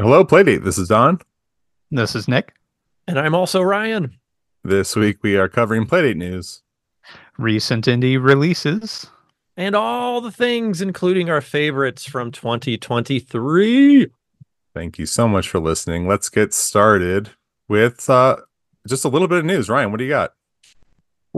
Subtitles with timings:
[0.00, 0.62] Hello, Playdate.
[0.62, 1.18] This is Don.
[1.90, 2.54] This is Nick.
[3.08, 4.16] And I'm also Ryan.
[4.62, 6.62] This week we are covering Playdate news,
[7.36, 9.08] recent indie releases,
[9.56, 14.06] and all the things, including our favorites from 2023.
[14.72, 16.06] Thank you so much for listening.
[16.06, 17.30] Let's get started
[17.66, 18.36] with uh,
[18.86, 19.68] just a little bit of news.
[19.68, 20.34] Ryan, what do you got?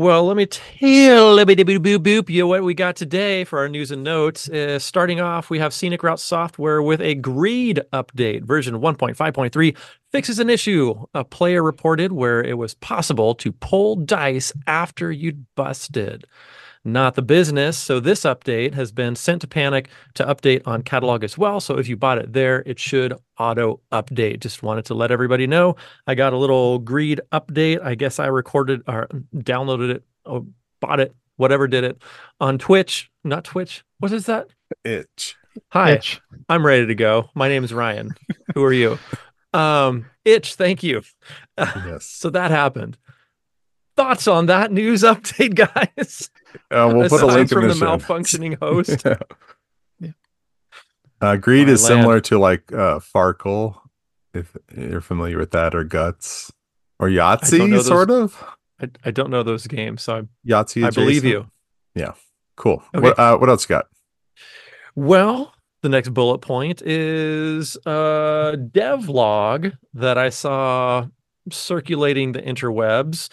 [0.00, 4.48] Well, let me tell boop you what we got today for our news and notes.
[4.48, 8.44] Uh, starting off, we have Scenic Route Software with a Greed update.
[8.44, 9.76] Version 1.5.3
[10.10, 15.44] fixes an issue a player reported where it was possible to pull dice after you'd
[15.54, 16.24] busted.
[16.84, 17.76] Not the business.
[17.76, 21.60] So this update has been sent to Panic to update on catalog as well.
[21.60, 24.40] So if you bought it there, it should auto update.
[24.40, 25.76] Just wanted to let everybody know.
[26.06, 27.84] I got a little greed update.
[27.84, 30.46] I guess I recorded or downloaded it, or
[30.80, 32.00] bought it, whatever did it
[32.40, 33.10] on Twitch.
[33.24, 33.84] Not Twitch.
[33.98, 34.48] What is that?
[34.82, 35.36] Itch.
[35.72, 35.92] Hi.
[35.92, 36.20] Itch.
[36.48, 37.28] I'm ready to go.
[37.34, 38.14] My name is Ryan.
[38.54, 38.98] Who are you?
[39.52, 41.02] Um, Itch, thank you.
[41.58, 42.06] Yes.
[42.06, 42.96] so that happened.
[44.00, 46.30] Thoughts on that news update, guys?
[46.70, 49.02] Uh, we'll put a link from in the, the malfunctioning host.
[50.00, 50.12] yeah.
[51.20, 52.00] Uh, greed My is land.
[52.00, 53.78] similar to like uh, Farkle,
[54.32, 56.50] if you're familiar with that, or Guts,
[56.98, 58.42] or Yahtzee, those, sort of.
[58.80, 60.86] I, I don't know those games, so I, Yahtzee.
[60.86, 61.50] I believe you.
[61.94, 62.12] Yeah,
[62.56, 62.82] cool.
[62.94, 63.02] Okay.
[63.02, 63.84] What, uh, what else you got?
[64.94, 71.06] Well, the next bullet point is a devlog that I saw
[71.50, 73.28] circulating the interwebs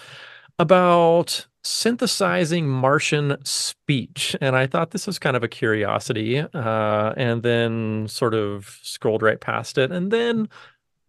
[0.59, 4.36] about synthesizing Martian speech.
[4.39, 9.22] And I thought this was kind of a curiosity, uh, and then sort of scrolled
[9.22, 10.47] right past it, and then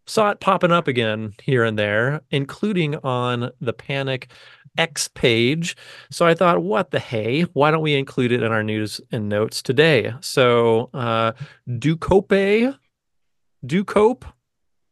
[0.06, 4.30] saw it popping up again here and there, including on the Panic
[4.76, 5.76] X page.
[6.10, 7.42] So I thought, what the hey?
[7.42, 10.12] Why don't we include it in our news and notes today?
[10.20, 11.32] So uh,
[11.68, 12.76] dukope,
[13.66, 14.24] dukope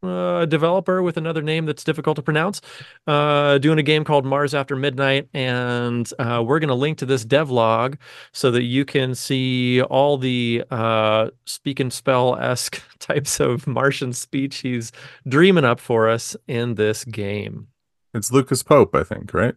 [0.06, 2.60] uh, developer with another name that's difficult to pronounce,
[3.06, 5.28] uh, doing a game called Mars After Midnight.
[5.34, 7.96] And uh, we're going to link to this devlog
[8.32, 14.12] so that you can see all the uh, speak and spell esque types of Martian
[14.12, 14.92] speech he's
[15.28, 17.68] dreaming up for us in this game.
[18.14, 19.54] It's Lucas Pope, I think, right?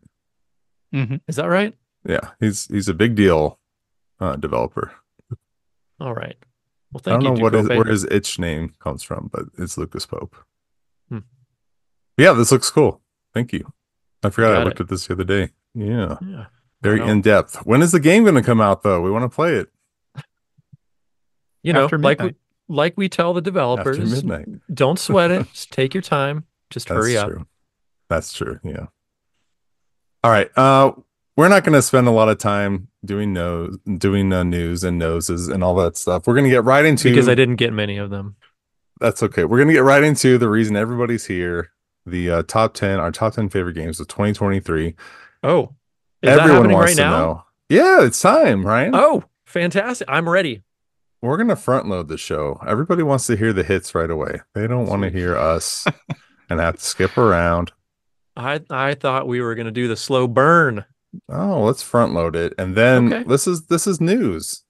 [0.93, 1.17] Mm-hmm.
[1.27, 1.73] Is that right?
[2.07, 3.59] Yeah, he's he's a big deal
[4.19, 4.91] uh, developer.
[5.99, 6.37] All right.
[6.91, 9.77] Well, thank I don't you, know what where his itch name comes from, but it's
[9.77, 10.35] Lucas Pope.
[11.09, 11.19] Hmm.
[12.17, 13.01] Yeah, this looks cool.
[13.33, 13.71] Thank you.
[14.23, 14.83] I forgot I looked it.
[14.83, 15.51] at this the other day.
[15.73, 16.17] Yeah.
[16.21, 16.45] Yeah.
[16.81, 17.57] Very in depth.
[17.65, 19.01] When is the game going to come out though?
[19.01, 19.69] We want to play it.
[21.61, 22.35] You know, like we
[22.69, 24.47] like we tell the developers, After midnight.
[24.73, 25.45] don't sweat it.
[25.53, 26.45] Just take your time.
[26.69, 27.27] Just That's hurry up.
[27.27, 27.47] True.
[28.07, 28.61] That's true.
[28.63, 28.85] Yeah.
[30.23, 30.49] All right.
[30.57, 30.93] Uh
[31.39, 34.99] we're not going to spend a lot of time doing nose, doing uh, news and
[34.99, 36.27] noses and all that stuff.
[36.27, 38.35] We're going to get right into because I didn't get many of them.
[38.99, 39.45] That's okay.
[39.45, 41.71] We're going to get right into the reason everybody's here.
[42.05, 44.95] The uh, top ten, our top ten favorite games of 2023.
[45.43, 45.75] Oh,
[46.23, 47.17] everyone wants right to now?
[47.17, 47.43] know.
[47.69, 48.91] Yeah, it's time, right?
[48.93, 50.09] Oh, fantastic!
[50.11, 50.63] I'm ready.
[51.21, 52.59] We're gonna front load the show.
[52.67, 54.41] Everybody wants to hear the hits right away.
[54.55, 55.87] They don't want to hear us
[56.49, 57.71] and have to skip around.
[58.35, 60.83] I I thought we were gonna do the slow burn.
[61.27, 63.23] Oh, let's front load it, and then okay.
[63.27, 64.63] this is this is news.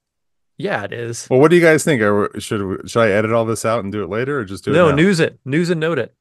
[0.57, 1.27] Yeah, it is.
[1.29, 2.01] Well, what do you guys think?
[2.41, 4.72] should we, should I edit all this out and do it later, or just do
[4.72, 4.91] no, it?
[4.91, 6.13] No, news it, news and note it.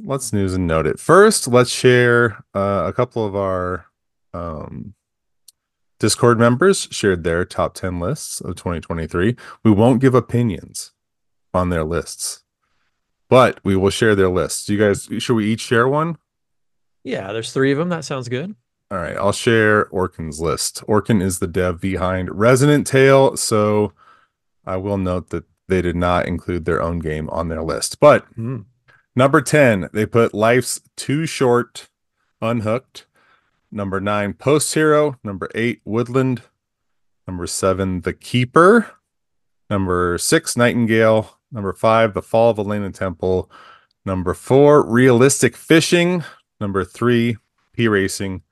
[0.00, 1.46] Let's news and note it first.
[1.46, 3.86] Let's share uh, a couple of our
[4.32, 4.94] um,
[6.00, 9.36] Discord members shared their top ten lists of 2023.
[9.62, 10.92] We won't give opinions
[11.52, 12.42] on their lists,
[13.28, 14.68] but we will share their lists.
[14.68, 16.18] You guys, should we each share one?
[17.04, 17.90] Yeah, there's three of them.
[17.90, 18.54] That sounds good.
[18.90, 20.82] All right, I'll share Orkin's list.
[20.86, 23.92] Orkin is the dev behind Resonant Tale, so
[24.66, 27.98] I will note that they did not include their own game on their list.
[27.98, 28.66] But mm.
[29.16, 31.88] number 10, they put Life's Too Short
[32.40, 33.06] Unhooked.
[33.72, 35.18] Number 9, Post Hero.
[35.24, 36.42] Number 8, Woodland.
[37.26, 38.90] Number 7, The Keeper.
[39.70, 41.38] Number 6, Nightingale.
[41.50, 43.50] Number 5, The Fall of Elena Temple.
[44.04, 46.22] Number 4, Realistic Fishing.
[46.60, 47.38] Number 3,
[47.72, 48.42] P Racing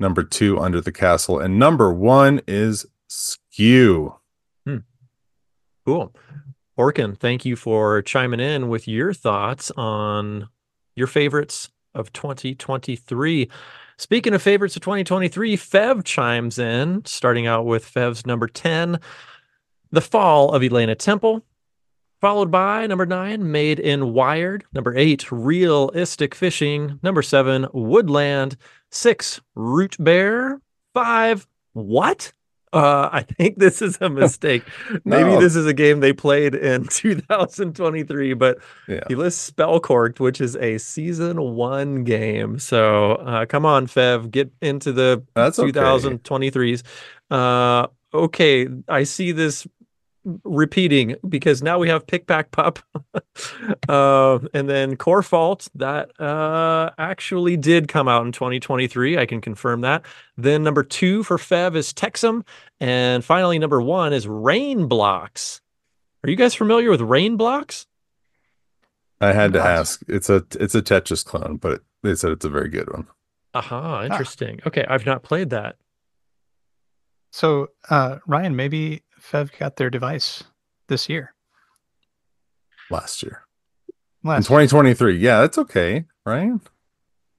[0.00, 4.14] number two under the castle, and number one is Skew.
[4.66, 4.78] Hmm.
[5.84, 6.14] Cool.
[6.78, 10.48] Orkin, thank you for chiming in with your thoughts on
[10.96, 13.50] your favorites of 2023.
[13.98, 18.98] Speaking of favorites of 2023, Fev chimes in, starting out with Fev's number 10,
[19.90, 21.44] The Fall of Elena Temple,
[22.20, 28.56] followed by number nine, Made in Wired, number eight, Realistic Fishing, number seven, Woodland,
[28.90, 30.60] Six, Root Bear.
[30.94, 32.32] Five, what?
[32.72, 34.62] Uh, I think this is a mistake.
[35.04, 39.00] Maybe this is a game they played in 2023, but Yeah.
[39.08, 42.58] he lists Spellcorked, which is a season one game.
[42.60, 45.72] So uh, come on, Fev, get into the That's okay.
[45.72, 46.82] 2023s.
[47.30, 49.66] Uh, okay, I see this
[50.44, 52.78] repeating because now we have Pick Pack Pup,
[53.88, 59.18] uh, and then Core Fault that uh, actually did come out in 2023.
[59.18, 60.04] I can confirm that.
[60.36, 62.46] Then number two for Fev is Texum,
[62.80, 65.60] and finally number one is Rain Blocks.
[66.24, 67.86] Are you guys familiar with Rain Blocks?
[69.20, 70.02] I had to ask.
[70.08, 73.06] It's a it's a Tetris clone, but they said it's a very good one.
[73.52, 74.60] Aha, interesting.
[74.66, 75.76] Okay, I've not played that.
[77.32, 80.44] So, uh, Ryan, maybe Fev got their device
[80.88, 81.34] this year.
[82.90, 83.42] Last year
[84.24, 85.16] in Last, 2023.
[85.18, 86.52] Yeah, that's okay, right?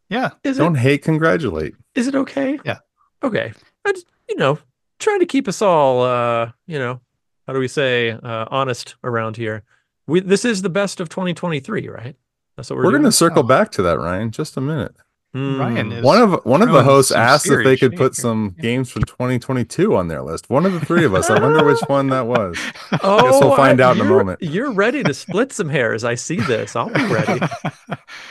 [0.10, 0.32] yeah.
[0.44, 1.76] Is Don't it hate, congratulate.
[1.96, 2.60] is it okay?
[2.66, 2.80] Yeah.
[3.24, 3.54] Okay.
[3.86, 4.58] I just, you know,
[5.00, 7.02] trying to keep us all uh, you know,
[7.48, 9.64] how do we say uh honest around here.
[10.08, 12.16] We this is the best of 2023, right?
[12.56, 13.48] That's what we're, We're, gonna circle Oh.
[13.48, 14.32] back to that, Ryan.
[14.32, 14.96] Just a minute.
[15.34, 15.92] Ryan Hmm.
[15.94, 18.62] is One of one of the hosts asked if they could put some Yeah.
[18.64, 20.50] games from 2022 on their list.
[20.50, 21.30] One of the three of us.
[21.30, 22.58] I wonder which one that was.
[23.04, 24.42] Oh, we'll find out in a moment.
[24.42, 26.04] You're ready to split some hairs.
[26.04, 26.76] I see this.
[26.76, 27.40] I'll be ready.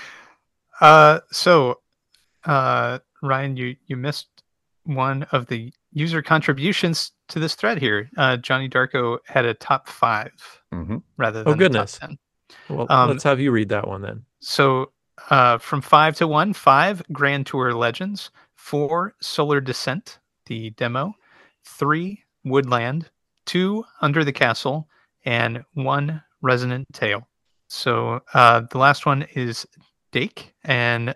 [0.81, 1.81] uh, so,
[2.45, 4.29] uh, Ryan, you you missed
[4.85, 8.11] one of the user contributions to this thread here.
[8.17, 10.33] Uh, Johnny Darko had a top five
[10.73, 11.99] hmm rather Oh, than a top goodness.
[11.99, 12.19] 10.
[12.69, 14.25] Well, Um, let's have you read that one then.
[14.41, 14.93] So
[15.29, 21.15] uh, from five to one, five Grand Tour Legends, four Solar Descent, the demo,
[21.65, 23.11] three Woodland,
[23.47, 24.89] two Under the Castle,
[25.25, 27.27] and one Resonant Tale.
[27.69, 29.67] So uh, the last one is
[30.13, 31.15] Dake, and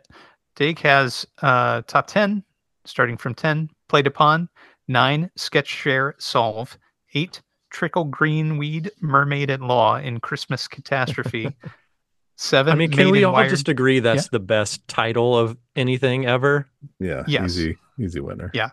[0.54, 2.44] Dake has uh, top 10,
[2.84, 4.48] starting from 10, Played Upon,
[4.86, 6.78] nine Sketch Share Solve,
[7.14, 7.40] eight
[7.70, 11.56] Trickle Greenweed Mermaid at Law in Christmas Catastrophe.
[12.36, 12.72] Seven.
[12.72, 16.68] I mean, can we all Wired- just agree that's the best title of anything ever?
[16.98, 17.22] Yeah.
[17.28, 17.44] Yes.
[17.56, 18.50] Easy, easy winner.
[18.54, 18.70] Yeah.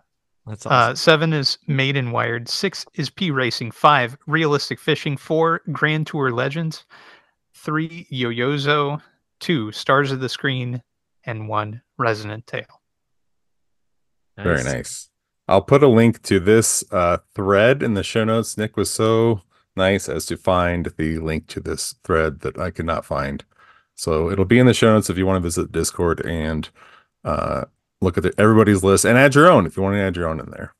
[0.47, 0.95] That's Uh, awesome.
[0.95, 2.49] seven is Made in Wired.
[2.49, 3.69] Six is P Racing.
[3.71, 5.15] Five, Realistic Fishing.
[5.15, 6.85] Four, Grand Tour Legends.
[7.53, 8.99] Three, YOYOZO.
[9.39, 10.81] Two, Stars of the Screen.
[11.23, 12.81] And one, Resonant Tale.
[14.37, 15.09] Very nice.
[15.47, 18.57] I'll put a link to this uh, thread in the show notes.
[18.57, 19.41] Nick was so
[19.75, 23.43] nice as to find the link to this thread that I could not find.
[23.95, 26.69] So it'll be in the show notes if you want to visit Discord and
[27.23, 27.65] uh,
[28.01, 29.65] look at the, everybody's list and add your own.
[29.65, 30.73] If you want to add your own in there,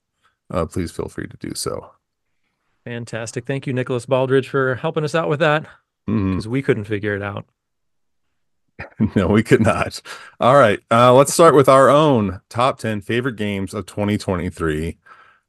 [0.51, 1.91] uh, please feel free to do so.
[2.83, 3.45] Fantastic.
[3.45, 5.67] Thank you, Nicholas Baldridge, for helping us out with that
[6.05, 7.45] because we couldn't figure it out.
[9.15, 10.01] no, we could not.
[10.39, 10.79] All right.
[10.89, 14.97] Uh, let's start with our own top 10 favorite games of 2023.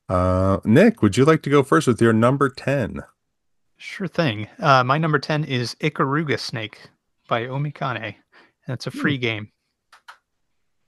[0.08, 3.02] Uh, Nick, would you like to go first with your number 10?
[3.78, 4.48] Sure thing.
[4.58, 6.90] Uh, my number 10 is Ikaruga Snake
[7.32, 8.14] by Omikane.
[8.66, 9.50] And it's a free game.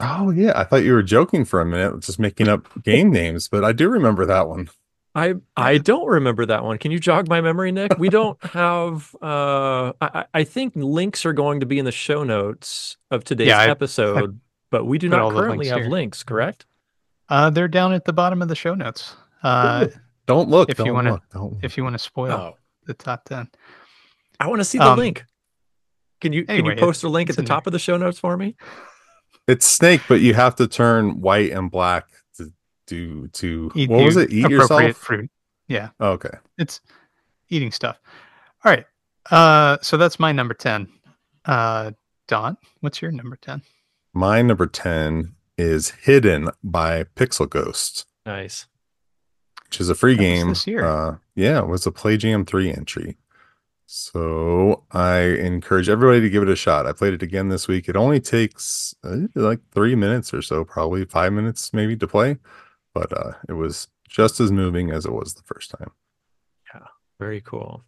[0.01, 3.49] Oh yeah, I thought you were joking for a minute, just making up game names,
[3.49, 4.69] but I do remember that one.
[5.15, 6.77] I I don't remember that one.
[6.77, 7.97] Can you jog my memory, Nick?
[7.99, 9.15] We don't have.
[9.23, 13.25] Uh, I I- I think links are going to be in the show notes of
[13.25, 14.39] today's Yeah, I- episode,
[14.71, 15.89] but we do not currently links have here.
[15.91, 16.23] links.
[16.25, 16.67] Correct?
[17.31, 19.15] Uh, they're down at the bottom of the show notes.
[19.43, 19.87] Uh,
[20.27, 20.69] Don't look.
[20.69, 21.21] If you don't wanna-
[21.63, 23.49] if you want to spoil Oh, the top 10.
[24.41, 25.25] I want to see the Um, link.
[26.25, 27.55] Can you can you post a link at the in there.
[27.55, 28.57] top of the show notes for me?
[29.47, 32.07] It's snake, but you have to turn white and black
[32.39, 32.51] to
[32.87, 34.33] do to Eat what was it?
[34.33, 34.97] Eat appropriate yourself.
[34.97, 35.31] fruit.
[35.69, 35.91] Yeah.
[36.01, 36.31] Oh, okay.
[36.57, 36.81] it's
[37.51, 38.01] eating stuff.
[38.65, 38.87] All right.
[39.31, 40.89] Uh, so that's my number 10.
[41.45, 41.91] Uh,
[42.27, 43.61] Don, what's your number 10?
[44.15, 48.67] My number 10 is Hidden by Pixel Ghost, Nice.
[49.67, 50.49] which is a free That game.
[50.49, 50.85] this year.
[50.87, 53.19] Uh, yeah, it was a Play Jam 3 entry.
[53.87, 56.87] So I encourage everybody to give it a shot.
[56.87, 57.89] I played it again this week.
[57.89, 62.39] It only takes uh, like three minutes or so, probably five minutes maybe to play,
[62.95, 65.91] but uh, it was just as moving as it was the first time.
[66.73, 66.87] Yeah,
[67.19, 67.85] very cool.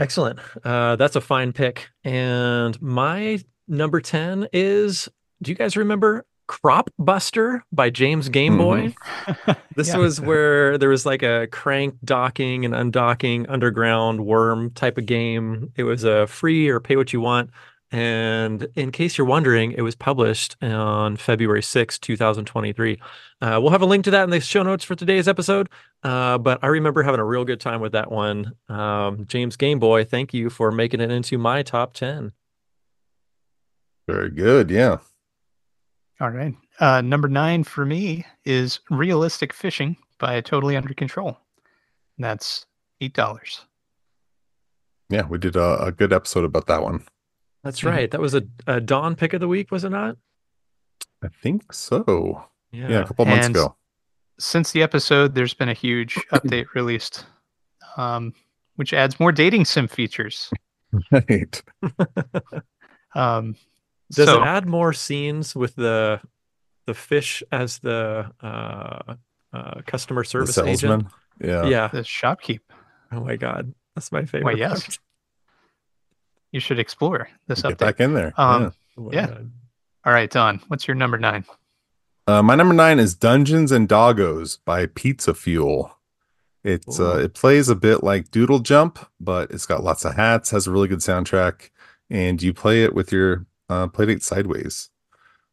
[0.00, 0.40] Excellent.
[0.64, 1.90] Uh, that's a fine pick.
[2.04, 5.08] And my number 10 is
[5.42, 8.92] do you guys remember Crop Buster by James Gameboy?
[9.76, 9.98] This Yeah.
[9.98, 15.72] was where there was like a crank docking and undocking underground worm type of game.
[15.76, 17.50] It was a free or pay what you want.
[17.92, 23.00] And in case you're wondering, it was published on February 6, 2023.
[23.40, 25.68] Uh, we'll have a link to that in the show notes for today's episode.
[26.02, 28.54] Uh, but I remember having a real good time with that one.
[28.68, 32.32] Um, James Gameboy, thank you for making it into my top 10.
[34.08, 34.68] Very good.
[34.70, 34.98] Yeah.
[36.20, 36.54] All right.
[36.78, 41.38] Uh, number nine for me is Realistic Fishing by Totally Under Control.
[42.18, 42.66] And that's
[43.00, 43.62] eight dollars.
[45.08, 47.04] Yeah, we did a, a good episode about that one.
[47.64, 48.10] That's right.
[48.10, 50.16] That was a, a Don pick of the week, was it not?
[51.22, 52.44] I think so.
[52.72, 53.76] Yeah, a couple months And- ago.
[54.38, 57.26] Since the episode, there's been a huge update released,
[57.98, 58.32] um,
[58.76, 60.50] which adds more dating sim features.
[61.12, 61.62] Right.
[63.14, 63.56] Um,
[64.12, 66.20] Does so it add more scenes with the
[66.86, 69.14] the fish as the uh,
[69.52, 71.00] uh, customer The service salesman.
[71.00, 71.06] agent?
[71.40, 71.64] Yeah.
[71.66, 71.88] Yeah.
[71.88, 72.60] the shopkeep?
[73.12, 74.58] Oh my god, that's my favorite.
[74.58, 74.82] yes.
[74.82, 74.98] part.
[76.52, 77.68] You should explore this update.
[77.68, 77.78] Get update.
[77.78, 78.32] back in there.
[78.36, 78.70] Um, yeah.
[78.98, 79.38] Oh Yeah.
[80.04, 81.44] All right, Don, what's your number nine?
[82.26, 85.96] Uh, my number nine is Dungeons and Doggos by Pizza Fuel.
[86.62, 90.50] It's uh, it plays a bit like Doodle Jump, but it's got lots of hats,
[90.50, 91.70] has a really good soundtrack,
[92.10, 94.90] and you play it with your uh, Playdate Sideways,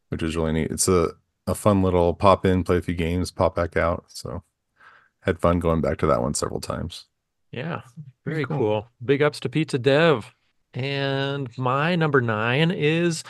[0.09, 0.71] which is really neat.
[0.71, 1.11] It's a
[1.45, 4.03] a fun little pop in, play a few games, pop back out.
[4.09, 4.43] So
[5.21, 7.05] had fun going back to that one several times.
[7.51, 7.81] Yeah,
[8.25, 8.57] Very very cool.
[8.57, 8.87] cool.
[9.05, 10.33] Big ups to Pizza Dev.
[10.73, 13.23] And my number nine is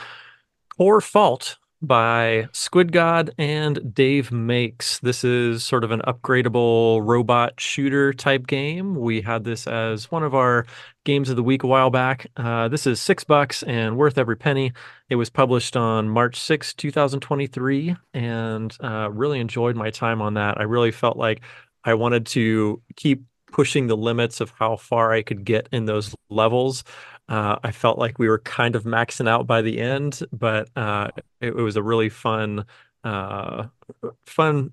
[0.76, 5.00] Core Fault by Squid God and Dave Makes.
[5.00, 8.96] This is sort of an upgradable robot shooter type game.
[8.96, 10.66] We had this as one of our
[11.06, 12.28] games of the week a while back.
[12.36, 14.74] Uh, this is six bucks and worth every penny.
[15.10, 20.60] It was published on March 6, 2023, and uh, really enjoyed my time on that.
[20.60, 21.42] I really felt like
[21.84, 26.14] I wanted to keep pushing the limits of how far I could get in those
[26.30, 26.84] levels.
[27.30, 31.10] Uh, I felt like we were kind of maxing out by the end, but uh,
[31.42, 32.66] it, it was a really fun,
[33.04, 33.66] uh,
[34.26, 34.72] fun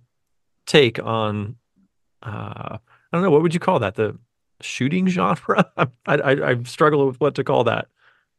[0.66, 1.56] take on.
[2.22, 2.78] Uh, I
[3.12, 3.96] don't know what would you call that?
[3.96, 4.16] The
[4.60, 5.68] shooting genre?
[5.76, 7.88] I, I I struggle with what to call that.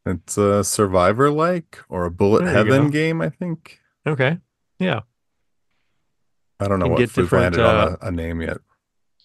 [0.06, 3.80] It's a survivor like or a bullet There heaven game, I think.
[4.06, 4.38] Okay,
[4.78, 5.00] yeah,
[6.58, 8.58] I don't know what get different, landed uh, on a, a name yet.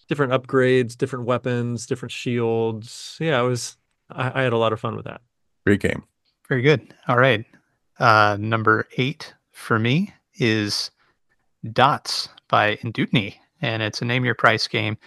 [0.10, 3.18] different upgrades, different weapons, different shields.
[3.20, 3.78] Yeah, it was.
[4.12, 5.22] I, I had a lot of fun with that.
[5.66, 6.04] Great game.
[6.48, 6.94] Very good.
[7.08, 7.46] All right.
[8.00, 10.92] Uh, number eight for me is
[11.72, 14.98] Dots by Indutiny, and it's a name your price game.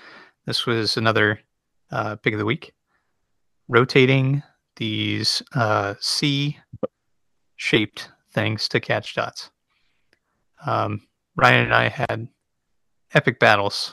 [0.46, 1.40] This was another
[1.90, 2.72] uh, pick of the week.
[3.68, 4.42] Rotating
[4.76, 6.58] these uh, C
[7.56, 9.50] shaped things to catch dots.
[10.66, 11.02] Um,
[11.36, 12.28] Ryan and I had
[13.12, 13.92] epic battles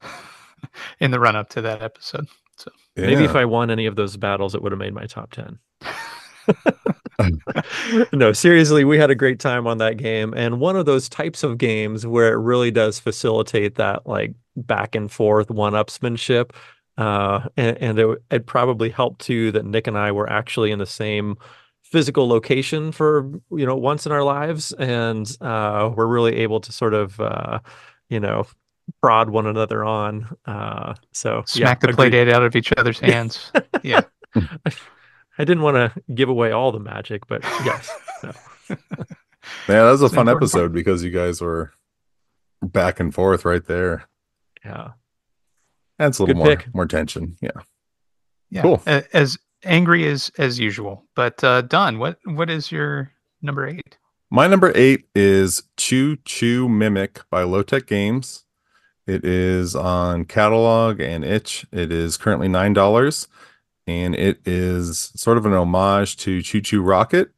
[1.00, 2.26] in the run up to that episode.
[2.56, 5.32] So maybe if I won any of those battles, it would have made my top
[5.32, 5.58] 10.
[8.12, 10.32] no, seriously, we had a great time on that game.
[10.36, 14.94] And one of those types of games where it really does facilitate that like back
[14.94, 16.50] and forth one upsmanship.
[16.98, 20.78] Uh, and, and it, it probably helped too that Nick and I were actually in
[20.78, 21.36] the same
[21.82, 24.72] physical location for, you know, once in our lives.
[24.72, 27.60] And uh, we're really able to sort of, uh,
[28.08, 28.46] you know,
[29.00, 30.28] prod one another on.
[30.46, 33.50] Uh, so yeah, Smack the play date out of each other's hands.
[33.82, 34.02] yeah.
[34.34, 37.90] I didn't want to give away all the magic, but yes.
[38.22, 38.32] Yeah,
[39.66, 41.72] that was a It's fun important episode because you guys were
[42.62, 44.04] back and forth right there.
[44.64, 44.90] Yeah.
[45.98, 46.74] That's a little Good more pick.
[46.74, 47.36] more tension.
[47.40, 47.50] Yeah.
[48.50, 48.62] Yeah.
[48.62, 48.82] Cool.
[48.86, 51.04] As angry as as usual.
[51.16, 53.10] But uh Don, what what is your
[53.40, 53.96] number eight?
[54.30, 58.44] My number eight is Choo Choo Mimic by Low Tech Games.
[59.12, 61.66] It is on catalog and itch.
[61.70, 63.28] It is currently nine dollars,
[63.86, 67.30] and it is sort of an homage to ChuChu Rocket.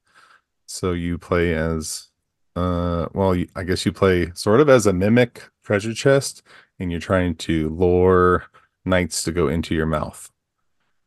[0.67, 2.11] So you play as,
[2.55, 6.45] uh, well, you, I guess you play sort of as a mimic treasure chest,
[6.79, 8.45] and you're trying to lure
[8.85, 10.31] knights to go into your mouth.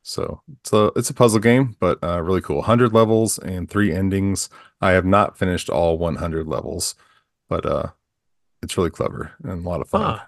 [0.04, 2.58] So it's a it's a puzzle game, but uh, really cool.
[2.58, 4.50] 100 levels and three endings.
[4.82, 6.94] I have not finished all 100 levels,
[7.48, 7.88] but uh,
[8.62, 10.02] it's really clever and a lot of fun.
[10.02, 10.26] Huh.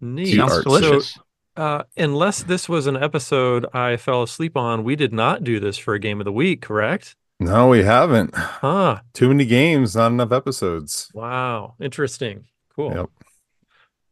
[0.00, 0.36] Neat.
[0.36, 0.64] Sounds art.
[0.64, 1.12] delicious.
[1.14, 1.20] So,
[1.62, 5.76] uh, unless this was an episode I fell asleep on, we did not do this
[5.76, 7.16] for a game of the week, correct?
[7.40, 8.34] No, we haven't.
[8.34, 9.00] Huh.
[9.12, 11.10] Too many games, not enough episodes.
[11.14, 11.74] Wow.
[11.80, 12.46] Interesting.
[12.74, 12.94] Cool.
[12.94, 13.10] Yep.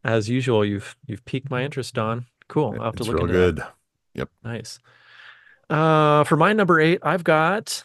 [0.05, 2.27] As usual, you've you've piqued my interest, Don.
[2.49, 2.77] Cool.
[2.79, 3.55] I'll have to It's look real into that.
[3.57, 3.65] good.
[4.15, 4.29] Yep.
[4.45, 4.79] Nice.
[5.69, 7.83] Uh, for my number eight, I've got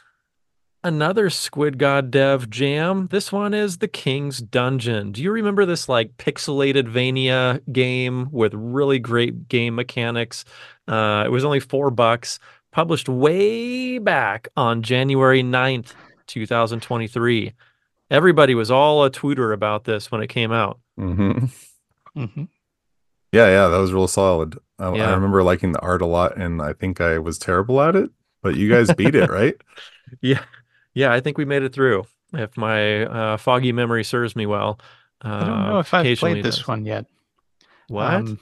[0.83, 3.07] another Squid God dev jam.
[3.11, 5.11] This one is The King's Dungeon.
[5.11, 10.45] Do you remember this like pixelated Vania game with really great game mechanics?
[10.88, 12.39] Uh, it was only four bucks,
[12.71, 15.93] published way back on January 9th,
[16.27, 17.53] 2023.
[18.09, 20.79] Everybody was all a tweeter about this when it came out.
[21.00, 21.45] Mm-hmm.
[22.19, 22.43] Mm-hmm.
[23.31, 24.57] Yeah, yeah, that was real solid.
[24.77, 27.95] I, I remember liking the art a lot, and I think I was terrible at
[27.95, 28.09] it,
[28.41, 29.55] but you guys beat it, right?
[30.19, 30.43] Yeah,
[30.93, 32.05] yeah, I think we made it through.
[32.33, 34.79] If my uh, foggy memory serves me well,
[35.24, 36.67] uh, I don't know if I've played this does.
[36.67, 37.05] one yet.
[37.88, 38.13] What?
[38.13, 38.39] Um,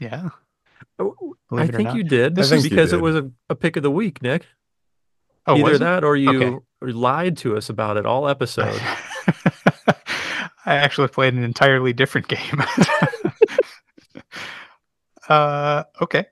[0.00, 0.30] yeah.
[0.98, 2.34] Oh, believe I think you did.
[2.34, 4.46] This is because it was a, a pick of the week, Nick.
[5.46, 6.92] Oh, Either that or you Okay.
[6.92, 8.80] lied to us about it all episode.
[10.66, 12.62] I actually played an entirely different game.
[15.28, 16.26] uh, okay.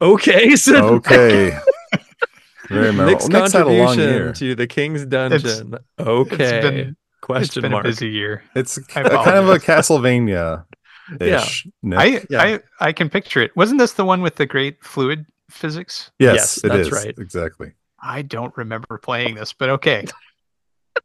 [0.00, 1.58] okay, so Okay.
[2.68, 3.12] Very memorable.
[3.12, 4.32] Nick's Nick's had a long contribution year.
[4.32, 5.74] to the King's Dungeon.
[5.98, 6.34] okay.
[6.58, 7.84] It's been, it's Question been mark.
[7.84, 8.42] a busy year.
[8.54, 9.62] It's kind of a apologize.
[9.64, 10.64] Castlevania
[11.20, 11.66] ish.
[11.92, 12.42] I, Yeah.
[12.42, 13.54] I I can picture it.
[13.56, 16.10] Wasn't this the one with the great fluid physics?
[16.18, 16.92] yes, Yes, it that's is.
[16.92, 17.14] right.
[17.18, 17.72] Exactly.
[18.02, 20.04] I don't remember playing this, but okay.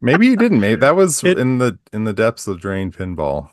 [0.01, 0.59] Maybe you didn't.
[0.59, 3.49] Maybe that was It- in the in the depths of drain pinball.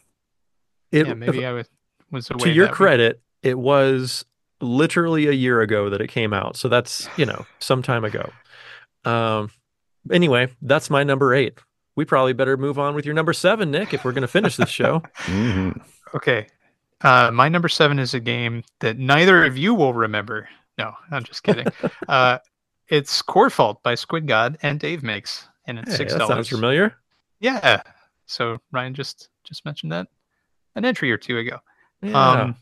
[0.92, 1.68] It, yeah, maybe I was
[2.10, 2.76] was away to your that week.
[2.76, 4.24] credit, it was
[4.60, 6.56] literally a year ago that it came out.
[6.56, 8.30] So that's, you know, some time ago.
[9.04, 9.50] Um
[10.10, 11.58] anyway, that's my number 8.
[11.96, 14.56] We probably better move on with your number 7, Nick, if we're going to finish
[14.56, 15.02] this show.
[15.24, 15.80] Mhm.
[16.14, 16.46] Okay.
[17.00, 20.48] Uh, my number seven is a game that neither of you will remember.
[20.78, 21.66] No, I'm just kidding.
[22.08, 22.38] uh,
[22.88, 26.30] it's Core Fault by Squid God and Dave makes, and it's Hey, six that sounds
[26.30, 26.48] dollars.
[26.48, 26.94] familiar.
[27.40, 27.82] Yeah.
[28.26, 30.06] So Ryan just just mentioned that
[30.76, 31.58] an entry or two ago.
[32.00, 32.30] Yeah.
[32.30, 32.56] Um,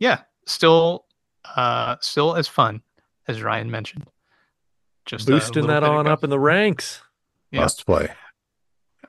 [0.00, 1.06] yeah, still,
[1.56, 2.82] uh, still as fun
[3.26, 4.06] as Ryan mentioned.
[5.06, 6.12] Just Boosting that on ago.
[6.12, 7.00] up in the ranks.
[7.50, 7.60] Yeah.
[7.60, 8.08] Must play.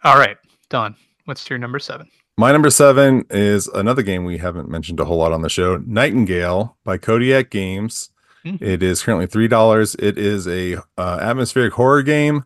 [0.03, 0.37] All right,
[0.69, 0.95] Don.
[1.25, 2.07] What's your number seven?
[2.37, 5.77] My number seven is another game we haven't mentioned a whole lot on the show.
[5.85, 8.11] Nightingale by Kodiak Games.
[8.45, 8.61] Mhm.
[8.61, 9.95] It is currently three dollars.
[9.99, 12.45] It is a uh, atmospheric horror game.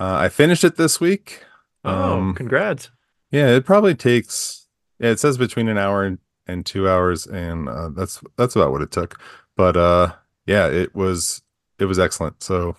[0.00, 1.44] Uh, I finished it this week.
[1.84, 2.90] Oh, Um, congrats.
[3.30, 4.66] Yeah, it probably takes.
[4.98, 6.18] Yeah, it says between an hour and,
[6.48, 9.20] and two hours, and uh, that's that's about what it took.
[9.56, 10.14] But uh,
[10.46, 11.42] yeah, it was
[11.78, 12.42] it was excellent.
[12.42, 12.76] So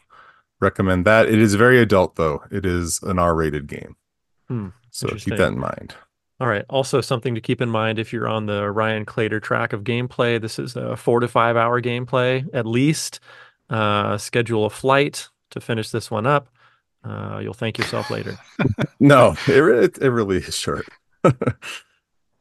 [0.60, 1.28] recommend that.
[1.28, 2.44] It is very adult though.
[2.52, 3.96] It is an R-rated game.
[4.48, 5.96] Hmm, so keep that in mind.
[6.42, 6.66] All right.
[6.70, 10.42] Also, something to keep in mind if you're on the Ryan Clater track of gameplay,
[10.42, 13.20] this is a four to five hour gameplay at least.
[13.70, 16.50] Uh, schedule a flight to finish this one up.
[17.04, 18.38] Uh, you'll thank yourself later.
[19.02, 20.86] No, it it, it really is short.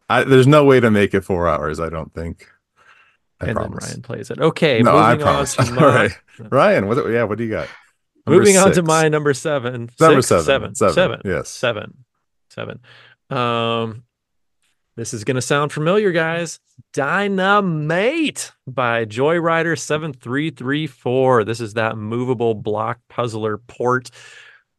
[0.08, 1.80] I, there's no way to make it four hours.
[1.80, 2.46] I don't think.
[3.40, 3.84] I and promise.
[3.84, 4.40] then Ryan plays it.
[4.40, 4.82] Okay.
[4.82, 5.54] no, I promise.
[5.56, 6.18] to my, right,
[6.50, 6.88] Ryan.
[6.88, 7.10] What?
[7.10, 7.68] Yeah, what do you got?
[8.26, 9.90] Number moving on to my number seven.
[10.00, 10.44] Number Six?
[10.44, 10.74] seven.
[10.74, 10.74] Seven.
[10.74, 11.20] Seven, Seven.
[11.24, 11.48] yes.
[11.48, 12.04] Seven.
[12.50, 12.80] Seven.
[13.30, 14.04] Um,
[14.96, 16.58] this is going to sound familiar, guys.
[16.92, 21.44] Dynamite by Joyrider 7334.
[21.44, 24.10] This is that movable block puzzler port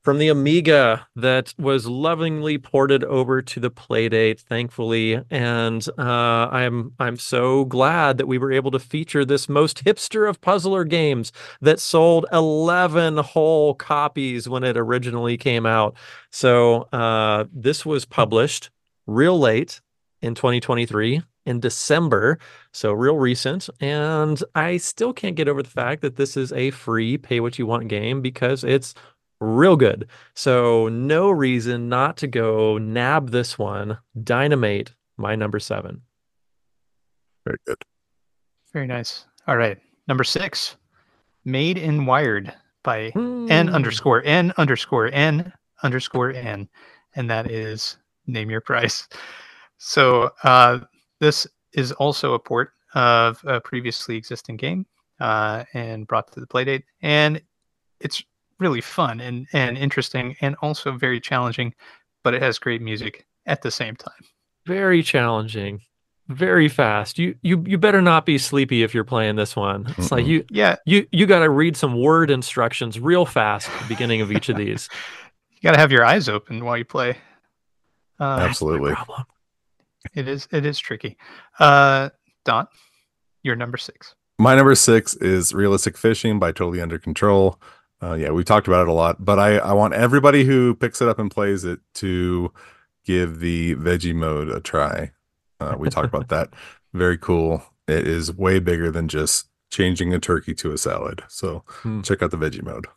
[0.01, 5.21] from the Amiga that was lovingly ported over to the Playdate, thankfully.
[5.29, 10.29] And uh, I'm I'm so glad that we were able to feature this most hipster
[10.29, 11.31] of puzzler games
[11.61, 15.95] that sold 11 whole copies when it originally came out.
[16.31, 18.69] So uh, this was published
[19.05, 19.81] real late
[20.21, 22.37] in 2023 in December,
[22.71, 23.69] so real recent.
[23.79, 27.57] And I still can't get over the fact that this is a free pay what
[27.57, 28.93] you want game because it's
[29.39, 30.07] real good.
[30.33, 33.97] So no reason not to go nab this one.
[34.21, 36.01] Dynamite, my number seven.
[37.45, 37.77] Very good.
[38.73, 39.25] Very nice.
[39.47, 40.75] All right, number six,
[41.45, 43.75] Made in Wired by N Hmm.
[43.75, 45.51] underscore N underscore N
[45.83, 46.69] underscore N,
[47.15, 47.97] and that is
[48.27, 49.07] name your price.
[49.77, 50.79] So uh,
[51.19, 54.85] this is also a port of a previously existing game
[55.19, 57.41] uh, and brought to the Playdate, and
[57.99, 58.21] it's
[58.59, 61.73] really fun and and interesting and also very challenging,
[62.23, 64.21] but it has great music at the same time.
[64.65, 65.81] very challenging
[66.27, 70.11] very fast you you you better not be sleepy if you're playing this one it's
[70.11, 70.29] like Mm-mm.
[70.29, 74.21] you Yeah, you you got to read some word instructions real fast at the beginning
[74.21, 74.87] of each of these
[75.49, 77.17] you got to have your eyes open while you play.
[78.19, 78.93] Uh, Absolutely.
[80.13, 81.17] It is it is tricky.
[81.57, 82.09] Uh
[82.45, 82.67] Don,
[83.41, 84.13] you're number six.
[84.37, 87.59] My number six is Realistic Fishing by Totally Under Control.
[88.01, 91.01] Uh, yeah, we talked about it a lot, but I, I want everybody who picks
[91.01, 92.51] it up and plays it to
[93.05, 95.11] give the veggie mode a try.
[95.59, 96.53] Uh, we talked about that.
[96.93, 97.61] Very cool.
[97.87, 101.23] It is way bigger than just changing a turkey to a salad.
[101.27, 102.01] So Hmm.
[102.01, 102.87] check out the veggie mode.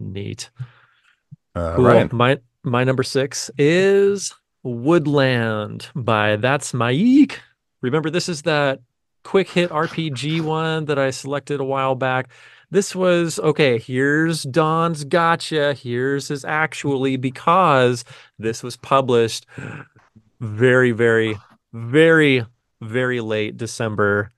[0.00, 0.50] neat
[1.54, 1.84] Uh, cool.
[1.84, 7.34] Ryan, my my number six is woodland by that's Maik.
[7.82, 8.80] remember this is that
[9.24, 12.28] quick hit rpg one that i selected a while back
[12.70, 18.04] this was okay here's don's gotcha here's his actually because
[18.38, 19.46] this was published
[20.40, 21.36] very very
[21.72, 22.44] very
[22.80, 24.32] very late december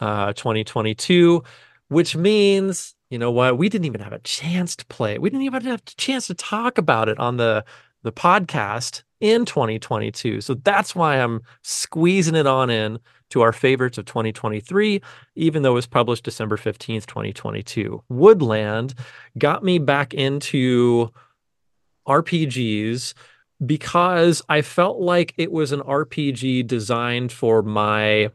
[0.00, 1.42] uh 2022
[1.88, 5.44] which means you know what we didn't even have a chance to play we didn't
[5.44, 7.64] even have a chance to talk about it on the
[8.06, 10.40] the podcast in 2022.
[10.40, 12.98] So that's why I'm squeezing it on in
[13.30, 15.02] to our favorites of 2023,
[15.34, 18.02] even though it was published December 15th, 2022.
[18.08, 18.94] Woodland
[19.36, 21.10] got me back into
[22.06, 23.14] RPGs
[23.64, 28.30] because I felt like it was an RPG designed for my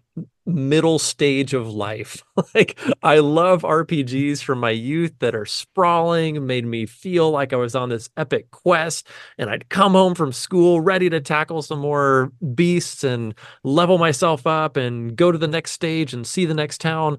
[0.46, 2.24] middle stage of life.
[2.56, 7.58] like I love RPGs from my youth that are sprawling, made me feel like I
[7.58, 11.80] was on this epic quest and I'd come home from school ready to tackle some
[11.80, 16.54] more beasts and level myself up and go to the next stage and see the
[16.54, 17.18] next town.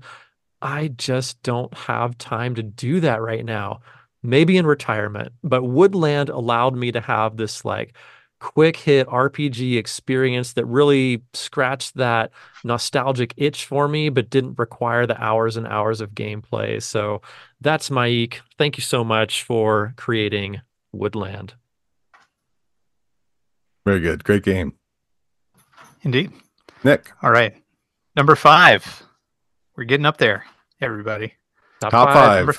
[0.61, 3.81] I just don't have time to do that right now
[4.23, 7.97] maybe in retirement, but Woodland allowed me to have this like
[8.43, 12.33] quick hit RPG experience that really scratched that
[12.65, 16.83] nostalgic itch for me, but didn't require the hours and hours of gameplay.
[16.83, 17.23] So
[17.61, 18.43] that's Mike.
[18.59, 21.55] Thank you so much for creating Woodland.
[23.87, 24.25] Very good.
[24.25, 24.75] Great game.
[26.03, 26.33] Indeed.
[26.83, 27.13] Nick.
[27.23, 27.55] All right.
[28.17, 29.05] Number five.
[29.77, 30.45] We're getting up there,
[30.81, 31.35] everybody.
[31.81, 32.15] Top, top five.
[32.15, 32.39] five.
[32.39, 32.55] Number,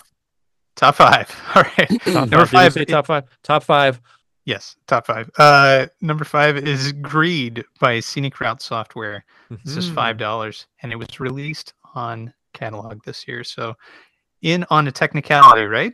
[0.75, 1.41] Top five.
[1.55, 2.01] All right.
[2.05, 2.73] Top number five.
[2.73, 3.23] five top five.
[3.43, 4.01] Top five.
[4.45, 5.29] Yes, top five.
[5.37, 9.23] Uh, number five is Greed by Scenic Route Software.
[9.63, 9.95] This is mm-hmm.
[9.95, 13.43] five dollars, and it was released on catalog this year.
[13.43, 13.75] So,
[14.41, 15.93] in on a technicality, right?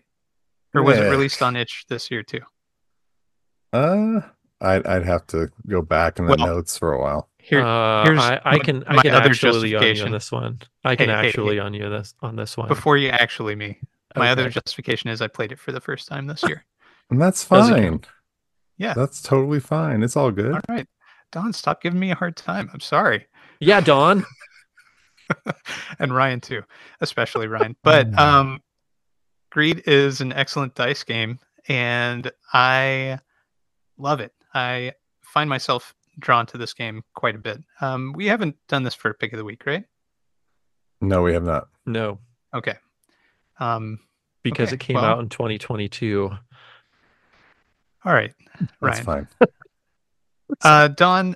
[0.74, 1.08] Or was yeah.
[1.08, 2.42] it released on itch this year too?
[3.72, 4.22] Uh,
[4.62, 7.30] I'd I'd have to go back in the well, notes for a while.
[7.38, 10.60] Here, uh, here's I, I can I can actually on you on this one.
[10.84, 11.66] I can hey, actually hey, hey.
[11.66, 12.68] on you this on this one.
[12.68, 13.80] Before you actually me,
[14.16, 14.32] my okay.
[14.32, 16.66] other justification is I played it for the first time this year.
[17.10, 18.02] and that's fine.
[18.80, 18.96] Yeah.
[18.96, 20.02] That's totally fine.
[20.02, 20.54] It's all good.
[20.54, 20.88] All right.
[21.32, 22.72] Don, stop giving me a hard time.
[22.74, 23.28] I'm sorry.
[23.60, 24.26] Yeah, Don.
[26.00, 26.64] and Ryan too,
[27.02, 27.76] especially Ryan.
[27.84, 28.62] But um
[29.52, 31.38] Greed is an excellent dice game
[31.68, 33.20] and I
[33.98, 34.34] love it.
[34.56, 37.62] I find myself drawn to this game quite a bit.
[37.80, 39.84] Um we haven't done this for pick of the week, right?
[41.02, 41.68] No, we have not.
[41.86, 42.20] No.
[42.54, 42.76] Okay.
[43.60, 44.00] Um,
[44.44, 46.32] because okay, it came well, out in 2022.
[48.06, 48.34] All right,
[48.80, 48.96] Ryan.
[48.96, 49.28] That's fine.
[50.62, 51.36] uh, Don,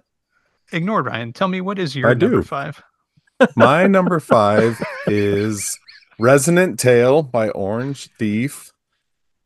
[0.72, 1.34] ignore Ryan.
[1.34, 2.44] Tell me what is your I number do.
[2.44, 2.82] five?
[3.56, 5.78] My number five is
[6.20, 8.72] Resonant Tale by Orange Thief.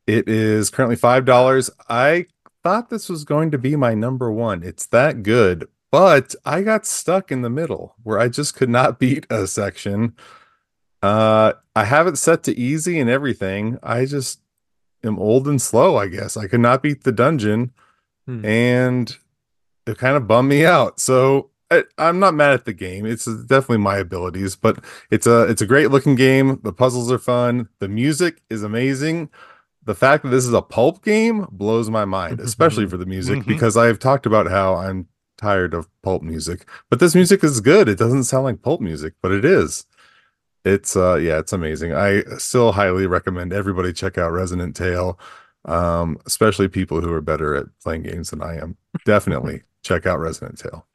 [0.06, 1.70] It is currently five dollars.
[1.90, 2.28] I
[2.64, 4.62] thought this was going to be my number one.
[4.64, 9.00] It's that good, but I got stuck in the middle where I just could not
[9.00, 10.16] beat a section
[11.02, 13.78] uh, I have it set to easy and everything.
[13.84, 14.42] I just
[15.08, 16.38] am old and slow, I guess.
[16.38, 17.72] I could not beat the dungeon
[18.26, 18.46] hmm.
[18.46, 19.18] and
[19.86, 21.00] it kind of bummed me out.
[21.00, 23.06] So I, am not mad at the game.
[23.06, 26.60] It's definitely my abilities, but it's a it's a great looking game.
[26.64, 27.70] The puzzles are fun.
[27.80, 29.30] The music is amazing.
[29.84, 33.40] The fact that this is a pulp game blows my mind, especially for the music,
[33.40, 33.52] mm-hmm.
[33.52, 36.68] because I've talked about how I'm tired of pulp music.
[36.90, 37.88] But this music is good.
[37.88, 39.86] It doesn't sound like pulp music, but it is.
[40.68, 41.94] It's uh yeah, it's amazing.
[41.94, 45.18] I still highly recommend everybody check out Resonant Tale.
[45.66, 48.78] Um, especially people who are better at playing games than I am.
[49.06, 50.86] Definitely check out Resonant Tale.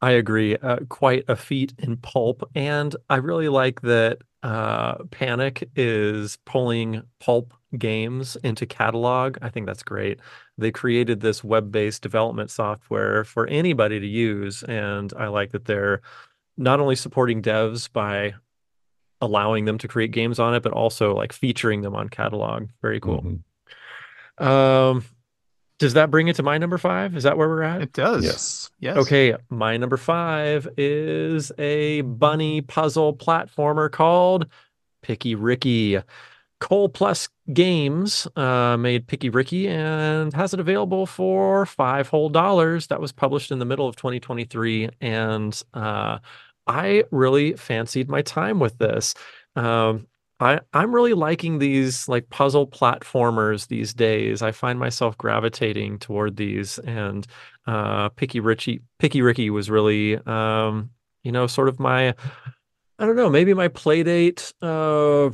[0.00, 0.56] I agree.
[0.56, 7.02] Uh, quite a feat in pulp, and I really like that uh, Panic is pulling
[7.20, 9.38] pulp games into catalog.
[9.42, 10.20] I think that's great.
[10.58, 16.00] They created this web-based development software for anybody to use, and I like that they're
[16.56, 18.34] not only supporting devs by
[19.20, 22.68] allowing them to create games on it, but also like featuring them on catalog.
[22.82, 23.22] Very cool.
[23.22, 24.44] Mm-hmm.
[24.44, 25.04] Um,
[25.78, 27.16] does that bring it to my number five?
[27.16, 27.82] Is that where we're at?
[27.82, 28.24] It does.
[28.24, 28.70] Yes.
[28.78, 28.96] Yes.
[28.96, 29.34] Okay.
[29.48, 34.46] My number five is a bunny puzzle platformer called
[35.02, 35.98] Picky Ricky.
[36.62, 42.86] Cole Plus Games uh, made Picky Ricky and has it available for five whole dollars.
[42.86, 44.88] That was published in the middle of 2023.
[45.00, 46.20] And uh,
[46.68, 49.12] I really fancied my time with this.
[49.56, 50.06] Um,
[50.38, 54.40] I, I'm really liking these like puzzle platformers these days.
[54.40, 57.26] I find myself gravitating toward these, and
[57.66, 60.90] uh, Picky Richie, Picky Ricky was really, um,
[61.24, 62.10] you know, sort of my,
[63.00, 65.30] I don't know, maybe my play date uh,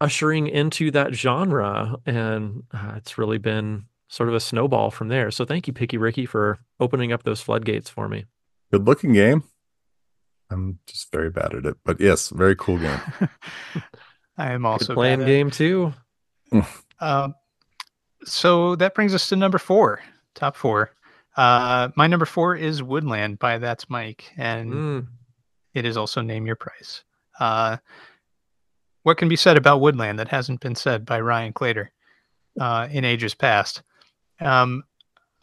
[0.00, 5.30] ushering into that genre, and uh, it's really been sort of a snowball from there.
[5.30, 8.24] So thank you, Picky Ricky, for opening up those floodgates for me.
[8.72, 9.44] Good looking game.
[10.50, 13.00] I'm just very bad at it, but yes, very cool game.
[14.36, 15.92] I am also Good playing game too.
[17.00, 17.34] um,
[18.24, 20.00] so that brings us to number four,
[20.34, 20.90] top four.
[21.36, 25.06] Uh, my number four is Woodland by That's Mike, and mm.
[25.74, 27.04] it is also Name Your Price.
[27.38, 27.76] Uh,
[29.02, 31.90] what can be said about Woodland that hasn't been said by Ryan Clater
[32.60, 33.82] uh, in ages past?
[34.40, 34.84] Um,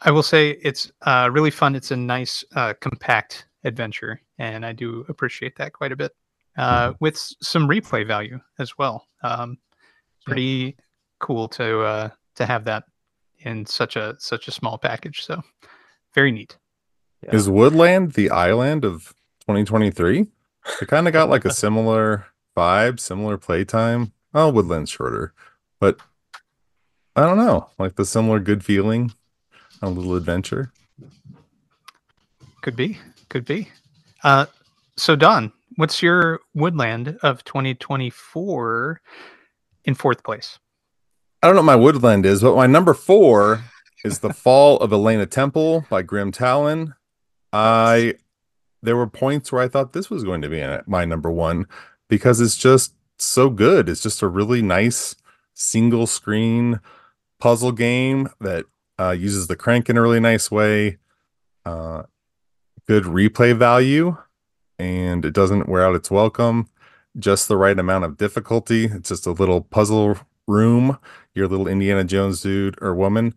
[0.00, 1.74] I will say it's uh, really fun.
[1.74, 6.12] It's a nice, uh, compact adventure, and I do appreciate that quite a bit.
[6.56, 9.06] Uh, with some replay value as well.
[9.22, 9.58] Um,
[10.26, 10.76] pretty
[11.20, 12.82] cool to uh, to have that
[13.38, 15.24] in such a such a small package.
[15.24, 15.40] So
[16.14, 16.58] very neat.
[17.22, 17.36] Yeah.
[17.36, 20.26] Is Woodland the Eyeland of 2023?
[20.82, 22.26] It kind of got like a similar
[22.58, 24.12] vibe, similar playtime.
[24.34, 25.32] Oh, Woodland's shorter,
[25.78, 25.98] but
[27.14, 29.12] I don't know, like the similar good feeling,
[29.80, 30.72] a little adventure.
[32.62, 33.68] Could be, could be.
[34.24, 34.46] Uh,
[34.96, 39.00] so Don, what's your Woodland of 2024
[39.84, 40.58] in fourth place?
[41.40, 43.62] I don't know what my Woodland is, but my number four
[44.04, 46.94] is The Fall of Elena Temple by Grim Talon.
[47.52, 48.14] I
[48.82, 51.66] there were points where I thought this was going to be my number one
[52.08, 53.88] because it's just so good.
[53.88, 55.14] It's just a really nice
[55.54, 56.80] single screen
[57.40, 58.64] puzzle game that
[58.98, 60.98] uh, uses the crank in a really nice way.
[61.64, 62.04] Uh,
[62.86, 64.16] good replay value,
[64.78, 66.68] and it doesn't wear out its welcome.
[67.18, 68.86] Just the right amount of difficulty.
[68.86, 70.16] It's just a little puzzle
[70.46, 70.98] room.
[71.34, 73.34] You're little Indiana Jones dude or woman,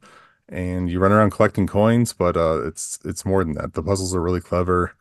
[0.48, 2.14] and you run around collecting coins.
[2.14, 3.74] But uh, it's it's more than that.
[3.74, 4.96] The puzzles are really clever.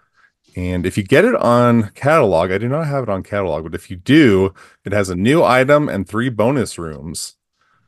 [0.57, 3.75] And if you get it on catalog, I do not have it on catalog, but
[3.75, 4.53] if you do,
[4.85, 7.37] it has a new item and three bonus rooms.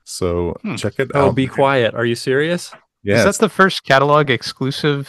[0.05, 0.77] So Hmm.
[0.77, 1.35] check it Oh, out.
[1.35, 1.95] be quiet.
[1.95, 2.73] Are you serious?
[3.03, 5.09] Yeah, Is that the first catalog exclusive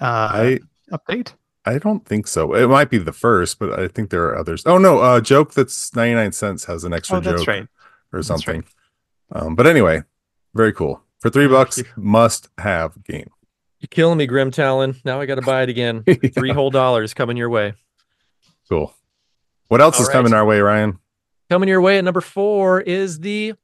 [0.00, 0.60] uh, I
[0.92, 1.34] update?
[1.66, 2.54] I don't think so.
[2.54, 4.62] It might be the first, but I think there are others.
[4.66, 7.66] Oh no, uh joke that's 99 cents has an extra Oh, that's joke right.
[8.12, 8.64] or That's something.
[9.32, 10.02] Um, but anyway,
[10.54, 11.02] very cool.
[11.20, 13.28] For three bucks, must have game.
[13.80, 14.94] You're killing me, Grim Talon.
[15.04, 16.04] Now I got to buy it again.
[16.34, 17.74] Three whole dollars coming your way.
[18.68, 18.94] Cool.
[19.68, 20.12] What else All is right.
[20.12, 20.98] coming our way, Ryan?
[21.48, 23.54] Coming your way at number four is the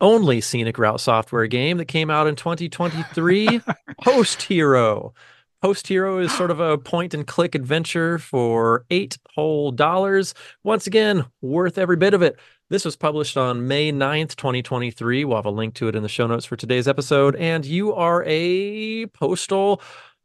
[0.00, 3.60] only Scenic Route software game that came out in 2023
[4.00, 5.14] Post Hero.
[5.62, 10.34] Post Hero is sort of a point and click adventure for eight whole dollars.
[10.64, 12.36] Once again, worth every bit of it.
[12.68, 15.24] This was published on May 9th, 2023.
[15.24, 17.36] We'll have a link to it in the show notes for today's episode.
[17.36, 19.80] And you are a postal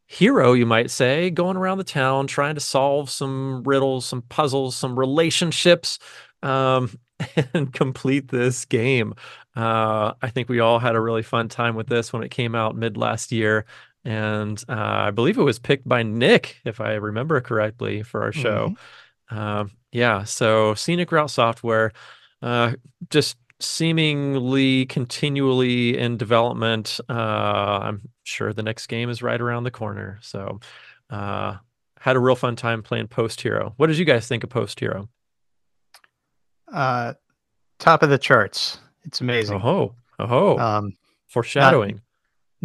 [0.07, 4.75] hero, you might say, going around the town trying to solve some riddles, some puzzles,
[4.75, 5.99] some relationships,
[6.41, 6.97] um,
[7.53, 9.13] and complete this game.
[9.55, 12.55] Uh, I think we all had a really fun time with this when it came
[12.55, 13.65] out mid last year.
[14.07, 14.73] And uh,
[15.07, 18.75] I believe it was picked by Nick, if I remember correctly, for our show.
[19.29, 21.91] Um, yeah, so Scenic Route Software,
[22.41, 22.71] uh,
[23.09, 27.01] just seemingly continually in development.
[27.09, 30.19] Uh, I'm sure the next game is right around the corner.
[30.21, 30.61] So,
[31.09, 31.57] uh,
[31.99, 33.73] had a real fun time playing Post Hero.
[33.75, 35.09] What did you guys think of Post Hero?
[36.71, 37.13] Uh,
[37.79, 38.79] top of the charts.
[39.03, 39.59] It's amazing.
[39.61, 40.93] Oh, oh, Um,
[41.27, 41.99] foreshadowing.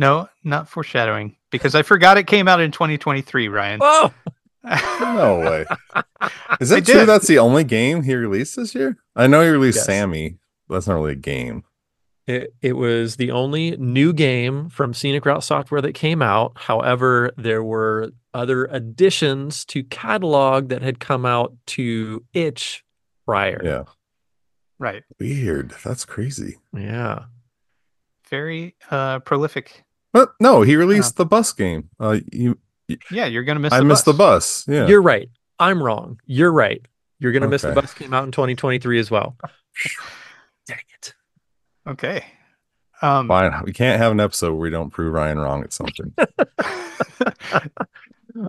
[0.02, 3.78] No, not foreshadowing because I forgot it came out in 2023, Ryan.
[3.82, 4.12] oh,
[4.64, 5.64] No way.
[6.60, 7.06] Is They it true did.
[7.08, 8.96] that's the only game he released this year?
[9.16, 9.86] I know he released Yes.
[9.86, 10.38] Sammy.
[10.68, 11.64] But that's not really a game.
[12.28, 16.52] It, it was the only new game from Scenic Route Software that came out.
[16.54, 22.84] However, there were other additions to catalog that had come out to itch
[23.26, 23.60] prior.
[23.64, 23.82] Yeah.
[24.78, 25.02] right.
[25.18, 25.74] Weird.
[25.84, 26.58] That's crazy.
[26.72, 27.24] Yeah.
[28.30, 29.84] Very uh, prolific.
[30.12, 31.88] But no, he released the bus game.
[31.98, 32.58] Uh you
[33.10, 33.72] Yeah, you're gonna miss.
[33.72, 34.14] I the missed bus.
[34.14, 34.64] the bus.
[34.68, 34.86] Yeah.
[34.86, 35.28] You're right.
[35.58, 36.20] I'm wrong.
[36.26, 36.84] You're right.
[37.18, 39.36] You're gonna miss the bus came out in 2023 as well.
[40.66, 41.14] Dang it.
[41.88, 42.24] Okay.
[43.00, 43.62] Um, Fine.
[43.64, 46.12] We can't have an episode where we don't prove Ryan wrong at something.
[46.18, 47.68] I-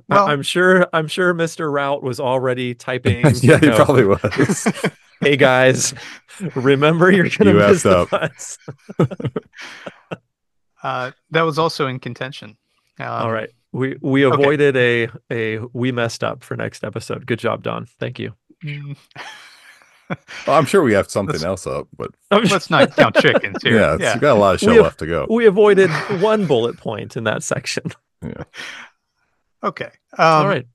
[0.08, 1.70] Well- I'm sure I'm sure Mr.
[1.72, 3.26] Route was already typing.
[3.42, 4.68] yeah, he know, probably was.
[5.22, 5.94] Hey guys,
[6.56, 8.10] remember you're gonna You miss effed the up.
[8.10, 8.58] bus.
[10.84, 12.58] Uh, that was also in contention.
[13.00, 13.50] Um, All right.
[13.72, 14.40] We we okay.
[14.42, 17.26] avoided a a we messed up for next episode.
[17.26, 17.88] Good job, Don.
[18.00, 18.34] Thank you.
[18.64, 18.96] mm,
[20.10, 20.18] Well,
[20.60, 23.80] I'm sure we have something Let's- else up, but Let's not count chickens here.
[23.80, 24.14] yeah, it's- yeah.
[24.14, 25.26] you got a lot of show have- left to go.
[25.30, 25.90] we avoided
[26.22, 27.86] one bullet point in that section.
[29.64, 29.86] Okay.
[30.18, 30.66] Um, All right.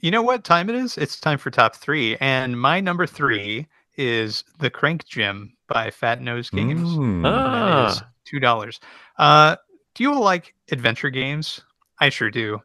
[0.00, 0.98] You know what time it is?
[0.98, 6.20] It's time for top three, and my number three is the Crank Gym by Fat
[6.20, 6.88] Nose Games.
[6.90, 7.22] Mm.
[7.22, 8.80] That is Ah, two dollars.
[9.18, 9.56] Uh,
[9.94, 11.60] do you all like adventure games?
[12.00, 12.60] I sure do,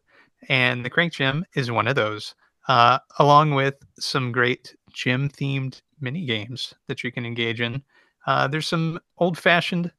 [0.50, 2.36] and the Crank Gym is one of those.
[2.68, 7.82] Uh, along with some great gym themed mini games that you can engage in.
[8.28, 9.92] Uh, there's some old fashioned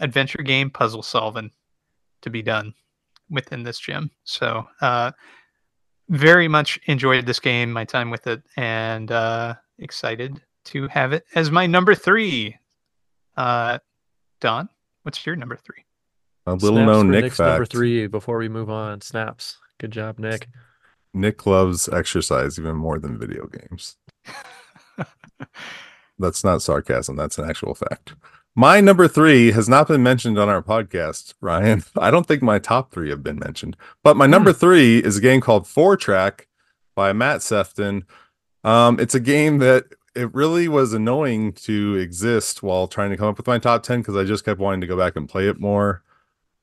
[0.00, 1.50] adventure game puzzle solving
[2.22, 2.74] to be done
[3.30, 4.10] within this gym.
[4.24, 5.12] So, uh,
[6.08, 11.24] very much enjoyed this game, my time with it, and uh, excited to have it
[11.34, 12.56] as my number three.
[13.36, 13.78] Uh,
[14.40, 14.68] Don,
[15.08, 15.86] what's your number three?
[16.44, 19.00] A little Snaps known for Nick Nick's number three before we move on.
[19.00, 19.56] Snaps.
[19.78, 20.48] Good job, Nick.
[21.14, 23.96] Nick loves exercise even more than video games.
[26.18, 27.16] That's not sarcasm.
[27.16, 28.16] That's an actual fact.
[28.54, 31.84] My number three has not been mentioned on our podcast, Ryan.
[31.96, 35.22] I don't think my top three have been mentioned, but my number three is a
[35.22, 36.48] game called Four Track
[36.94, 38.02] by Matt Sephton.
[38.62, 43.28] Um, it's a game that it really was annoying to exist while trying to come
[43.28, 45.48] up with my top 10 because I just kept wanting to go back and play
[45.48, 46.02] it more.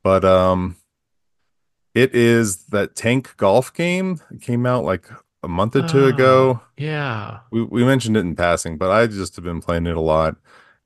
[0.04, 0.76] But um,
[1.94, 4.20] it is that tank golf game.
[4.32, 5.08] It came out like
[5.44, 7.40] a month or two ago Yeah.
[7.52, 10.36] we, we mentioned it in passing, but I just have been playing it a lot.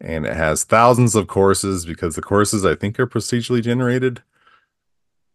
[0.01, 4.21] And it has thousands of courses because the courses I think are procedurally generated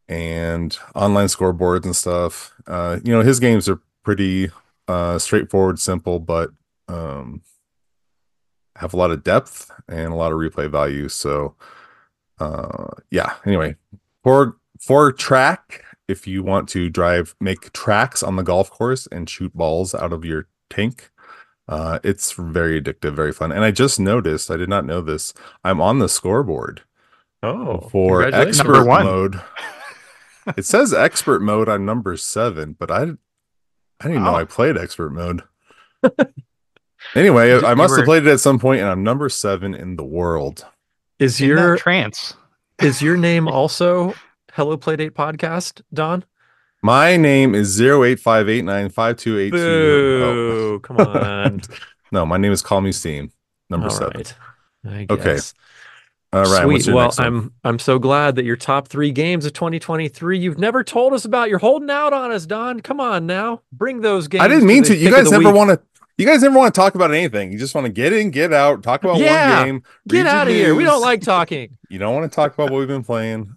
[0.08, 2.52] and online scoreboards and stuff.
[2.66, 4.50] Uh, you know, his games are pretty
[4.88, 6.50] uh, straightforward, simple, but
[6.88, 7.42] um,
[8.76, 11.08] have a lot of depth and a lot of replay value.
[11.08, 11.54] So,
[12.38, 13.34] uh, yeah.
[13.46, 13.76] Anyway,
[14.22, 19.28] for for track, if you want to drive, make tracks on the golf course and
[19.30, 21.10] shoot balls out of your tank,
[21.68, 23.52] uh, it's very addictive, very fun.
[23.52, 25.32] And I just noticed, I did not know this.
[25.62, 26.82] I'm on the scoreboard
[27.42, 29.04] Oh, for expert one.
[29.04, 29.40] mode.
[30.56, 33.02] it says expert mode on number seven, but I
[34.00, 35.42] I didn't know I played expert mode.
[37.14, 39.74] anyway, You- I you must have played it at some point, and I'm number seven
[39.74, 40.64] in the world.
[41.18, 42.34] Is In that your trance.
[42.82, 44.14] is your name also
[44.52, 46.24] Hello Playdate Podcast, Don?
[46.82, 49.56] My name is zero eight five eight nine five two eight two.
[49.56, 50.74] Boo!
[50.74, 50.78] Oh.
[50.80, 51.60] Come on.
[52.12, 53.32] No, my name is Call Me Steam,
[53.70, 54.18] number All seven.
[54.18, 54.34] right.
[54.86, 55.38] I Okay.
[56.32, 56.94] All right, Sweet.
[56.94, 57.12] well.
[57.18, 61.24] I'm I'm so glad that your top three games of 2023 you've never told us
[61.24, 61.48] about.
[61.48, 62.80] You're holding out on us, Don.
[62.80, 64.42] Come on now, bring those games.
[64.44, 64.96] I didn't mean the to.
[64.96, 65.80] You guys never want to.
[66.16, 67.50] You guys never want to talk about anything.
[67.52, 69.82] You just want to get in, get out, talk about Yeah, one game.
[70.06, 70.74] get out of here.
[70.74, 71.76] We don't like talking.
[71.90, 73.54] You don't want to talk about what we've been playing.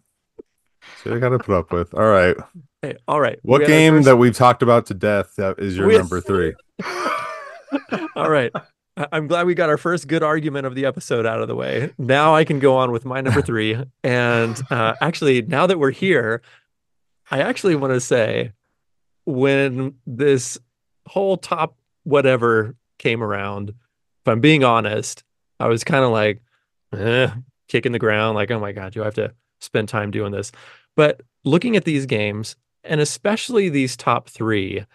[1.03, 1.91] So I got to put up with.
[1.95, 2.35] All right.
[2.83, 3.39] Hey, all right.
[3.41, 6.53] What we game that we've talked about to death that is your We- number three?
[8.15, 8.51] all right.
[9.11, 11.93] I'm glad we got our first good argument of the episode out of the way.
[11.97, 13.77] Now I can go on with my number three.
[14.03, 16.41] And uh, actually, now that we're here,
[17.31, 18.51] I actually want to say
[19.25, 20.59] when this
[21.07, 21.75] whole top
[22.07, 25.23] whatever came around, if I'm being honest,
[25.59, 26.41] I was kind of like,
[26.93, 27.29] eh,
[27.67, 30.53] kicking the ground, like, oh my God, do I have to spend time doing this?
[30.95, 34.85] But looking at these games, and especially these top three,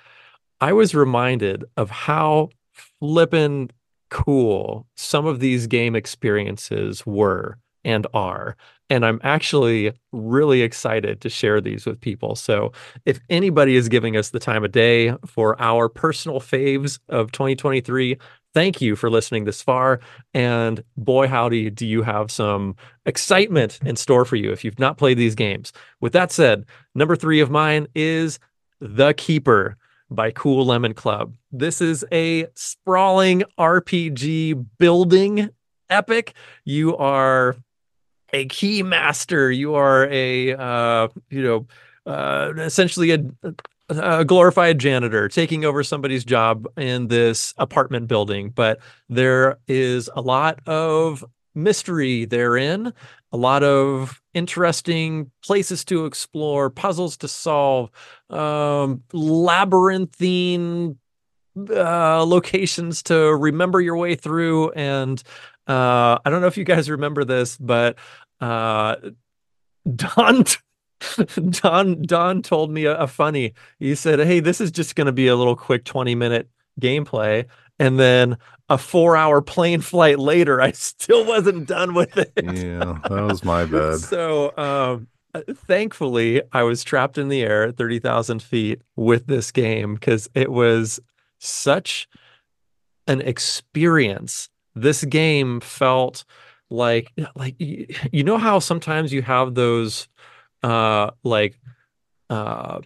[0.61, 3.71] I was reminded of how flippin'
[4.11, 8.57] cool some of these game experiences were and are.
[8.91, 12.37] And I'm actually really excited to share these with people.
[12.37, 12.73] So,
[13.07, 18.19] if anybody is giving us the time of day for our personal faves of 2023,
[18.55, 20.01] thank you for listening this far.
[20.35, 24.99] And boy, howdy, do you have some excitement in store for you if you've not
[24.99, 25.73] played these games.
[26.01, 28.39] With that said, number three of mine is
[28.81, 29.77] The Keeper
[30.11, 31.35] by Cool Lemon Club.
[31.51, 35.51] This is a sprawling RPG building
[35.89, 36.35] epic.
[36.65, 37.57] You are
[38.33, 39.51] a key master.
[39.51, 41.67] You are a uh, you know
[42.07, 43.25] uh, essentially a,
[43.89, 48.51] a glorified janitor taking over somebody's job in this apartment building.
[48.51, 52.93] But there is a lot of mystery therein,
[53.33, 57.91] a lot of interesting places to explore, puzzles to solve,
[58.31, 60.99] um, labyrinthine
[61.71, 64.71] uh, locations to remember your way through.
[64.71, 65.23] And
[65.67, 67.97] uh, I don't know if you guys remember this, but
[68.43, 68.97] uh,
[69.97, 70.45] Don.
[71.51, 73.55] Don Don told me a, a funny.
[73.81, 76.49] He said, "Hey, this is just going to be a little quick 20 minute
[76.81, 77.47] gameplay."
[77.81, 78.37] And then
[78.69, 82.33] a 4-hour plane flight later, I still wasn't done with it.
[82.37, 83.99] Yeah, that was my bad.
[83.99, 85.09] So, um,
[85.67, 90.53] thankfully, I was trapped in the air at 30,000 feet with this game because it
[90.53, 91.01] was
[91.39, 92.09] such
[93.07, 94.49] an experience.
[94.75, 96.25] This game felt
[96.73, 100.09] like, like you know how sometimes you have those,
[100.63, 101.61] uh, like,
[102.31, 102.81] uh,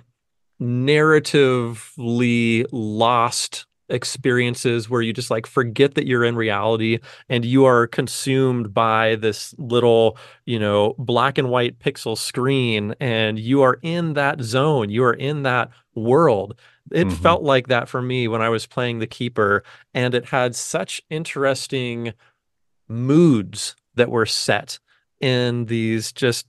[0.61, 6.98] narratively lost experiences where you just like forget that you're in reality
[7.28, 13.38] and you are consumed by this little you know black and white pixel screen and
[13.38, 16.58] you are in that zone you are in that world
[16.90, 17.22] it Mhm.
[17.22, 19.62] felt like that for me when i was playing the keeper
[19.94, 22.12] and it had such interesting
[22.89, 24.78] moods that were set
[25.20, 26.47] in these just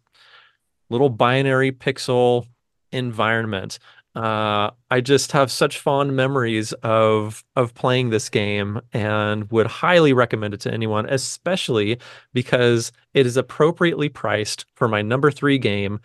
[0.89, 2.45] little binary pixel
[2.91, 3.79] environment
[4.15, 10.11] Uh, I just have such fond memories of of playing this game and would highly
[10.11, 11.99] recommend it to anyone, especially
[12.33, 15.99] because it is appropriately priced for my number three game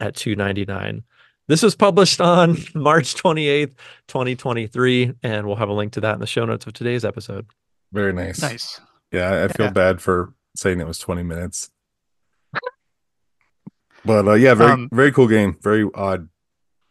[0.00, 1.04] at two ninety nine.
[1.46, 3.74] This was published on March 28th,
[4.08, 7.46] 2023, and we'll have a link to that in the show notes of today's episode.
[7.92, 8.42] Very nice.
[8.42, 8.80] Nice.
[9.14, 9.72] Yeah, I I feel Yeah.
[9.72, 11.70] bad for saying it was 20 minutes.
[14.04, 15.56] But uh, yeah, very Um, very cool game.
[15.62, 16.28] Very odd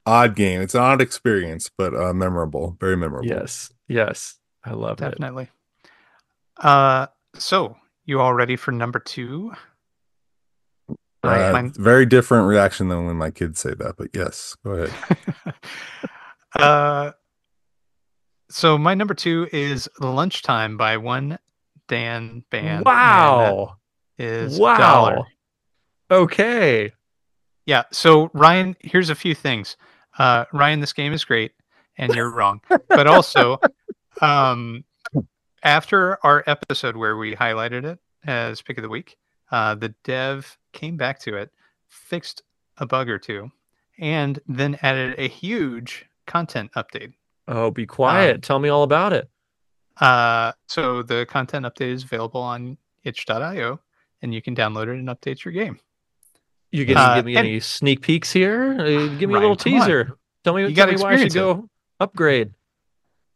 [0.06, 0.62] odd game.
[0.62, 2.76] It's an odd experience, but uh memorable.
[2.80, 3.28] Very memorable.
[3.28, 5.12] Yes, yes, I love it.
[5.12, 5.50] Definitely.
[6.58, 9.54] Uh, so you all ready for number two?
[11.24, 14.72] Right, Uh, mine- very different reaction than when my kids say that, but yes, go
[14.72, 15.56] ahead.
[16.60, 17.12] uh,
[18.50, 21.40] so my number two is Lunchtime by one
[21.90, 22.86] Man Band.
[22.86, 23.78] Wow.
[24.18, 24.78] is Wow.
[24.78, 25.26] Dollar.
[26.10, 26.92] Okay.
[27.66, 27.84] Yeah.
[27.92, 29.78] So Ryan, here's a few things.
[30.18, 31.54] Uh, Ryan, this game is great,
[31.98, 32.62] and you're wrong.
[32.88, 33.60] But also,
[34.22, 34.84] um,
[35.64, 39.18] after our episode where we highlighted it as pick of the week,
[39.52, 41.52] uh, the dev came back to it,
[41.88, 42.44] fixed
[42.78, 43.52] a bug or two,
[44.00, 47.14] and then added a huge content update.
[47.48, 48.36] Oh, be quiet.
[48.36, 49.30] Um, Tell me all about it.
[50.00, 53.80] Uh, so the content update is available on itch.io,
[54.22, 55.80] and you can download it and update your game.
[56.72, 58.74] You gonna uh, give me and- any sneak peeks here?
[58.80, 59.82] Uh, give me a little come on.
[59.82, 60.18] teaser.
[60.44, 61.70] Tell me, You tell gotta me why I should experience go
[62.00, 62.54] upgrade.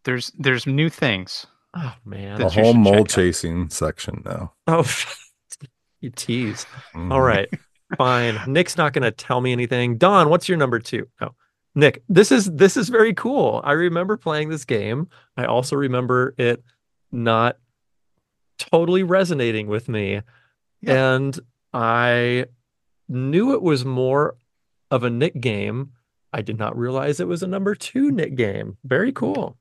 [0.04, 1.46] There's there's new things.
[1.76, 2.38] Oh man.
[2.38, 3.10] the whole should check mole out.
[3.10, 4.54] chasing section now.
[4.66, 4.86] Oh,
[6.02, 6.66] you tease.
[6.96, 7.12] Mhm.
[7.12, 7.48] All right,
[7.98, 8.40] fine.
[8.48, 9.98] Nick's not going to tell me anything.
[9.98, 11.08] Don, what's your number two?
[11.22, 11.30] Oh,
[11.78, 13.62] Nick, this is this is very cool.
[13.64, 15.08] I remember playing this game.
[15.38, 16.64] I also remember it
[17.12, 17.58] not
[18.58, 20.22] totally resonating with me,
[20.82, 21.14] Yeah.
[21.16, 21.40] and
[21.74, 22.46] I
[23.08, 24.38] knew it was more
[24.90, 25.92] of a Nick game.
[26.34, 28.78] I did not realize it was a number two Nick game.
[28.84, 29.56] Very cool.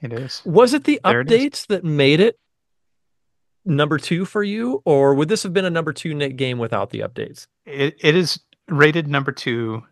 [0.00, 0.42] It is.
[0.44, 2.38] Was it the There it updates that made it
[3.64, 6.90] number two for you, or would this have been a number two Nick game without
[6.90, 7.48] the updates?
[7.64, 8.38] It it is
[8.68, 9.82] rated number two,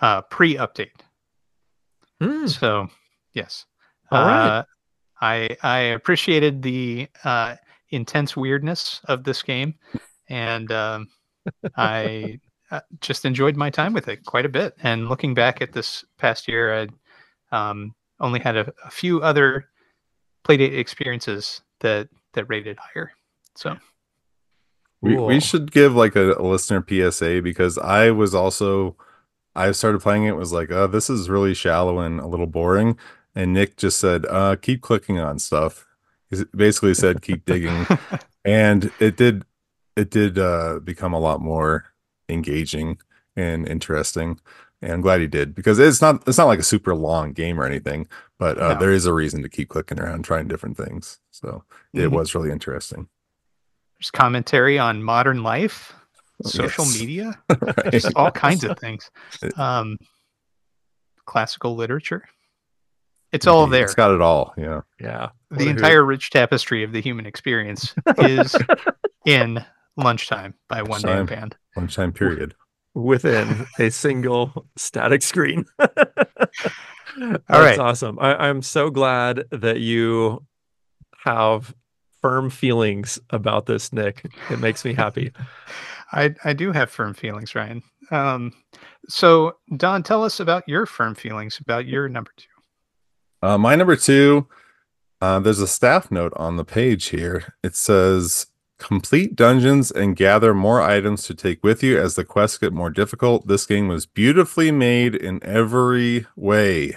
[0.00, 1.00] uh, pre-update.
[2.20, 2.88] Hmm, So,
[3.34, 3.66] yes.
[4.10, 4.48] All right.
[4.58, 4.64] Uh,
[5.20, 7.56] I I appreciated the uh,
[7.90, 9.74] intense weirdness of this game,
[10.28, 11.08] and um,
[11.76, 12.38] I
[12.70, 14.74] uh, just enjoyed my time with it quite a bit.
[14.82, 16.88] And looking back at this past year,
[17.52, 19.68] I um, only had a, a few other
[20.44, 23.12] playdate experiences that that rated higher.
[23.56, 23.76] So
[25.00, 25.26] We, Cool.
[25.26, 28.96] we should give like a, a listener PSA because I was also
[29.58, 32.98] I started playing it was like, oh, this is really shallow and a little boring.
[33.34, 35.86] And Nick just said, uh, keep clicking on stuff.
[36.30, 37.86] He basically said keep digging.
[38.44, 39.44] And it did
[39.96, 41.84] it did uh become a lot more
[42.28, 42.98] engaging
[43.36, 44.40] and interesting.
[44.80, 47.60] And I'm glad he did because it's not it's not like a super long game
[47.60, 48.06] or anything,
[48.38, 48.78] but uh, No.
[48.80, 51.18] there is a reason to keep clicking around trying different things.
[51.30, 52.12] So it Mhm.
[52.12, 53.08] was really interesting.
[53.98, 55.92] There's commentary on modern life,
[56.44, 57.00] social yes.
[57.00, 57.74] media, Right.
[57.92, 59.10] just all kinds of things.
[59.56, 59.98] Um,
[61.26, 62.24] classical literature.
[63.32, 63.84] It's all there.
[63.84, 64.54] It's got it all.
[64.56, 64.80] Yeah.
[64.98, 65.28] yeah.
[65.50, 68.56] the What entire rich tapestry of the human experience is
[69.26, 69.62] in
[69.96, 71.16] lunchtime by one Lunchtime.
[71.16, 71.56] man band.
[71.76, 72.54] Lunchtime period.
[72.94, 75.66] within a single static screen.
[75.78, 77.78] That's right.
[77.78, 78.18] awesome.
[78.18, 80.44] I, I'm so glad that you
[81.24, 81.74] have
[82.22, 84.24] firm feelings about this, Nick.
[84.50, 85.32] It makes me happy.
[86.12, 87.82] I, I do have firm feelings, Ryan.
[88.10, 88.52] Um,
[89.08, 92.48] so, Don, tell us about your firm feelings about your number two.
[93.42, 94.48] Uh, my number two,
[95.20, 97.54] uh, there's a staff note on the page here.
[97.62, 98.46] It says,
[98.78, 102.90] complete dungeons and gather more items to take with you as the quests get more
[102.90, 103.46] difficult.
[103.46, 106.96] This game was beautifully made in every way.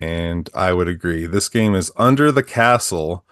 [0.00, 1.26] And I would agree.
[1.26, 3.24] This game is Under the Castle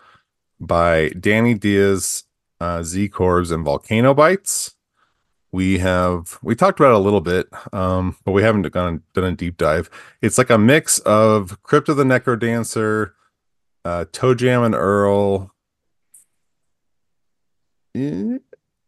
[0.61, 2.24] by Danny Diaz,
[2.61, 4.74] uh, Z Corbs, and Volcano Bites.
[5.53, 9.24] We have we talked about it a little bit, um, but we haven't gone done
[9.24, 9.90] a deep dive.
[10.22, 13.12] It's like a mix of Crypt of the NecroDancer,
[13.84, 15.55] uh, ToeJam and Earl.
[17.94, 18.38] Eh,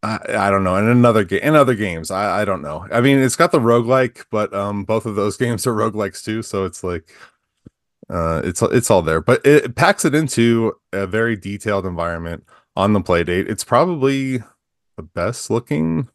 [0.01, 2.09] I, I don't know, and another game, and other games.
[2.09, 2.87] I, I don't know.
[2.91, 6.41] I mean, it's got the roguelike, but um, both of those games are roguelikes too.
[6.41, 7.11] So it's like,
[8.09, 12.43] uh, it's it's all there, but it packs it into a very detailed environment
[12.75, 13.47] on the play date.
[13.47, 14.39] It's probably
[14.97, 16.09] the best looking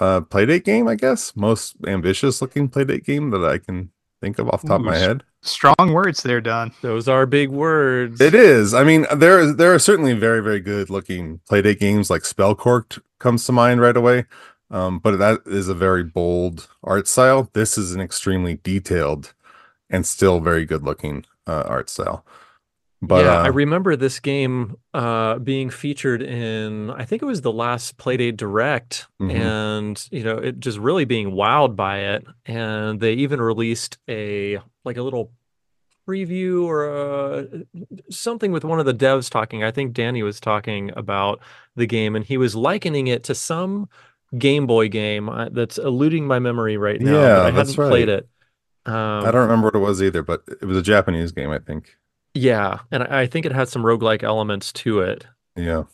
[0.00, 1.36] uh playdate game, I guess.
[1.36, 3.90] Most ambitious looking playdate game that I can
[4.20, 5.22] think of off the top of my head.
[5.42, 6.72] Strong words there, Don.
[6.82, 8.20] Those are big words.
[8.20, 8.74] It is.
[8.74, 13.44] I mean, there there are certainly very very good looking playdate games like Spellcorked comes
[13.46, 14.26] to mind right away.
[14.70, 17.50] Um, but that is a very bold art style.
[17.54, 19.34] This is an extremely detailed
[19.88, 22.24] and still very good looking uh, art style.
[23.02, 27.40] But yeah, I uh, remember this game uh, being featured in, I think it was
[27.40, 29.32] the last Playdate Direct, Mhm.
[29.32, 32.26] and you know, it just really being wowed by it.
[32.44, 35.32] And they even released a like a little
[36.06, 37.46] preview or a,
[38.10, 39.62] something with one of the devs talking.
[39.64, 41.40] I think Danny was talking about
[41.76, 43.88] the game, and he was likening it to some
[44.36, 47.12] Game Boy game uh, that's eluding my memory right now.
[47.12, 48.28] but Yeah, I that's hadn't played it.
[48.86, 51.58] Um, I don't remember what it was either, but it was a Japanese game, I
[51.58, 51.96] think.
[52.34, 55.26] Yeah, and I I think it had some roguelike elements to it.
[55.56, 55.84] Yeah.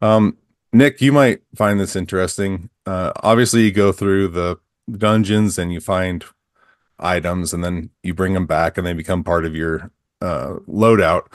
[0.00, 0.36] Um,
[0.72, 2.70] Nick, you might find this interesting.
[2.86, 4.58] Uh, obviously, you go through the
[4.90, 6.24] dungeons and you find
[6.98, 9.90] items, and then you bring them back, and they become part of your
[10.22, 11.26] uh, loadout.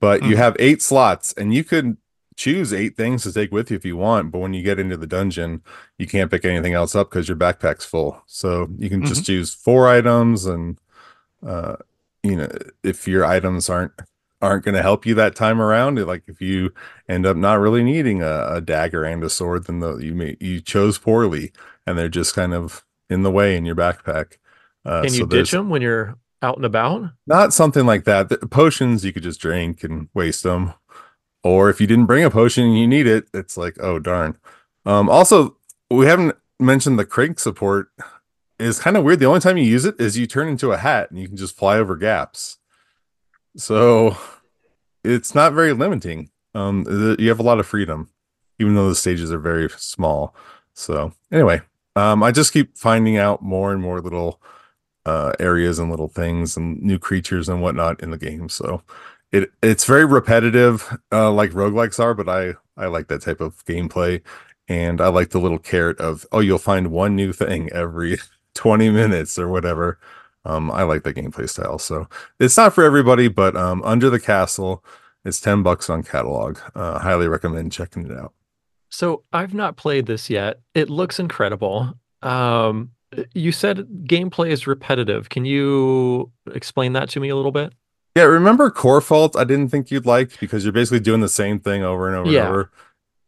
[0.00, 0.38] But you Mhm.
[0.38, 1.96] have eight slots, and you could
[2.36, 4.30] choose eight things to take with you if you want.
[4.32, 5.62] But when you get into the dungeon,
[5.98, 8.22] you can't pick anything else up because your backpack's full.
[8.26, 10.78] So you can just choose four items, and
[11.46, 11.76] uh,
[12.22, 12.48] you know,
[12.82, 13.92] if your items aren't
[14.40, 16.72] aren't going to help you that time around, like if you
[17.08, 20.36] end up not really needing a, a dagger and a sword, then the, you may
[20.40, 21.52] you chose poorly,
[21.86, 24.36] and they're just kind of in the way in your backpack.
[24.84, 27.10] Uh, Can you so ditch them when you're out and about?
[27.26, 28.28] not something like that.
[28.28, 30.74] The potions you could just drink and waste them,
[31.42, 34.36] or if you didn't bring a potion and you need it, it's like oh darn.
[34.86, 35.56] Um, also,
[35.90, 37.90] we haven't mentioned the crank support
[38.58, 39.20] is kind of weird.
[39.20, 41.36] The only time you use it is you turn into a hat and you can
[41.36, 42.58] just fly over gaps.
[43.56, 44.16] So
[45.04, 46.30] it's not very limiting.
[46.54, 46.84] Um,
[47.18, 48.10] you have a lot of freedom,
[48.58, 50.34] even though the stages are very small.
[50.74, 51.60] So anyway,
[51.96, 54.40] um, I just keep finding out more and more little
[55.04, 58.48] uh, areas and little things and new creatures and whatnot in the game.
[58.48, 58.82] So
[59.32, 63.64] it it's very repetitive, uh, like roguelikes are, but I I like that type of
[63.64, 64.22] gameplay.
[64.68, 68.18] And I like the little carrot of, oh, you'll find one new thing every
[68.58, 69.98] 20 minutes or whatever.
[70.44, 71.78] Um, I like the gameplay style.
[71.78, 72.08] So
[72.40, 74.84] it's not for everybody, but um, Under the Castle,
[75.24, 76.58] it's 10 bucks on catalog.
[76.74, 78.32] Uh, highly recommend checking it out.
[78.88, 80.60] So I've not played this yet.
[80.74, 81.94] It looks incredible.
[82.22, 82.90] Um,
[83.32, 85.28] you said gameplay is repetitive.
[85.28, 87.72] Can you explain that to me a little bit?
[88.16, 89.36] Yeah, remember Core Fault?
[89.36, 92.30] I didn't think you'd like because you're basically doing the same thing over and over
[92.30, 92.40] Yeah.
[92.40, 92.70] and over,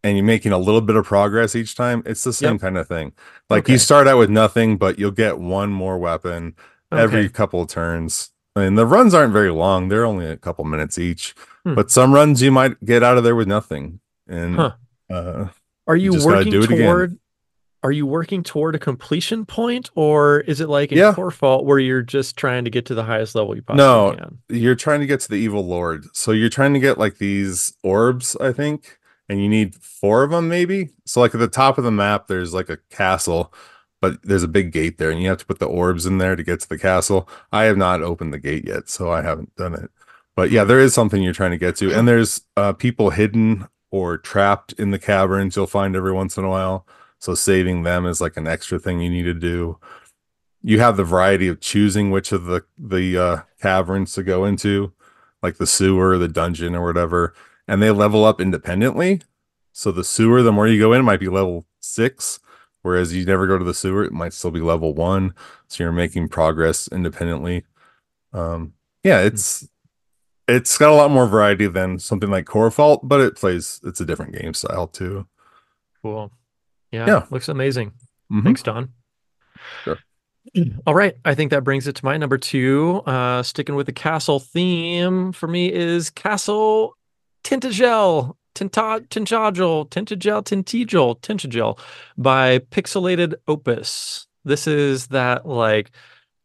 [0.02, 2.02] and you're making a little bit of progress each time.
[2.06, 2.60] It's the same Yep.
[2.60, 3.12] kind of thing.
[3.48, 3.72] Like Okay.
[3.74, 6.54] you start out with nothing, but you'll get one more weapon
[6.92, 8.30] every couple of turns.
[8.56, 11.34] And the runs aren't very long; they're only a couple minutes each.
[11.64, 11.74] Hmm.
[11.74, 14.72] But some runs you might get out of there with nothing, and Huh.
[15.08, 15.48] uh,
[15.86, 16.78] Are you, gotta working it again.
[16.78, 17.18] toward
[17.82, 21.14] are you working toward a completion point or is it like in Yeah.
[21.14, 24.14] Core Fault where you're just trying to get to the highest level you possibly No.
[24.18, 24.38] can?
[24.50, 26.04] you're trying to get to the evil lord.
[26.12, 28.98] So you're trying to get like these orbs, I think,
[29.30, 30.90] and you need four of them maybe.
[31.06, 33.54] So like at the top of the map, there's like a castle,
[34.00, 36.36] but there's a big gate there, and you have to put the orbs in there
[36.36, 37.28] to get to the castle.
[37.52, 39.90] I have not opened the gate yet, so I haven't done it.
[40.34, 43.68] But yeah, there is something you're trying to get to, and there's uh, people hidden
[43.90, 45.56] or trapped in the caverns.
[45.56, 46.86] You'll find every once in a while.
[47.18, 49.78] So saving them is like an extra thing you need to do
[50.62, 54.92] you have the variety of choosing which of the the uh, caverns to go into,
[55.42, 57.34] like the sewer, the dungeon, or whatever,
[57.70, 59.22] and they level up independently.
[59.72, 62.40] So the sewer, the more you go in, might be level six,
[62.82, 65.32] whereas you never go to the sewer, it might still be level one.
[65.68, 67.64] So you're making progress independently.
[68.32, 69.68] Um, yeah, it's
[70.48, 74.00] it's got a lot more variety than something like Core Fault, but it plays it's
[74.00, 75.26] a different game style too.
[76.02, 76.32] Cool.
[76.90, 77.26] Yeah, Yeah.
[77.30, 77.92] looks amazing.
[78.32, 78.42] Mhm.
[78.44, 78.88] Thanks, Don.
[79.84, 79.98] Sure.
[80.86, 81.14] All right.
[81.24, 83.02] I think that brings it to my number two.
[83.06, 86.96] Uh, sticking with the castle theme for me is Castle
[87.44, 88.34] Tintagel.
[88.52, 91.78] Tinta, Tintagel, Tintagel, Tintigel, Tintagel
[92.18, 94.26] by Pixelated Opus.
[94.44, 95.92] This is that like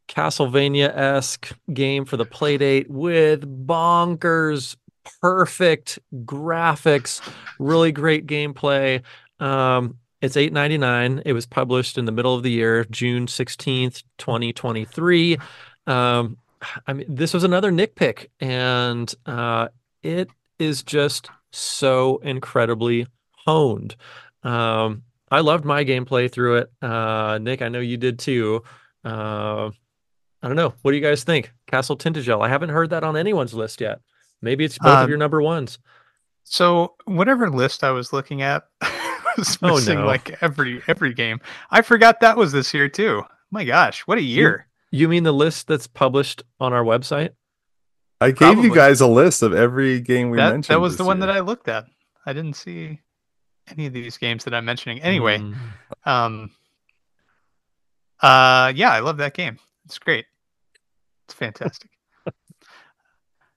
[0.08, 4.78] Castlevania esque game for the Playdate with bonkers,
[5.20, 7.28] perfect graphics,
[7.60, 9.02] really great gameplay.
[9.40, 11.24] Um, it's eight ninety nine.
[11.26, 15.40] It was published in the middle of the year, June sixteenth, twenty twenty three.
[15.88, 16.38] Um,
[16.86, 19.70] I mean, this was another Nick pick, and uh,
[20.04, 20.30] it
[20.60, 23.08] is just so incredibly
[23.46, 23.96] honed.
[24.44, 26.72] Um, I loved my gameplay through it.
[26.82, 28.64] Uh, Nick, I know you did too.
[29.04, 29.70] Uh,
[30.42, 30.74] I don't know.
[30.82, 31.52] What do you guys think?
[31.68, 32.44] Castle Tintagel.
[32.46, 34.00] I haven't heard that on anyone's list yet.
[34.42, 35.80] Maybe it's both of Um, your number ones.
[36.44, 38.64] So whatever list I was looking at
[39.38, 40.06] was Oh, missing no.
[40.06, 41.40] like every every game.
[41.72, 43.24] I forgot that was this year too.
[43.50, 44.68] My gosh, what a year!
[44.92, 47.32] You mean the list that's published on our website?
[48.22, 50.74] I gave you guys a list of every game we that mentioned.
[50.76, 51.28] that was this the one year.
[51.28, 51.86] that I looked at.
[52.26, 53.00] I didn't see.
[53.68, 55.02] any of these games that I'm mentioning.
[55.02, 55.56] Anyway, Mm.
[56.06, 56.52] um,
[58.22, 59.58] uh, yeah, I love that game.
[59.86, 60.26] It's great.
[61.28, 61.90] It's fantastic.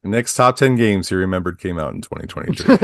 [0.02, 2.74] Next top 10 games he remembered came out in 2023.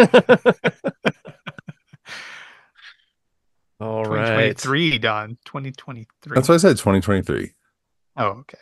[3.81, 4.57] All right.
[4.57, 5.37] 2023, Don.
[5.45, 6.35] 2023.
[6.35, 7.53] That's what I said, 2023.
[8.17, 8.59] Oh, okay.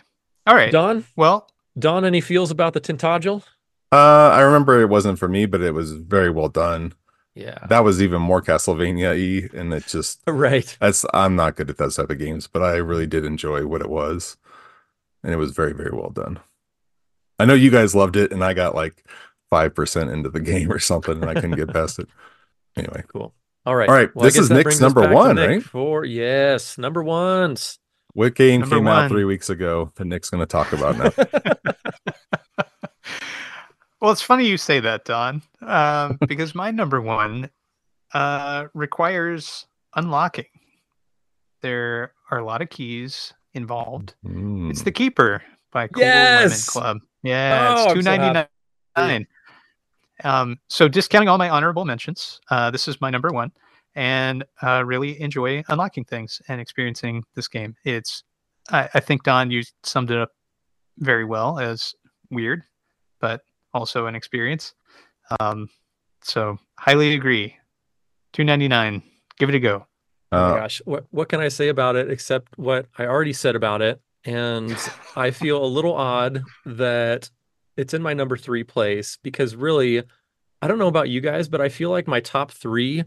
[0.47, 0.73] All right.
[0.73, 1.49] Don, Well,
[1.79, 3.43] Don, any feels about the Tintagel?
[3.91, 6.95] Uh, I remember it wasn't for me, but it was very well done.
[7.35, 7.59] Yeah.
[7.69, 10.77] That was even more Castlevania y, and it just Right.
[10.81, 13.81] that's I'm not good at those type of games, but I really did enjoy what
[13.81, 14.37] it was,
[15.23, 16.41] and it was very very well done.
[17.39, 19.03] I know you guys loved it, and I got like
[19.51, 22.09] five percent into the game or something, and I couldn't get past it.
[22.77, 23.35] Anyway, Cool.
[23.65, 23.89] All right.
[23.89, 25.63] All right, Well, this is Nick's number one, Nick right?
[25.63, 27.79] For yes, number ones.
[28.15, 29.05] What game Number came one.
[29.05, 31.73] out three weeks ago that Nick's going to talk about now?
[34.01, 37.51] well, it's funny you say that, Don, um, because my number one
[38.15, 40.47] uh, requires unlocking.
[41.61, 44.15] There are a lot of keys involved.
[44.25, 44.71] Mm.
[44.71, 46.75] It's the Keeper by Cool Yes!
[46.75, 47.09] Lemon Club.
[47.23, 48.47] Yeah, Oh, it's I'm so two ninety
[48.97, 49.27] nine.
[50.25, 53.51] Um, so discounting all my honorable mentions, uh, this is my number one,
[53.95, 57.75] and uh, really enjoy unlocking things and experiencing this game.
[57.85, 58.25] It's,
[58.71, 60.31] I, I think Don, you summed it up
[60.99, 61.95] very well as
[62.31, 62.63] weird,
[63.21, 63.43] but
[63.75, 64.75] also an experience.
[65.41, 65.69] Um,
[66.23, 67.57] so highly agree.
[68.33, 69.03] Two ninety nine.
[69.39, 69.87] Give it a go.
[70.31, 73.33] Oh my Uh, gosh, what what can I say about it except what I already
[73.33, 74.01] said about it?
[74.25, 74.77] And
[75.17, 77.31] I feel a little odd that
[77.77, 80.03] it's in my number three place because really,
[80.61, 83.05] I don't know about you guys, but I feel like my top three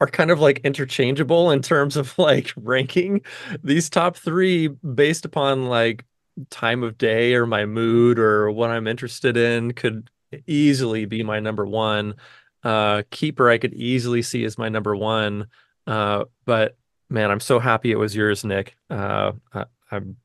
[0.00, 3.22] are kind of like interchangeable in terms of like ranking.
[3.62, 6.04] These top three based upon like
[6.50, 10.10] time of day or my mood or what I'm interested in could
[10.46, 12.14] easily be my number one.
[12.62, 15.46] Uh, Keeper, I could easily see as my number one.
[15.86, 16.76] Uh, but
[17.08, 18.76] man, I'm so happy it was yours, Nick.
[18.90, 20.16] Uh, I, I'm.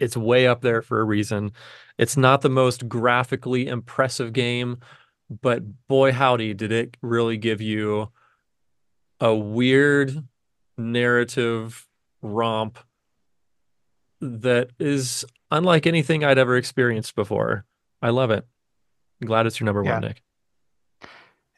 [0.00, 1.52] It's way up there for a reason.
[1.98, 4.78] It's not the most graphically impressive game,
[5.40, 8.10] but boy howdy, did it really give you
[9.24, 10.22] a weird
[10.76, 11.88] narrative
[12.22, 12.78] romp
[14.20, 17.64] that is unlike anything I'd ever experienced before.
[18.02, 18.46] I love it.
[19.24, 19.92] glad it's your number Yeah.
[19.94, 20.22] one, Nick.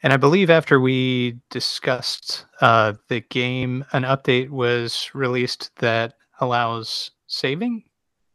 [0.01, 7.11] And I believe after we discussed uh, the game, an update was released that allows
[7.25, 7.83] saving,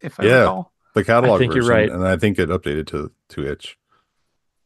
[0.02, 0.40] if I Yeah.
[0.40, 0.72] recall.
[0.94, 1.88] the catalog I think you're right.
[1.88, 3.78] and I think it updated to to itch.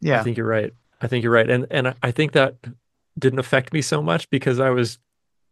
[0.00, 0.18] Yeah.
[0.20, 0.72] I think you're right.
[1.00, 1.48] I think you're right.
[1.48, 2.56] And and I think that
[3.18, 4.98] didn't affect me so much because I was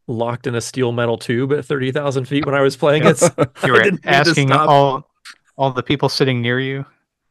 [0.07, 3.21] locked in a steel metal tube at 30,000 feet when I was playing it.
[3.39, 5.09] You I were didn't asking all
[5.57, 6.85] all the people sitting near you,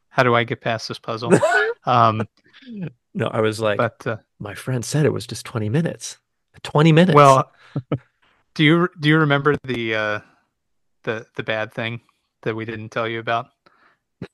[0.08, 1.32] how do I get past this puzzle?
[1.84, 2.26] um,
[3.14, 6.18] no, I was like, but uh, my friend said it was just 20 minutes.
[6.62, 7.14] 20 minutes.
[7.14, 7.52] well,
[8.54, 10.20] do you do you remember the uh,
[11.02, 12.00] the the bad thing
[12.42, 13.48] that we didn't tell you about?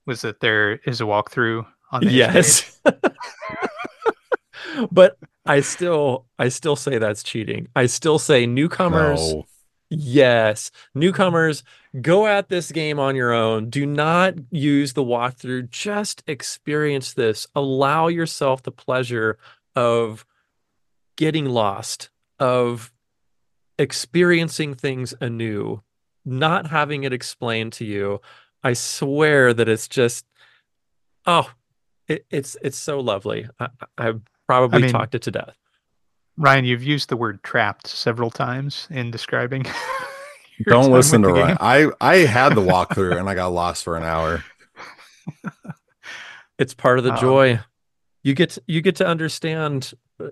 [0.07, 2.81] Was that there is a walkthrough on the yes.
[4.93, 5.17] but
[5.47, 7.69] I still I still say that's cheating.
[7.75, 9.47] I still say newcomers No.
[9.91, 10.71] Yes.
[10.95, 11.65] Newcomers,
[12.01, 13.71] go at this game on your own.
[13.71, 15.71] Do not use the walkthrough.
[15.71, 17.49] Just experience this.
[17.57, 19.37] Allow yourself the pleasure
[19.75, 20.25] of
[21.17, 22.93] getting lost, of
[23.79, 25.83] experiencing things anew,
[26.25, 28.21] not having it explained to you.
[28.63, 30.25] I swear that it's just,
[31.27, 31.51] oh,
[32.07, 33.49] it, it's it's so lovely.
[33.59, 33.69] I,
[33.99, 34.13] I
[34.51, 35.57] I've probably mean, talked it to death.
[36.37, 39.65] Ryan, you've used the word trapped several times in describing.
[40.59, 41.57] your Don't time listen to with the Ryan.
[41.57, 41.93] game.
[42.01, 44.45] I I had the walkthrough and I got lost for an hour.
[46.59, 47.61] It's part of the Um, joy.
[48.23, 50.27] You get to, you get to understand uh,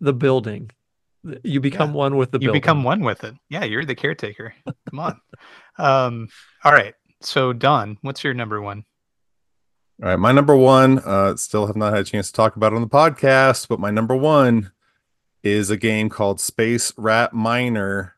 [0.00, 0.70] the building.
[1.42, 2.60] You become one with the you building.
[2.62, 3.34] become one with it.
[3.50, 4.54] Yeah, you're the caretaker.
[4.90, 5.20] Come on.
[5.76, 6.28] um,
[6.64, 6.94] all right.
[7.20, 8.84] So Don, what's your number one?
[10.02, 10.98] All right, my number one.
[10.98, 13.78] Uh, still have not had a chance to talk about it on the podcast, but
[13.78, 14.72] my number one
[15.42, 18.16] is a game called Space Rat Miner.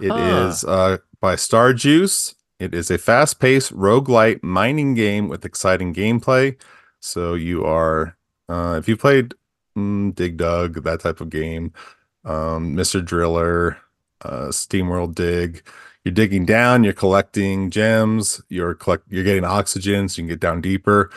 [0.00, 0.70] It is Huh.
[0.70, 2.34] uh, by Star Juice.
[2.58, 6.56] It is a fast-paced roguelite mining game with exciting gameplay.
[7.00, 8.16] So you are,
[8.48, 9.34] uh, if you played
[9.76, 11.72] mm, Dig Dug, that type of game,
[12.24, 13.04] um, Mr.
[13.04, 13.76] Driller,
[14.22, 15.62] uh, SteamWorld Dig,
[16.06, 20.38] you're digging down, you're collecting gems, you're collect, you're getting oxygen so you can get
[20.40, 21.10] down deeper.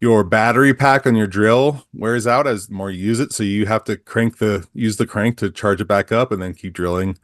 [0.00, 3.44] Your battery pack on your drill wears out as the more you use it, so
[3.44, 6.52] you have to crank the use the crank to charge it back up and then
[6.52, 7.16] keep drilling.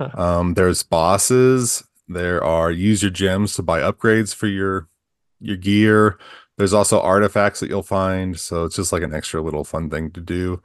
[0.00, 0.10] Huh.
[0.20, 1.84] Um, there's bosses.
[2.08, 4.88] There are use your gems to buy upgrades for your
[5.40, 6.18] your gear.
[6.56, 10.10] There's also artifacts that you'll find, so it's just like an extra little fun thing
[10.10, 10.60] to do.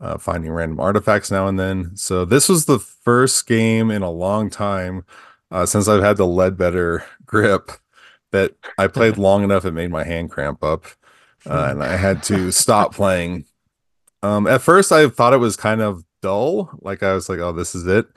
[0.00, 1.96] uh, finding random artifacts now and then.
[1.96, 5.04] So this was the first game in a long time
[5.50, 7.70] uh, since I've had the Ledbetter grip
[8.32, 10.86] that I played long enough it made my hand cramp up,
[11.46, 13.44] uh, and I had to stop playing.
[14.22, 16.70] Um, at first, I thought it was kind of dull.
[16.80, 18.08] Like I was like, "Oh, this is it,"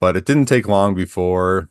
[0.00, 1.68] but it didn't take long before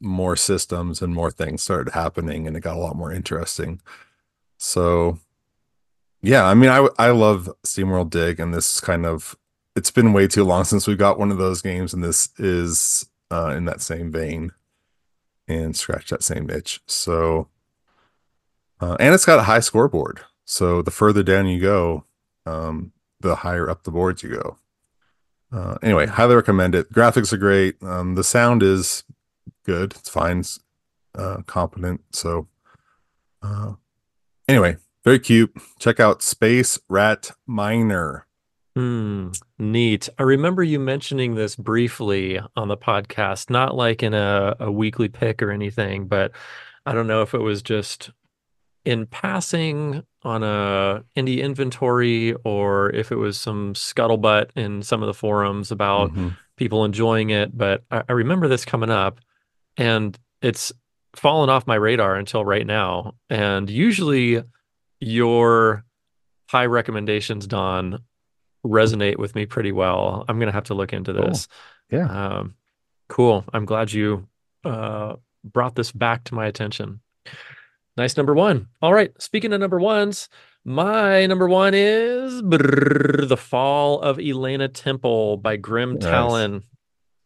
[0.00, 3.80] more systems and more things started happening, and it got a lot more interesting.
[4.58, 5.18] So
[6.22, 9.36] yeah, I mean, I I love SteamWorld Dig, and this kind of
[9.76, 13.06] it's been way too long since we got one of those games, and this is
[13.30, 14.52] uh, in that same vein
[15.48, 16.80] and scratch that same itch.
[16.86, 17.48] So,
[18.80, 20.20] uh, and it's got a high scoreboard.
[20.44, 22.04] So the further down you go,
[22.44, 24.58] um, the higher up the boards you go.
[25.52, 26.92] Uh, anyway, highly recommend it.
[26.92, 27.82] Graphics are great.
[27.82, 29.04] Um, the sound is
[29.64, 29.92] good.
[29.92, 30.40] It's fine.
[30.40, 30.60] It's,
[31.14, 32.02] uh, competent.
[32.12, 32.48] So,
[33.42, 33.74] uh,
[34.48, 35.52] anyway, very cute.
[35.78, 38.25] Check out Space Rat Miner.
[38.76, 40.10] Hmm, neat.
[40.18, 45.08] I remember you mentioning this briefly on the podcast, not like in a, a weekly
[45.08, 46.32] pick or anything, but
[46.84, 48.10] I don't know if it was just
[48.84, 55.06] in passing on a indie inventory or if it was some scuttlebutt in some of
[55.06, 56.36] the forums about Mhm.
[56.58, 57.56] people enjoying it.
[57.56, 59.20] But I, I remember this coming up
[59.78, 60.70] and it's
[61.14, 63.14] fallen off my radar until right now.
[63.30, 64.42] And usually
[65.00, 65.82] your
[66.50, 68.00] high recommendations, Don,
[68.64, 70.24] resonate with me pretty well.
[70.28, 71.26] I'm gonna have to look into Cool.
[71.26, 71.48] this.
[71.90, 72.08] Yeah.
[72.08, 72.54] Um,
[73.08, 73.44] cool.
[73.52, 74.26] I'm glad you
[74.64, 77.00] uh, brought this back to my attention.
[77.96, 78.68] Nice number one.
[78.82, 79.10] All right.
[79.20, 80.28] Speaking of number ones,
[80.64, 86.02] my number one is brrr, The Fall of Elena Temple by Grim Nice.
[86.02, 86.62] Talon.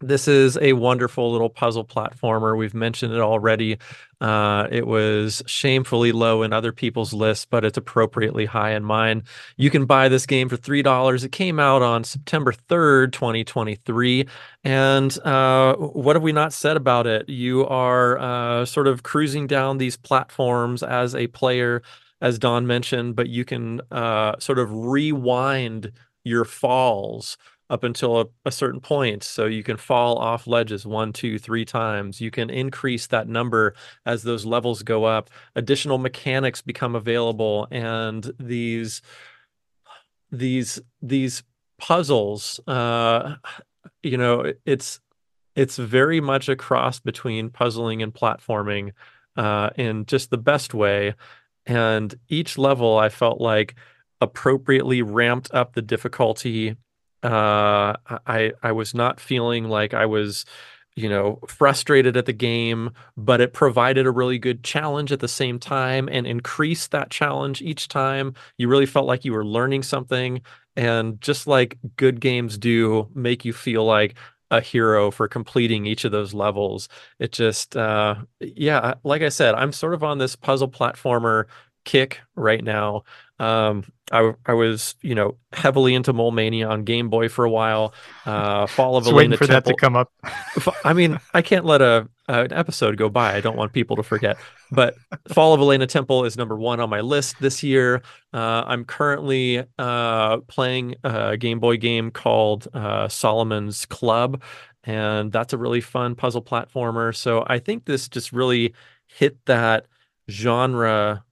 [0.02, 2.56] This is a wonderful little puzzle platformer.
[2.56, 3.76] We've mentioned it already.
[4.18, 9.24] Uh, it was shamefully low in other people's lists, but it's appropriately high in mine.
[9.58, 11.22] You can buy this game for $3.
[11.24, 14.26] It came out on September 3rd, 2023.
[14.64, 17.28] And uh, what have we not said about it?
[17.28, 21.82] You are uh, sort of cruising down these platforms as a player,
[22.22, 25.92] as Don mentioned, but you can uh, sort of rewind
[26.24, 27.36] your falls
[27.70, 29.22] up until a, a certain point.
[29.22, 32.20] So you can fall off ledges one, two, three times.
[32.20, 35.30] You can increase that number as those levels go up.
[35.54, 39.00] Additional mechanics become available, and these
[40.30, 41.42] these these
[41.78, 43.36] puzzles uh
[44.02, 45.00] you know it's
[45.56, 48.92] it's very much a cross between puzzling and platforming
[49.36, 51.14] uh in just the best way
[51.66, 53.74] and each level i felt like
[54.20, 56.76] appropriately ramped up the difficulty
[57.22, 57.94] uh
[58.26, 60.44] i i was not feeling like i was
[60.96, 65.28] you know frustrated at the game but it provided a really good challenge at the
[65.28, 68.34] same time and increased that challenge each time.
[68.58, 70.42] You really felt like you were learning something
[70.76, 74.16] and just like good games do make you feel like
[74.50, 76.88] a hero for completing each of those levels.
[77.20, 81.44] It just uh yeah like i said i'm sort of on this puzzle platformer
[81.84, 83.02] kick right now
[83.38, 87.50] um i i was you know heavily into mole mania on game boy for a
[87.50, 87.94] while
[88.26, 90.12] uh fall of Just elena for that temple to come up.
[90.84, 93.34] I mean, I can't let a uh, an episode go by.
[93.34, 94.38] I don't want people to forget.
[94.70, 94.94] But
[95.32, 98.02] Fall of Elena Temple is number one on my list this year.
[98.32, 104.42] Uh, I'm currently uh, playing a Game Boy game called uh, Solomon's Club,
[104.84, 107.14] and that's a really fun puzzle platformer.
[107.14, 108.74] So I think this just really
[109.06, 109.86] hit that
[110.30, 111.24] genre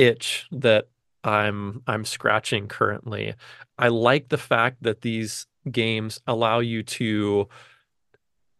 [0.00, 0.88] itch that
[1.22, 3.34] I'm I'm scratching currently.
[3.78, 7.48] I like the fact that these games allow you to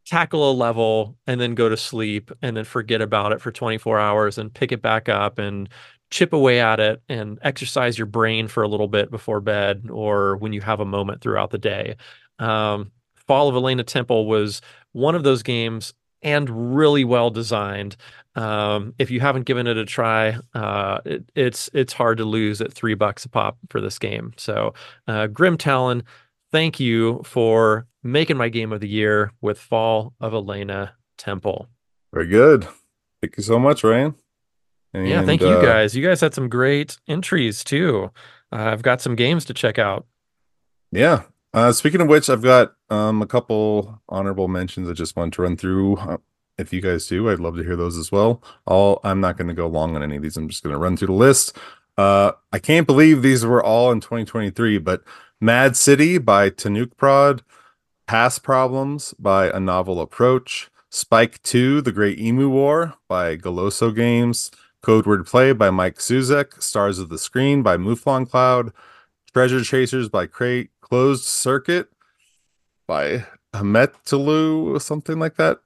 [0.04, 3.98] tackle a level and then go to sleep and then forget about it for 24
[3.98, 5.68] hours and pick it back up and
[6.10, 10.36] chip away at it and exercise your brain for a little bit before bed or
[10.36, 11.96] when you have a moment throughout the day.
[12.38, 14.60] Um, Fall of Elena Temple was
[14.92, 17.96] one of those games and really well designed.
[18.36, 22.60] Um, if you haven't given it a try, uh, it, it's it's hard to lose
[22.60, 24.32] at three bucks a pop for this game.
[24.36, 24.72] So,
[25.08, 26.02] uh, GrimTalin,
[26.52, 31.68] thank you for making my game of the year with Fall of Elena Temple.
[32.12, 32.66] Very good.
[33.20, 34.14] Thank you so much, Ryan.
[34.94, 35.94] yeah, thank And, you uh, guys.
[35.96, 38.10] You guys had some great entries too.
[38.52, 40.06] Uh, I've got some games to check out.
[40.92, 41.22] Yeah.
[41.52, 45.42] Uh, speaking of which, I've got um, a couple honorable mentions I just want to
[45.42, 45.96] run through.
[46.60, 48.42] If you guys do, I'd love to hear those as well.
[48.66, 50.36] All I'm not going to go long on any of these.
[50.36, 51.56] I'm just going to run through the list.
[51.96, 55.02] Uh, I can't believe these were all in 2023, but
[55.40, 57.42] Mad City by Tanuk Prod,
[58.06, 64.50] Past Problems by A Novel Approach, Spike 2, The Great Emu War by Goloso Games,
[64.82, 68.72] Code Word Play by Mike Suzek, Stars of the Screen by Mouflon Cloud,
[69.32, 71.88] Treasure Chasers by Crate, Closed Circuit
[72.86, 75.60] by Hametulu, something like that.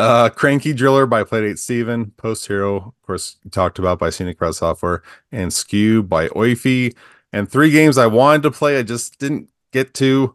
[0.00, 4.54] Uh, Cranky Driller by Playdate Steven, Post Hero, of course, talked about by Scenic Route
[4.54, 6.96] Software, and Skew by Oifi.
[7.34, 10.34] And three games I wanted to play, I just didn't get to.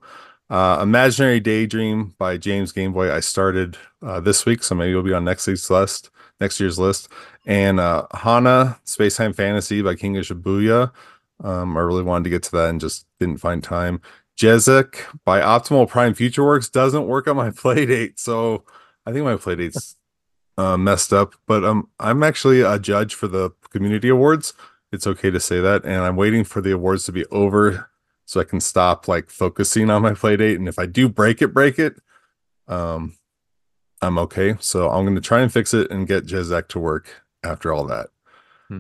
[0.51, 3.09] Uh, Imaginary Daydream by James Gameboy.
[3.09, 6.77] I started uh, this week, so maybe it'll be on next week's list, next year's
[6.77, 7.09] list.
[7.47, 10.91] And uh, Hana Space Time Fantasy by King of Shibuya.
[11.43, 13.99] Um, I really wanted to get to that and just didn't find time.
[14.37, 18.63] Jezek by Optimal Prime Future Works doesn't work on my play date, so
[19.05, 19.95] I think my play date's
[20.57, 21.35] uh, messed up.
[21.47, 24.53] But um, I'm actually a judge for the community awards.
[24.91, 27.89] It's okay to say that, and I'm waiting for the awards to be over
[28.25, 30.57] so I can stop like focusing on my play date.
[30.57, 32.01] And if I do break it, break it,
[32.67, 33.17] um,
[34.01, 34.55] I'm okay.
[34.59, 37.85] So I'm going to try and fix it and get Jezek to work after all
[37.87, 38.07] that.
[38.67, 38.79] Hmm.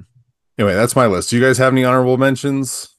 [0.57, 1.29] Anyway, that's my list.
[1.29, 2.89] Do you guys have any honorable mentions?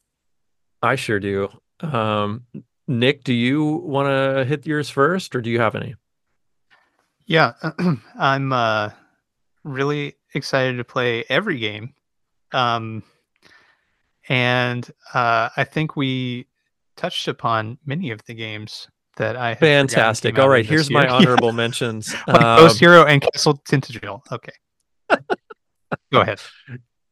[0.82, 1.48] I sure do.
[1.80, 2.44] Um,
[2.86, 5.96] Nick, do you want to hit yours first, or do you have any?
[7.26, 7.54] Yeah,
[8.18, 8.90] I'm uh,
[9.64, 11.94] really excited to play every game.
[12.52, 13.02] Um,
[14.28, 16.46] and uh, I think we
[16.96, 20.38] touched upon many of the games that I Fantastic.
[20.38, 21.10] All right, here's my year.
[21.10, 22.14] honorable mentions.
[22.26, 24.20] like Um, Ghost Hero and Castle Tintagel.
[24.30, 24.52] Okay,
[26.12, 26.40] go ahead.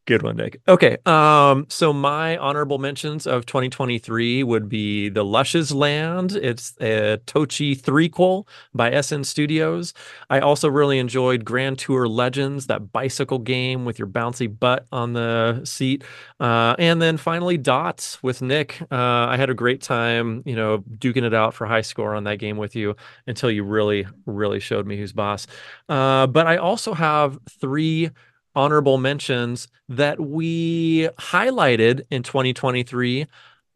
[0.06, 0.60] Good one, Nick.
[0.68, 0.98] Okay.
[1.06, 6.32] Um, so my honorable mentions of 2023 would be The Lushes Land.
[6.32, 9.94] It's a Tochi threequel by SN Studios.
[10.28, 15.14] I also really enjoyed Grand Tour Legends, that bicycle game with your bouncy butt on
[15.14, 16.04] the seat.
[16.38, 18.82] Uh, and then finally Dots with Nick.
[18.92, 18.96] Uh,
[19.30, 22.38] I had a great time, you know, duking it out for high score on that
[22.38, 22.94] game with you
[23.26, 25.46] until you really, really showed me who's boss.
[25.88, 28.10] Uh, but I also have three
[28.54, 33.26] honorable mentions that we highlighted in 2023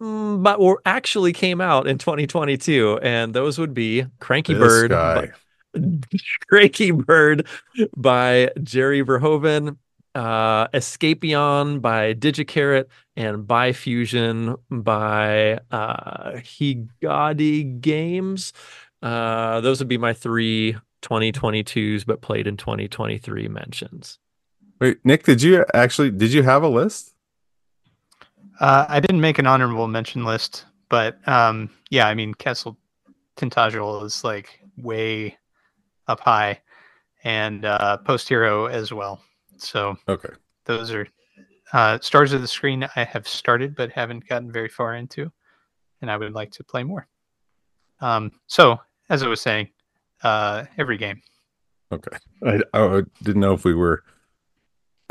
[0.01, 4.91] mm, but were actually came out in 2022 and those would be cranky This bird
[4.91, 5.15] guy.
[5.75, 5.81] by-
[6.49, 7.47] cranky bird
[7.97, 9.77] by jerry verhoeven
[10.15, 18.53] uh escapion by digicarrot and Bifusion by uh higadi games
[19.03, 24.19] uh those would be my three 2022s but played in 2023 mentions
[24.81, 27.15] Wait, Nick, did you actually did you have a list?
[28.61, 32.77] Uh, I didn't make an honorable mention list, but um, yeah, I mean Castle
[33.37, 35.37] Tintagel is like way
[36.07, 36.61] up high,
[37.25, 39.21] and uh, Post Hero as well.
[39.59, 40.31] So Okay.
[40.65, 41.07] those are
[41.73, 42.89] uh, Stars of the Screen.
[42.97, 45.31] I have started but haven't gotten very far into,
[46.01, 47.09] and I would like to play more.
[48.01, 48.79] Um, so
[49.11, 49.69] as I was saying,
[50.23, 51.21] uh, every game.
[51.91, 52.17] Okay.
[52.45, 54.03] I, I didn't know if we were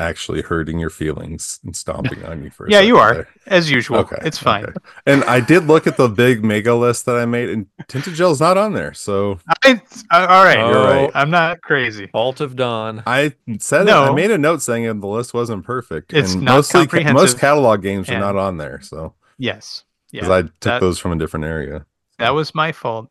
[0.00, 3.28] actually hurting your feelings and stomping on you for Yeah, you are there.
[3.48, 3.98] as usual.
[3.98, 4.64] Okay, it's fine.
[4.64, 4.72] okay.
[5.06, 8.56] And I did look at the big mega list that I made, and Tintagel's not
[8.56, 8.94] on there.
[8.94, 9.80] So I,
[10.10, 11.10] uh, all right, You're right.
[11.14, 12.06] I'm not crazy.
[12.06, 13.02] Fault of Dawn.
[13.06, 13.92] I said it.
[13.92, 16.12] I made a note saying the list wasn't perfect.
[16.12, 18.80] It's and not mostly ca- most catalog games are not on there.
[18.80, 19.84] So Yes.
[20.12, 20.34] because Yeah.
[20.34, 21.84] I took that- those from a different area.
[22.18, 23.08] That was my fault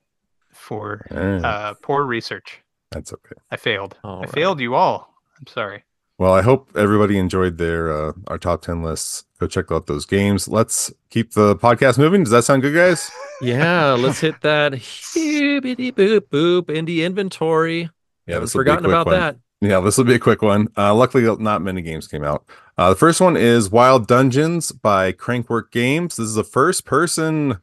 [0.54, 2.62] for uh, poor research.
[2.92, 3.36] that's okay.
[3.52, 3.98] I failed.
[4.04, 4.32] All I right.
[4.32, 5.14] failed you all.
[5.40, 5.84] I'm sorry.
[6.20, 9.26] Well, I hope everybody enjoyed their uh, our top ten lists.
[9.40, 10.48] Go check out those games.
[10.48, 12.24] Let's keep the podcast moving.
[12.24, 13.12] Does that sound good, guys?
[13.40, 17.92] Yeah, let's hit that boop boop indie inventory.
[18.26, 19.16] Yeah, this will be a forgotten quick about one.
[19.16, 19.38] that.
[19.62, 20.70] Yeah, this will be a quick one.
[20.76, 22.48] Uh, luckily, not many games came out.
[22.78, 26.16] Uh, the first one is Wild Dungeons by Crankwork Games.
[26.16, 27.60] This is a first person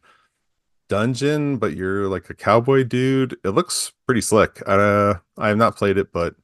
[0.89, 3.37] dungeon, but you're like a cowboy dude.
[3.45, 4.63] It looks pretty slick.
[4.67, 6.35] Uh, I have not played it, but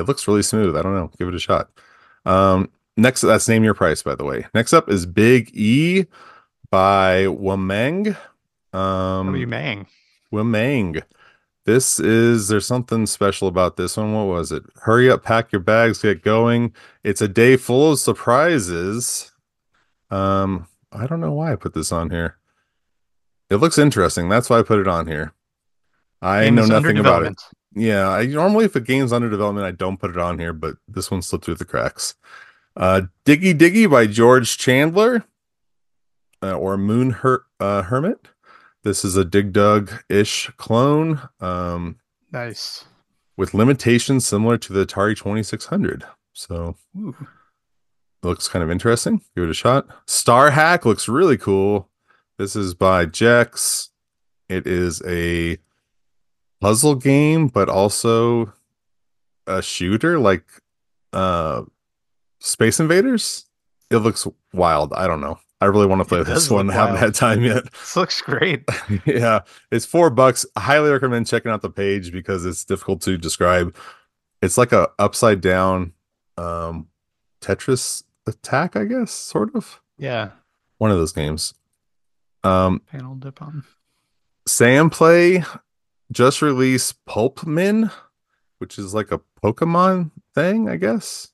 [0.00, 0.76] it looks really smooth.
[0.76, 1.10] I don't know.
[1.18, 1.70] Give it a shot.
[2.24, 4.46] Um, next, that's Name Your Price, by the way.
[4.54, 6.06] Next up is Big E
[6.70, 8.16] by Wameng.
[8.72, 9.86] Um, W Mang.
[10.32, 11.02] Wimang.
[11.66, 14.14] This is there's something special about this one.
[14.14, 14.62] What was it?
[14.82, 16.74] Hurry up, pack your bags, get going.
[17.04, 19.30] It's a day full of surprises.
[20.10, 22.38] Um, I don't know why I put this on here.
[23.50, 24.28] It looks interesting.
[24.28, 25.32] That's why I put it on here.
[26.22, 27.40] I Game know nothing about it.
[27.74, 30.76] Yeah, I normally if a game's under development, I don't put it on here, but
[30.88, 32.14] this one slipped through the cracks.
[32.76, 35.24] Uh, Diggy Diggy by George Chandler,
[36.42, 38.28] uh, or Moon Her- uh, Hermit.
[38.82, 41.96] This is a Dig Dug ish clone um,
[42.32, 42.86] Nice.
[43.36, 46.04] with limitations similar to the Atari 2600.
[46.32, 46.76] So
[48.22, 49.20] looks kind of interesting.
[49.34, 49.86] Give it a shot.
[50.06, 51.88] STARHACK looks really cool.
[52.38, 53.90] This is by Jex.
[54.48, 55.58] It is a
[56.60, 58.52] puzzle game, but also
[59.46, 60.44] a shooter like
[61.12, 61.62] uh
[62.38, 63.46] Space Invaders.
[63.90, 64.92] It looks wild.
[64.92, 65.38] I don't know.
[65.60, 66.68] I really want to play It this one.
[66.68, 67.64] look Haven't had time yet.
[67.72, 68.64] This looks great.
[69.04, 69.40] yeah,
[69.70, 70.46] it's four bucks.
[70.56, 73.76] I highly recommend checking out the page because it's difficult to describe.
[74.40, 75.92] It's like a upside down
[76.38, 76.88] um
[77.42, 79.80] Tetris attack, I guess, sort of.
[79.98, 80.30] Yeah.
[80.78, 81.52] One of those games.
[82.44, 83.64] Um Panel de Pon.
[84.46, 85.44] Sam Play
[86.12, 87.90] just released Pulpmin,
[88.58, 91.28] which is like a Pokemon thing, I guess.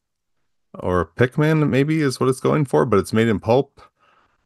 [0.78, 3.80] Or Pikmin, maybe is what it's going for, but it's made in pulp.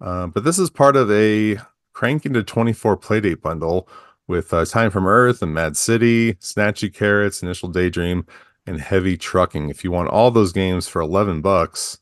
[0.01, 1.59] Uh, but this is part of a
[1.93, 3.89] Crank into 24 Playdate bundle
[4.29, 8.25] with uh, Time from Earth and Mad City, Snatchy Carrots, Initial Daydream,
[8.65, 9.69] and Heavy Trucking.
[9.71, 11.99] If you want all those games for 11 bucks,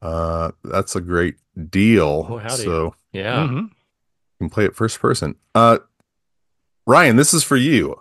[0.00, 1.34] uh, that's a great
[1.68, 2.26] deal.
[2.30, 2.62] Oh, howdy.
[2.62, 3.48] so Yeah.
[3.48, 3.62] Mhm.
[3.64, 3.70] you
[4.38, 5.34] can play it first person.
[5.54, 5.78] Uh,
[6.88, 8.00] Ryan, this is for you.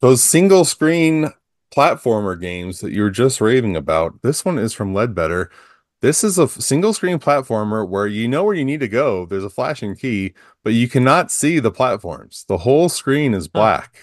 [0.00, 1.32] Those single screen
[1.74, 4.22] platformer games that you were just raving about.
[4.22, 5.50] This one is from Ledbetter.
[6.00, 9.26] This is a single screen platformer where you know where you need to go.
[9.26, 12.44] There's a flashing key, but you cannot see the platforms.
[12.46, 13.96] The whole screen is black.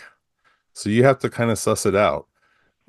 [0.74, 2.28] So you have to kind of suss it out.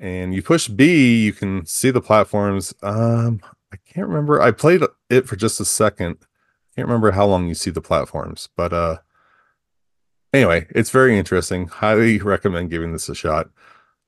[0.01, 2.73] And you push B, you can see the platforms.
[2.83, 3.39] Um,
[3.71, 4.41] I can't remember.
[4.41, 6.17] I played it for just a second.
[6.75, 8.97] Can't remember how long you see the platforms, but uh
[10.33, 11.67] anyway, it's very interesting.
[11.67, 13.49] Highly recommend giving this a shot.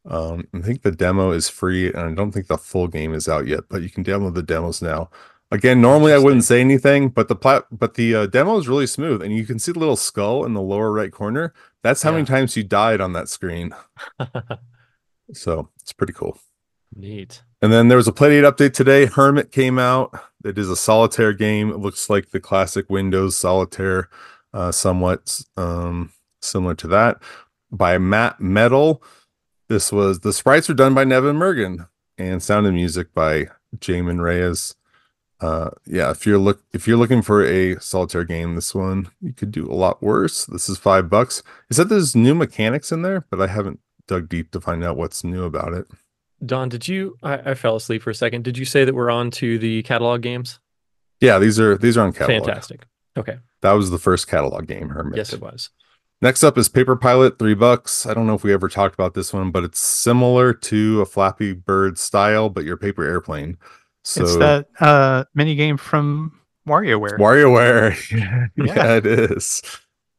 [0.06, 3.28] Um, I think the demo is free, and I don't think the full game is
[3.28, 5.10] out yet, but you can download the demos now.
[5.52, 8.88] Again, normally I wouldn't say anything, but the plat but the uh, demo is really
[8.88, 11.54] smooth, and you can see the little skull in the lower right corner.
[11.82, 13.74] That's how many times you died on that screen.
[15.34, 16.38] So it's pretty cool.
[16.96, 17.42] Neat.
[17.62, 19.06] And then there was a Playdate update today.
[19.06, 20.18] Hermit came out.
[20.44, 21.70] It is a solitaire game.
[21.72, 24.10] It looks like the classic Windows solitaire,
[24.54, 26.12] uh, somewhat um,
[26.46, 27.22] similar to that,
[27.72, 29.02] by Matt Medal.
[29.68, 31.88] This was the sprites were done by Nevin Mergen
[32.18, 34.76] and sound and music by Jamin Reyes.
[35.42, 39.34] Uh, yeah, if you're look if you're looking for a solitaire game, this one you
[39.34, 40.46] could do a lot worse.
[40.46, 41.44] This is five bucks.
[41.70, 44.98] It said there's new mechanics in there, but I haven't dug deep to find out
[44.98, 45.88] what's new about it.
[46.46, 47.18] Don, did you?
[47.24, 48.44] I, I fell asleep for a second.
[48.44, 50.60] Did you say that we're on to the catalog games?
[51.20, 52.46] Yeah, these are these are on catalog.
[52.46, 52.86] Fantastic.
[53.18, 53.38] Okay.
[53.62, 55.18] That was the first catalog game, Hermit.
[55.18, 55.70] Yes, it was.
[56.22, 58.06] Next up is Paper Pilot, three bucks.
[58.06, 61.06] I don't know if we ever talked about this one, but it's similar to a
[61.06, 63.58] Flappy Bird style, but your paper airplane.
[64.04, 67.18] So it's that uh mini game from WarioWare.
[67.18, 68.12] WarioWare.
[68.58, 68.96] yeah, Yeah.
[68.96, 69.62] it is.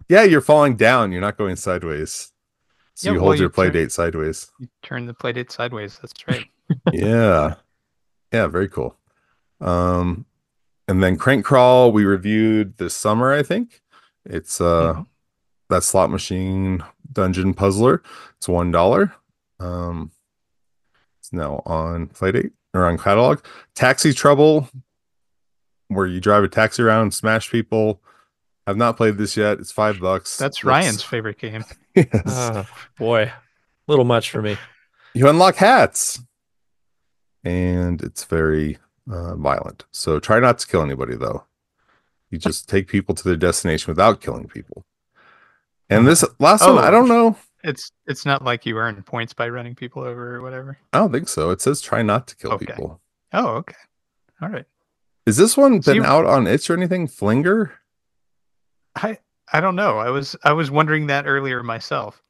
[0.09, 1.13] Yeah, you're falling down.
[1.13, 2.31] You're not going sideways.
[2.95, 4.51] So Yeah, you well, hold your you play turn- date sideways.
[4.61, 5.99] you turn the playdate sideways.
[6.01, 6.47] That's right.
[6.93, 7.55] yeah.
[8.33, 8.97] Yeah, very cool.
[9.61, 10.27] Um
[10.89, 13.83] and then Crank Crawl we reviewed this summer, I think.
[14.25, 15.07] It's uh Mhm.
[15.69, 18.03] That slot machine dungeon puzzler.
[18.37, 19.15] It's one dollar.
[19.61, 20.11] Um
[21.21, 23.41] it's now on Playdate or on catalog.
[23.75, 24.69] Taxi Trouble,
[25.89, 28.01] where you drive a taxi around and smash people.
[28.67, 29.59] I've not played this yet.
[29.61, 30.37] It's five bucks.
[30.37, 31.65] That's Looks- Ryan's favorite game.
[31.97, 32.11] Yes.
[32.27, 33.33] Ah, boy,
[33.89, 34.59] little much for me.
[35.15, 36.21] you unlock hats
[37.43, 38.77] and it's very
[39.11, 41.45] uh, violent so try not to kill anybody though
[42.31, 44.85] you just take people to their destination without killing people
[45.91, 46.91] and this last one i Oh.
[46.91, 50.79] don't know It's it's not like you earn points by running people over or whatever.
[50.93, 52.67] i don't think so it says try not to kill Okay.
[52.67, 53.01] people
[53.33, 53.75] Oh, okay.
[54.41, 54.65] All right.
[55.27, 57.73] is this one So been you- out on itch or anything flinger
[58.95, 59.19] I
[59.53, 59.99] I don't know.
[59.99, 62.21] I was I was wondering that earlier myself.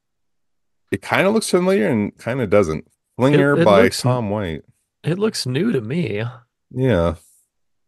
[0.92, 2.86] it kind of looks familiar and kind of doesn't
[3.16, 4.62] flinger it by looks- tom white
[5.04, 6.24] It looks new to me.
[6.70, 7.14] yeah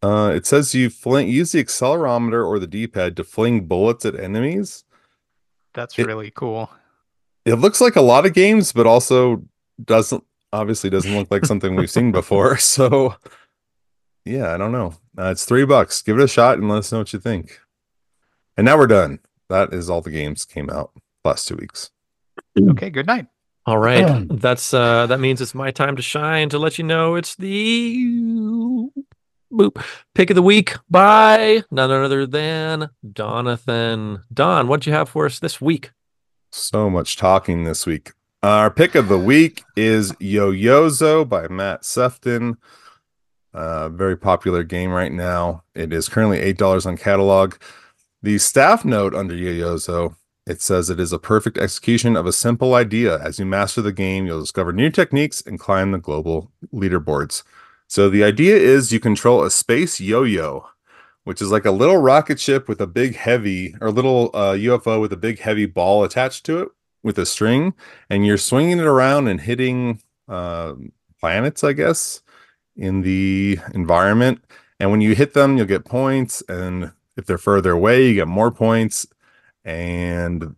[0.03, 4.15] uh it says you fling use the accelerometer or the d-pad to fling bullets at
[4.19, 4.85] enemies
[5.79, 6.69] That's It- really cool.
[7.45, 9.45] it looks like a lot of games, but also
[9.85, 12.57] doesn't obviously doesn't look like something we've seen before.
[12.59, 13.15] So
[14.25, 14.95] yeah, I don't know.
[15.17, 16.03] Uh, it's three bucks.
[16.03, 17.61] Give it a shot and let us know what you think.
[18.57, 19.21] And now we're done.
[19.49, 20.91] That is all the games came out
[21.25, 21.91] last two weeks.
[22.59, 23.27] Okay, good night.
[23.67, 24.27] All right.
[24.29, 28.89] That's uh that means it's my time to shine to let you know it's the
[29.53, 29.83] boop
[30.15, 34.23] pick of the week by none other than Donathan.
[34.33, 35.91] Don, what'd you have for us this week?
[36.51, 38.13] So much talking this week.
[38.43, 42.57] Our pick of the week is YOYOZO by Matt Sephton.
[43.53, 45.65] Uh, very popular game right now.
[45.75, 47.57] It is currently eight dollars on catalog.
[48.23, 50.15] The staff note under YOYOZO
[50.49, 53.19] it says it is a perfect execution of a simple idea.
[53.19, 57.43] As you master the game, you'll discover new techniques and climb the global leaderboards.
[57.89, 60.69] So the idea is you control a space yo-yo,
[61.25, 65.01] which is like a little rocket ship with a big heavy or little uh, UFO
[65.01, 66.69] with a big heavy ball attached to it
[67.03, 67.75] with a string,
[68.11, 70.75] and you're swinging it around and hitting uh,
[71.19, 72.21] planets, I guess,
[72.77, 74.45] in the environment.
[74.79, 76.43] And when you hit them, you'll get points.
[76.49, 79.07] And if they're further away, you get more points.
[79.65, 80.57] And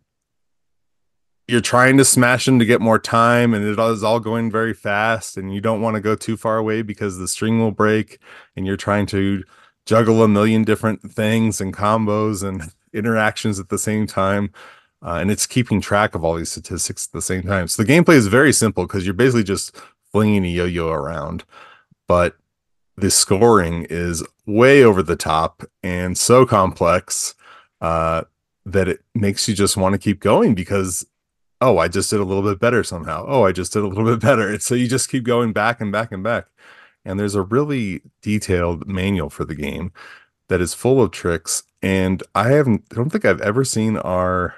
[1.50, 4.72] you're trying to smash them to get more time, and it is all going very
[4.72, 5.36] fast.
[5.36, 8.18] And you don't want to go too far away because the string will break.
[8.56, 9.42] And you're trying to
[9.86, 14.52] juggle a million different things and combos and interactions at the same time.
[15.02, 17.66] Uh, and it's keeping track of all these statistics at the same time.
[17.66, 19.74] So the gameplay is very simple because you're basically just
[20.12, 21.44] flinging a yo-yo around,
[22.06, 22.36] but
[22.96, 27.34] the scoring is way over the top and so complex
[27.80, 28.24] uh,
[28.66, 31.06] that it makes you just want to keep going because
[31.60, 33.24] oh, I just did a little bit better somehow.
[33.26, 34.48] Oh, I just did a little bit better.
[34.48, 36.46] And so you just keep going back and back and back.
[37.04, 39.92] And there's a really detailed manual for the game
[40.48, 41.62] that is full of tricks.
[41.82, 44.54] And I haven't, I don't think I've ever seen our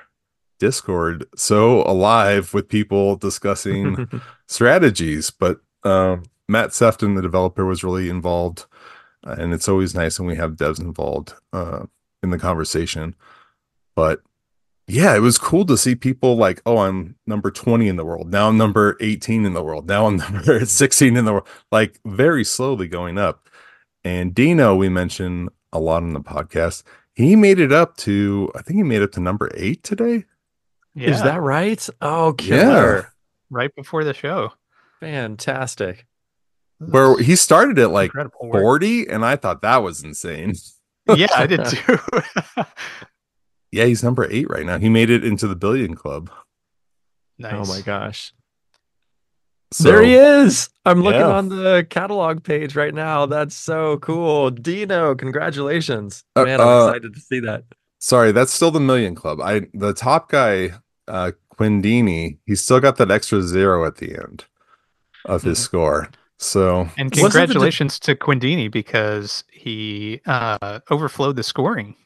[0.58, 4.08] Discord so alive with people discussing
[4.46, 5.30] strategies.
[5.30, 8.66] But um, Matt Sephton, the developer, was really involved,
[9.26, 11.86] uh, and it's always nice when we have devs involved uh,
[12.22, 13.16] in the conversation.
[13.96, 14.22] But
[14.92, 18.30] yeah, it was cool to see people like, oh, I'm number 20 in the world.
[18.30, 19.88] Now I'm number 18 in the world.
[19.88, 23.48] Now I'm number 16 in the world, like very slowly going up.
[24.04, 26.82] And Dino, we mentioned a lot on the podcast.
[27.14, 30.26] He made it up to, I think he made it to number eight today.
[30.94, 31.08] Yeah.
[31.08, 31.88] Is that right?
[32.02, 32.96] Oh, killer.
[32.96, 33.04] Yeah.
[33.48, 34.52] Right before the show.
[35.00, 36.06] Fantastic.
[36.78, 38.12] Where he started at like
[38.42, 40.52] 40, and I thought that was insane.
[41.16, 41.98] yeah, I did too.
[43.72, 44.78] yeah, he's number eight right now.
[44.78, 46.30] He made it into the billion club.
[47.38, 47.54] Nice.
[47.54, 48.32] Oh my gosh.
[49.72, 50.68] So, there he is.
[50.84, 51.32] I'm looking yeah.
[51.32, 53.24] on the catalog page right now.
[53.24, 54.50] That's so cool.
[54.50, 56.24] Dino, congratulations.
[56.36, 57.64] Uh, Man, I'm uh, excited to see that.
[57.98, 59.40] Sorry, that's still the million club.
[59.40, 60.72] I the top guy,
[61.08, 64.44] uh Quindini, he's still got that extra zero at the end
[65.24, 65.64] of his mm-hmm.
[65.64, 66.10] score.
[66.38, 71.96] So And congratulations de- to Quindini because he uh overflowed the scoring.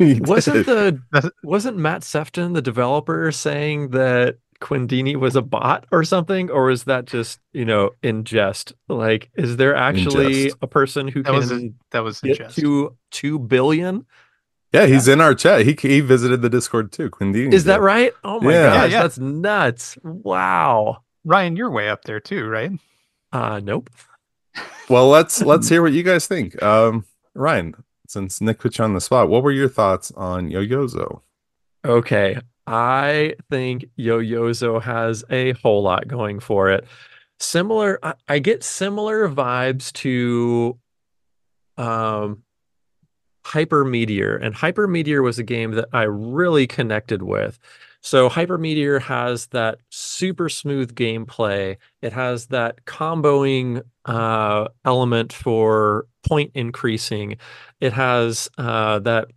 [0.00, 6.50] Wasn't the wasn't Matt Sephton, the developer, saying that Quindini was a bot or something,
[6.50, 8.72] or is that just you know in jest?
[8.88, 12.96] Like, is there actually a person who that can was a, that was get to
[13.10, 14.06] two billion?
[14.72, 15.14] Yeah, he's yeah.
[15.14, 15.66] in our chat.
[15.66, 17.10] He he visited the Discord too.
[17.10, 17.52] Quindini.
[17.52, 18.12] Is that right?
[18.24, 18.74] Oh my yeah.
[18.74, 19.98] gosh, yeah, that's nuts!
[20.02, 22.70] Wow, Ryan, you're way up there too, right?
[23.32, 23.90] Uh, nope.
[24.88, 26.62] well, let's let's hear what you guys think.
[26.62, 27.74] Um, Ryan,
[28.12, 31.22] since Nick put you on the spot, what were your thoughts on YOYOZO?
[31.84, 36.86] Okay, I think YOYOZO has a whole lot going for it.
[37.40, 40.78] Similar, I, I get similar vibes to
[41.76, 42.42] um
[43.44, 47.58] Hypermeteor, and Hyper Meteor was a game that I really connected with.
[48.02, 51.76] So Hypermeteor has that super smooth gameplay.
[52.02, 57.36] It has that comboing uh, element for point increasing.
[57.80, 59.28] It has uh, that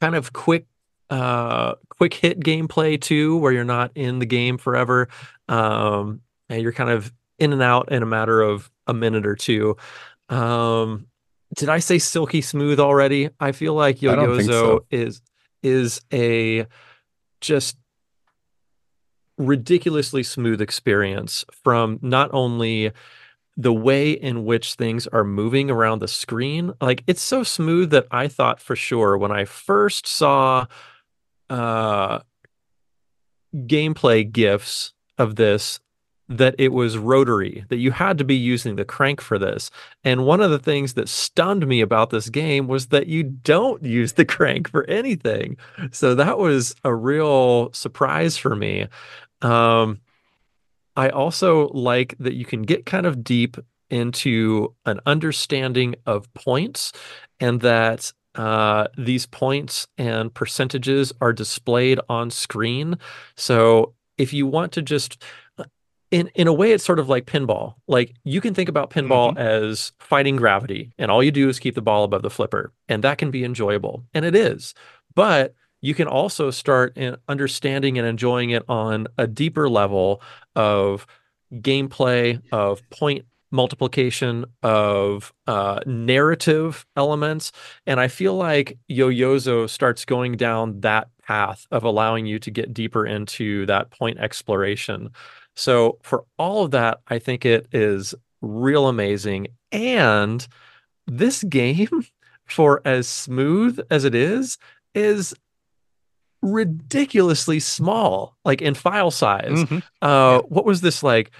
[0.00, 0.66] kind of quick
[1.08, 5.08] uh, quick hit gameplay too, where you're not in the game forever.
[5.48, 9.36] Um, and you're kind of in and out in a matter of a minute or
[9.36, 9.76] two.
[10.28, 11.06] Um,
[11.54, 13.30] did I say silky smooth already?
[13.40, 14.84] I feel like YOYOZO so.
[14.90, 15.22] is
[15.62, 16.66] is a
[17.40, 17.76] just
[19.38, 22.92] ridiculously smooth experience from not only
[23.56, 28.06] the way in which things are moving around the screen like it's so smooth that
[28.10, 30.66] i thought for sure when i first saw
[31.50, 32.18] uh
[33.54, 35.80] gameplay gifs of this
[36.28, 39.70] that it was rotary, that you had to be using the crank for this.
[40.02, 43.82] And one of the things that stunned me about this game was that you don't
[43.84, 45.56] use the crank for anything.
[45.92, 48.86] So that was a real surprise for me.
[49.42, 50.00] Um,
[50.96, 53.56] I also like that you can get kind of deep
[53.90, 56.92] into an understanding of points
[57.38, 62.98] and that uh, these points and percentages are displayed on screen.
[63.36, 65.22] So if you want to just
[66.16, 67.74] in in a way it's sort of like pinball.
[67.86, 69.38] Like you can think about pinball mm-hmm.
[69.38, 73.04] as fighting gravity and all you do is keep the ball above the flipper and
[73.04, 74.72] that can be enjoyable and it is.
[75.14, 76.98] But you can also start
[77.28, 80.22] understanding and enjoying it on a deeper level
[80.54, 81.06] of
[81.52, 87.52] gameplay of point multiplication of uh, narrative elements
[87.86, 92.74] and i feel like YOYOZO starts going down that path of allowing you to get
[92.74, 95.10] deeper into that point exploration
[95.56, 99.48] so for all of that, I think it is real amazing.
[99.72, 100.46] And
[101.06, 102.06] this game,
[102.46, 104.58] for as smooth as it is,
[104.94, 105.34] is
[106.42, 109.64] ridiculously small, like in file size.
[109.64, 109.78] Mm-hmm.
[110.00, 110.42] Uh.
[110.42, 111.32] What was this like?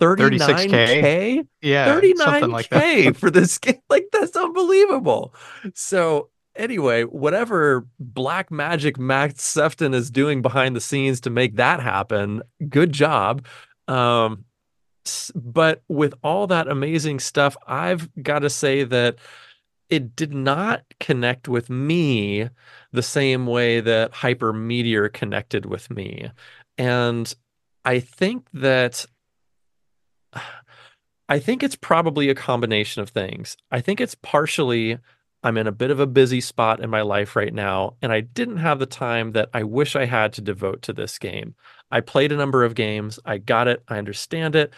[0.00, 5.32] 39k yeah 39k like for this game like that's unbelievable
[5.74, 11.80] so anyway whatever black magic Matt Sephton is doing behind the scenes to make that
[11.80, 13.44] happen good job
[13.88, 14.44] um
[15.34, 19.16] but with all that amazing stuff i've got to say that
[19.90, 22.48] it did not connect with me
[22.92, 26.30] the same way that Hyper Meteor connected with me
[26.78, 27.34] and
[27.84, 29.04] i think that
[31.28, 33.56] I think it's probably a combination of things.
[33.70, 34.98] I think it's partially
[35.44, 38.20] I'm in a bit of a busy spot in my life right now, and I
[38.20, 41.54] didn't have the time that I wish I had to devote to this game.
[41.90, 44.72] I played a number of games, I got it, I understand it.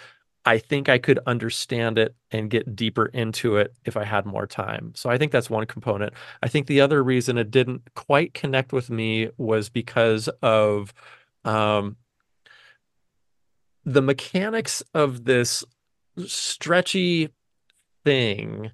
[0.44, 4.46] I think I could understand it and get deeper into it if I had more
[4.46, 4.92] time.
[4.94, 6.12] So I think that's one component.
[6.40, 10.94] I think the other reason it didn't quite connect with me was because of
[11.44, 11.96] um,
[13.84, 15.64] the mechanics of this
[16.26, 17.30] stretchy
[18.04, 18.70] thing.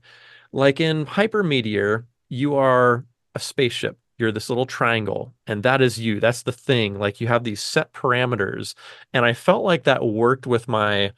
[0.52, 3.04] Like in Hypermeteor, you are
[3.34, 3.98] a spaceship.
[4.18, 6.20] You're this little triangle, and that is you.
[6.20, 6.98] That's the thing.
[6.98, 8.74] Like you have these set parameters.
[9.12, 11.12] And I felt like that worked with my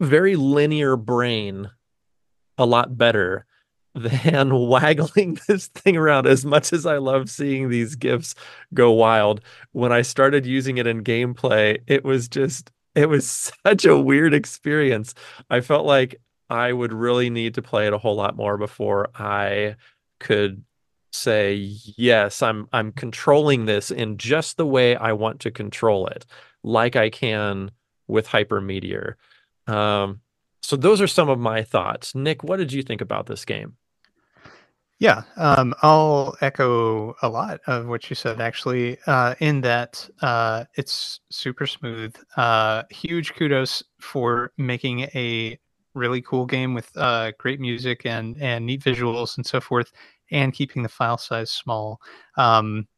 [0.00, 1.70] very linear brain
[2.58, 3.46] a lot better
[3.94, 8.34] than waggling this thing around as much as I love seeing these gifs
[8.72, 9.42] go wild.
[9.72, 14.34] When I started using it in gameplay, it was just it was such a weird
[14.34, 15.14] experience.
[15.50, 16.20] I felt like
[16.52, 19.76] I would really need to play it a whole lot more before I
[20.20, 20.64] could
[21.14, 26.24] say yes i'm i'm controlling this in just the way i want to control it
[26.62, 27.70] like i can
[28.06, 29.14] with hypermeteor.
[29.66, 30.20] Um
[30.62, 32.14] so those are some of my thoughts.
[32.14, 33.76] Nick what did you think about this game?
[34.98, 40.64] Yeah, um, I'll echo a lot of what you said actually, uh, in that uh,
[40.76, 42.14] it's super smooth.
[42.36, 45.58] Uh, huge kudos for making a
[45.94, 49.92] really cool game with uh, great music and, and neat visuals and so forth,
[50.30, 52.00] and keeping the file size small.
[52.36, 52.88] Um,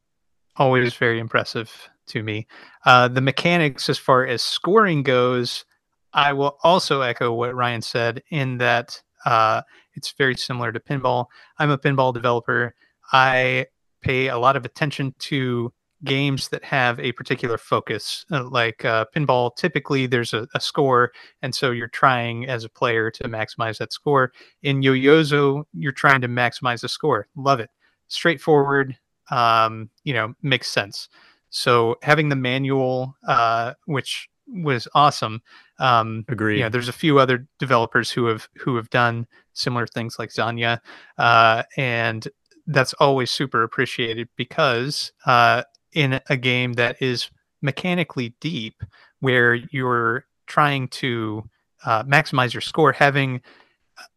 [0.57, 1.73] always very impressive
[2.07, 2.47] to me.
[2.85, 5.65] Uh, the mechanics, as far as scoring goes,
[6.12, 9.62] I will also echo what Ryan said in that uh,
[9.95, 11.27] it's very similar to pinball.
[11.59, 12.75] I'm a pinball developer.
[13.12, 13.66] I
[14.01, 15.73] pay a lot of attention to
[16.05, 18.25] games that have a particular focus.
[18.31, 21.13] Uh, like uh, pinball, typically there's a, a, score,
[21.43, 24.33] and so you're trying as a player to maximize that score.
[24.63, 27.27] In YOYOZO, you're trying to maximize the score.
[27.37, 27.71] Love it.
[28.09, 28.97] Straightforward.
[29.31, 31.09] Um, you know, makes sense.
[31.51, 35.43] So having the manual, uh, which was awesome.
[35.79, 36.59] Um, Agree.
[36.59, 40.31] You know, there's a few other developers who have who have done similar things like
[40.31, 40.81] Xania,
[41.19, 42.29] uh, and
[42.67, 45.63] that's always super appreciated because uh,
[45.95, 47.31] in a game that is
[47.62, 48.83] mechanically deep,
[49.21, 51.45] where you're trying to
[51.85, 53.41] uh, maximize your score, having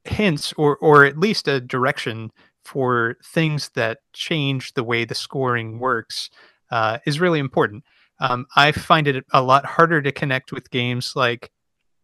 [0.03, 2.31] hints or or at least a direction
[2.65, 6.29] for things that change the way the scoring works
[6.71, 7.83] uh, is really important.
[8.19, 11.51] Um, I find it a lot harder to connect with games like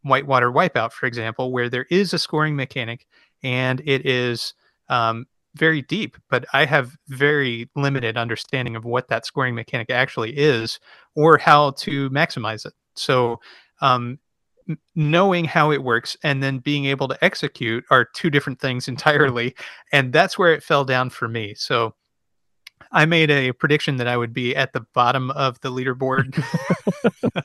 [0.03, 3.05] Whitewater Wipeout, for example, where there is a scoring mechanic
[3.41, 4.53] and it is
[4.89, 5.25] um,
[5.55, 10.79] very deep, but I have very limited understanding of what that scoring mechanic actually is
[11.15, 12.73] or how to maximize it.
[12.95, 13.39] So,
[13.81, 14.19] um,
[14.95, 19.55] knowing how it works and then being able to execute are two different things entirely.
[19.91, 21.53] And that's where it fell down for me.
[21.55, 21.95] So,
[22.91, 26.43] I made a prediction that I would be at the bottom of the leaderboard.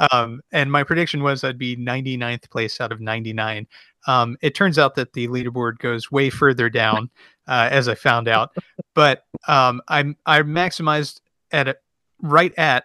[0.12, 3.66] um, and my prediction was I'd be 99th place out of 99.
[4.06, 7.10] Um, it turns out that the leaderboard goes way further down,
[7.48, 8.50] uh, as I found out.
[8.94, 11.20] But um, I I maximized
[11.50, 11.76] at a,
[12.20, 12.84] right at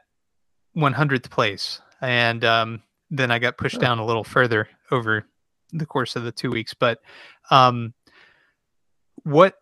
[0.78, 2.82] 100th place, and um,
[3.12, 5.26] then I got pushed down a little further over
[5.74, 6.74] the course of the two weeks.
[6.74, 7.00] But
[7.52, 7.94] um,
[9.24, 9.56] what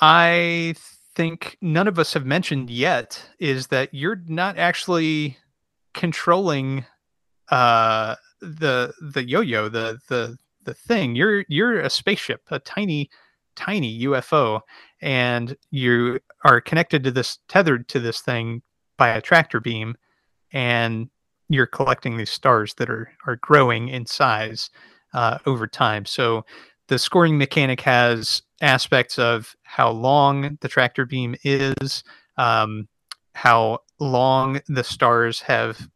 [0.00, 0.74] I
[1.14, 5.36] think none of us have mentioned yet is that you're not actually
[5.92, 6.86] controlling
[7.50, 11.14] uh, the the yo-yo, the the the thing.
[11.14, 13.10] You're you're a spaceship, a tiny
[13.56, 14.60] tiny UFO,
[15.00, 18.62] and you are connected to this tethered to this thing
[18.96, 19.96] by a tractor beam,
[20.52, 21.08] and
[21.48, 24.70] you're collecting these stars that are are growing in size
[25.14, 26.04] uh, over time.
[26.06, 26.44] So
[26.88, 32.02] the scoring mechanic has aspects of how long the tractor beam is,
[32.36, 32.88] um,
[33.34, 35.88] how long the stars have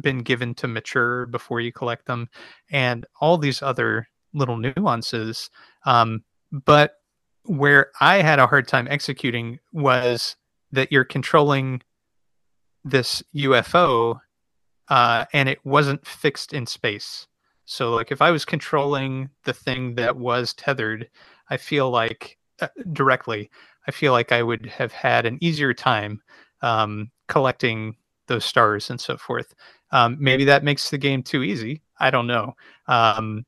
[0.00, 2.28] been given to mature before you collect them,
[2.70, 5.50] and all these other little nuances.
[5.84, 6.22] Um,
[6.52, 6.96] but
[7.44, 10.36] where I had a hard time executing was
[10.70, 11.82] that you're controlling
[12.84, 14.20] this UFO
[14.88, 17.26] uh, and it wasn't fixed in space.
[17.64, 21.08] So like if I was controlling the thing that was tethered,
[21.48, 23.50] I feel like uh, directly,
[23.86, 26.20] I feel like I would have had an easier time
[26.60, 27.96] um, collecting
[28.26, 29.54] those stars and so forth.
[29.90, 31.82] Um, maybe that makes the game too easy.
[31.98, 32.54] I don't know.
[32.86, 33.44] Um,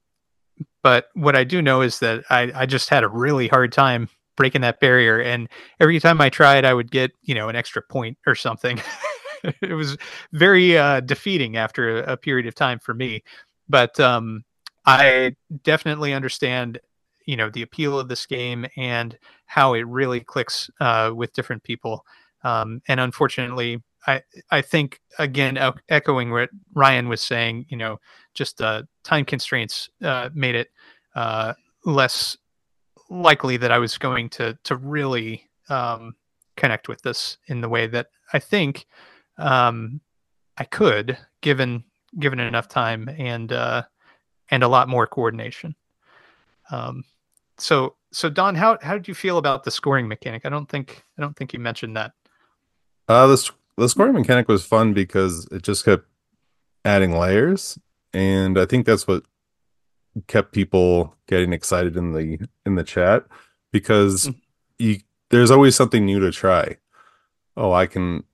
[0.84, 4.10] but what I do know is that I, I just had a really hard time
[4.36, 5.18] breaking that barrier.
[5.18, 5.48] And
[5.80, 8.78] every time I tried, I would get, you know, an extra point or something.
[9.62, 9.96] it was
[10.32, 13.22] very uh, defeating after a, a, period of time for me.
[13.66, 14.44] But um,
[14.84, 16.78] I definitely understand,
[17.24, 21.62] you know, the appeal of this game and how it really clicks uh, with different
[21.62, 22.04] people.
[22.42, 25.58] Um, and unfortunately, I I think again
[25.88, 28.00] echoing what Ryan was saying, you know,
[28.34, 30.68] just uh, time constraints uh, made it
[31.14, 31.54] uh,
[31.84, 32.36] less
[33.10, 36.14] likely that I was going to to really um,
[36.56, 38.86] connect with this in the way that I think
[39.38, 40.00] um,
[40.56, 41.84] I could, given
[42.18, 43.82] given enough time and uh,
[44.50, 45.74] and a lot more coordination.
[46.70, 47.04] Um,
[47.58, 50.44] so so Don, how how did you feel about the scoring mechanic?
[50.44, 52.12] I don't think I don't think you mentioned that.
[53.08, 56.06] Uh, the the scoring mechanic was fun because it just kept
[56.84, 57.78] adding layers,
[58.12, 59.24] and I think that's what
[60.26, 63.24] kept people getting excited in the in the chat
[63.72, 64.36] because mm.
[64.78, 65.00] you
[65.30, 66.76] there's always something new to try.
[67.56, 68.24] Oh, I can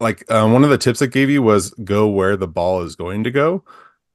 [0.00, 2.96] like uh, one of the tips I gave you was go where the ball is
[2.96, 3.64] going to go.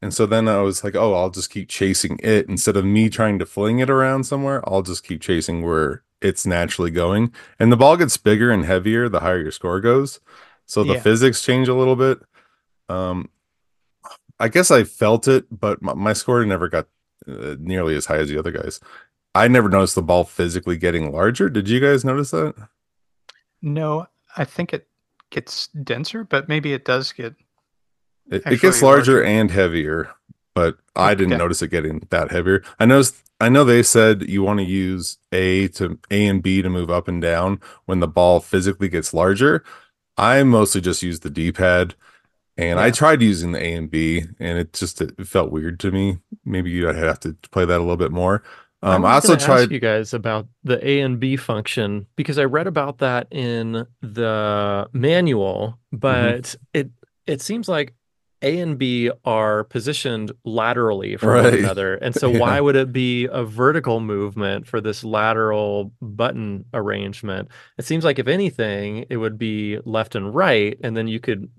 [0.02, 3.10] And so then I was like, oh, I'll just keep chasing it instead of me
[3.10, 4.62] trying to fling it around somewhere.
[4.68, 7.34] I'll just keep chasing where it's naturally going.
[7.58, 10.20] And the ball gets bigger and heavier the higher your score goes.
[10.66, 11.00] So the yeah.
[11.00, 12.20] physics change a little bit.
[12.90, 13.30] Um,
[14.44, 16.88] I guess I felt it, but my, my score never got
[17.26, 18.82] uh, nearly as high as the other guys.
[19.34, 21.50] I never noticed the ball physically getting larger.
[21.50, 22.54] Did you guys notice that?
[23.62, 24.90] No, I think it
[25.30, 27.36] gets denser, but maybe it does get.
[28.30, 30.12] It, it gets larger, larger, and heavier,
[30.54, 32.64] but I didn't notice it getting that heavier.
[32.82, 33.16] I noticed.
[33.40, 36.90] I know they said you want to use A to A and B to move
[36.90, 39.64] up and down when the ball physically gets larger.
[40.18, 41.96] I mostly just use the D pad,
[42.58, 42.84] and yeah.
[42.84, 46.20] I tried using the A and B, and it just it felt weird to me.
[46.46, 48.44] Maybe you would have to play that a little bit more.
[48.84, 52.68] Um, I, also tried you guys about the A and B function because I read
[52.68, 55.98] about that in the manual, mm-hmm.
[55.98, 56.64] but mm-hmm.
[56.74, 56.90] it
[57.26, 57.94] it seems like
[58.42, 61.44] A and B are positioned laterally from right.
[61.46, 62.40] one another, and so yeah.
[62.40, 67.48] why would it be a vertical movement for this lateral button arrangement?
[67.78, 71.50] It seems like if anything, it would be left and right, and then you could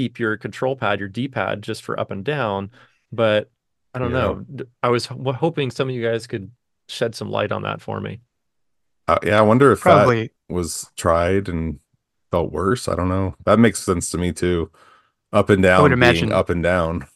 [0.00, 2.70] keep your control pad, your D pad, just for up and down,
[3.12, 3.50] but
[3.92, 4.18] I don't yeah.
[4.18, 4.46] know.
[4.82, 6.50] I was hoping some of you guys could
[6.88, 8.20] shed some light on that for me.
[9.06, 10.30] Uh, yeah, I wonder if Probably.
[10.48, 11.80] that was tried and
[12.30, 12.88] felt worse.
[12.88, 13.34] I don't know.
[13.44, 14.70] That makes sense to me too.
[15.32, 17.06] Up and down, I would imagine up and down.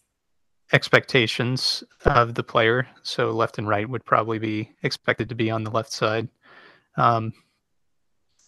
[0.73, 5.65] Expectations of the player, so left and right would probably be expected to be on
[5.65, 6.28] the left side,
[6.97, 7.32] um,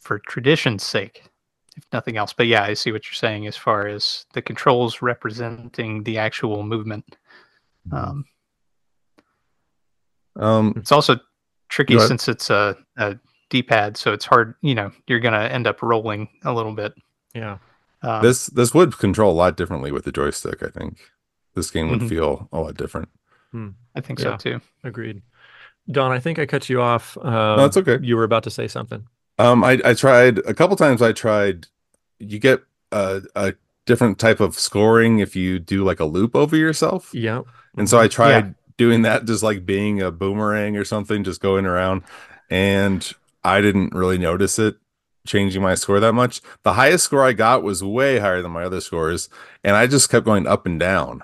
[0.03, 1.23] for tradition's sake,
[1.77, 2.33] if nothing else.
[2.33, 6.63] But yeah, I see what you're saying as far as the controls representing the actual
[6.63, 7.17] movement.
[7.93, 8.25] Um,
[10.37, 11.19] um, it's also
[11.69, 13.19] tricky since it's a, a
[13.51, 14.55] D-pad, so it's hard.
[14.63, 16.95] You know, you're gonna end up rolling a little bit.
[17.35, 17.59] Yeah.
[18.03, 20.63] Um, this this would control a lot differently with the joystick.
[20.63, 20.99] I think
[21.55, 22.09] this game would mm-hmm.
[22.09, 23.09] feel a lot different.
[23.53, 23.71] Hmm.
[23.95, 24.61] I think yeah, so too.
[24.85, 25.23] Agreed.
[25.91, 27.17] Don, I think I cut you off.
[27.17, 27.99] Uh, no, it's okay.
[28.03, 29.07] You were about to say something.
[29.39, 31.03] Um, I I tried a couple times.
[31.03, 31.67] I tried.
[32.19, 33.55] You get a a
[33.85, 37.11] different type of scoring if you do like a loop over yourself.
[37.13, 37.43] Yeah.
[37.77, 38.45] And so I tried.
[38.45, 42.03] Yeah doing that just like being a boomerang or something, just going around.
[42.51, 43.11] And
[43.43, 44.77] I didn't really notice it
[45.27, 46.41] changing my score that much.
[46.63, 49.29] The highest score I got was way higher than my other scores.
[49.65, 51.23] And I just kept going up and down,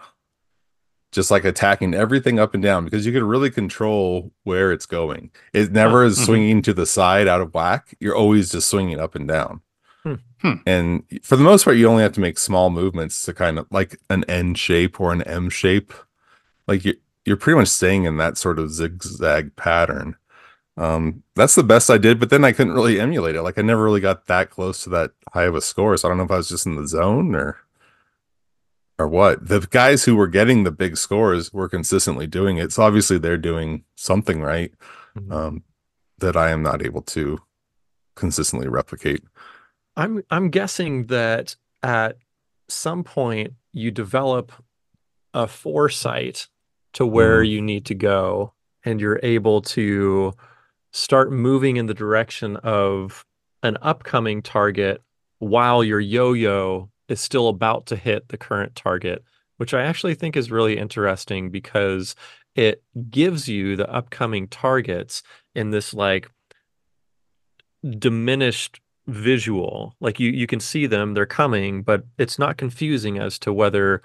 [1.12, 5.30] just like attacking everything up and down because you can really control where it's going.
[5.52, 6.24] It never is mm-hmm.
[6.24, 7.94] swinging to the side out of whack.
[8.01, 9.60] You're always just swinging up and down.
[10.02, 10.14] Hmm.
[10.40, 10.55] hmm.
[10.66, 13.66] And for the most part, you only have to make small movements to kind of
[13.70, 15.93] like an N shape or an M shape.
[16.66, 16.94] Like you're,
[17.26, 20.16] you're pretty much staying in that sort of zigzag pattern.
[20.78, 23.43] Um, that's the best I did, but then I couldn't really emulate it.
[23.43, 25.94] Like I never really got that close to that high of a score.
[25.98, 27.59] So I don't know if I was just in the zone or
[29.02, 29.48] or what.
[29.48, 32.72] The guys who were getting the big scores were consistently doing it.
[32.72, 34.72] So obviously they're doing something right
[35.16, 35.32] mm-hmm.
[35.32, 35.64] um,
[36.18, 37.40] that I am not able to
[38.14, 39.22] consistently replicate.
[39.96, 42.16] I'm I'm guessing that at
[42.68, 44.52] some point you develop
[45.34, 46.48] a foresight
[46.94, 47.48] to where mm.
[47.48, 48.52] you need to go
[48.84, 50.32] and you're able to
[50.92, 53.24] start moving in the direction of
[53.62, 55.02] an upcoming target
[55.38, 59.24] while your yo-yo is still about to hit the current target
[59.58, 62.16] which I actually think is really interesting because
[62.56, 65.22] it gives you the upcoming targets
[65.54, 66.28] in this like
[67.98, 69.94] diminished visual.
[70.00, 74.02] Like you you can see them, they're coming, but it's not confusing as to whether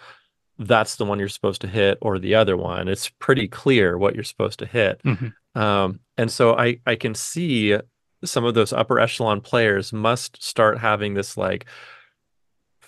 [0.59, 2.87] that's the one you're supposed to hit or the other one.
[2.87, 5.01] It's pretty clear what you're supposed to hit.
[5.03, 5.33] Mhm.
[5.55, 7.77] Um, and so I I can see
[8.23, 11.65] some of those upper echelon players must start having this like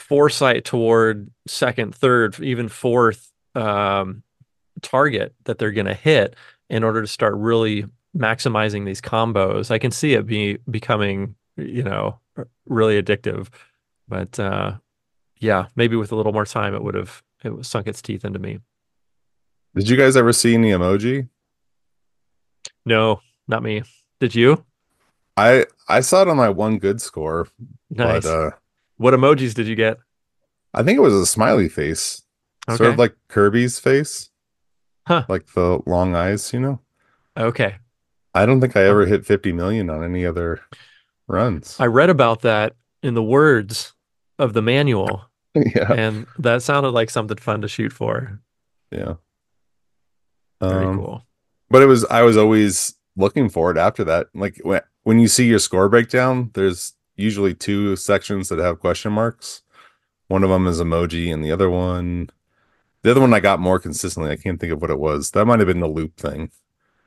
[0.10, 4.23] foresight toward second, third, even fourth um,
[4.81, 6.36] target that they're going to hit
[6.69, 7.86] in order to start really
[8.18, 9.72] maximizing these combos.
[9.72, 12.19] I can see it be becoming, you know,
[12.65, 13.48] really addictive.
[14.07, 14.77] But uh,
[15.38, 18.40] yeah, maybe with a little more time, it would have it sunk its teeth into
[18.40, 18.60] me.
[19.76, 21.30] Did you guys ever see any emoji?
[22.86, 23.84] No, not me.
[24.19, 24.65] Did you?
[25.38, 27.48] I I saw it on my one good score,
[27.90, 28.23] Nice.
[28.23, 28.52] but uh
[29.00, 29.98] what emojis did you get?
[30.74, 32.22] I think it was a smiley face.
[32.70, 34.30] Sort of like Kirby's face.
[35.08, 35.26] Huh.
[35.28, 36.80] Like the long eyes, you know?
[37.36, 37.78] Okay.
[38.36, 40.62] I don't think I ever hit 50 million on any other
[41.28, 41.76] runs.
[41.80, 43.94] I read about that in the words
[44.38, 45.92] of the manual, yeah.
[45.92, 48.40] and that sounded like something fun to shoot for.
[48.92, 49.16] Yeah.
[50.62, 51.26] Very Um, cool.
[51.72, 54.28] but it was I was always looking for it after that.
[54.36, 59.12] Like when when you see your score breakdown, there's usually two sections that have question
[59.12, 59.62] marks.
[60.28, 62.30] One of them is emoji, and the other one,
[63.02, 64.32] the other one I got more consistently.
[64.32, 65.32] I can't think of what it was.
[65.32, 66.52] That might have been the loop thing.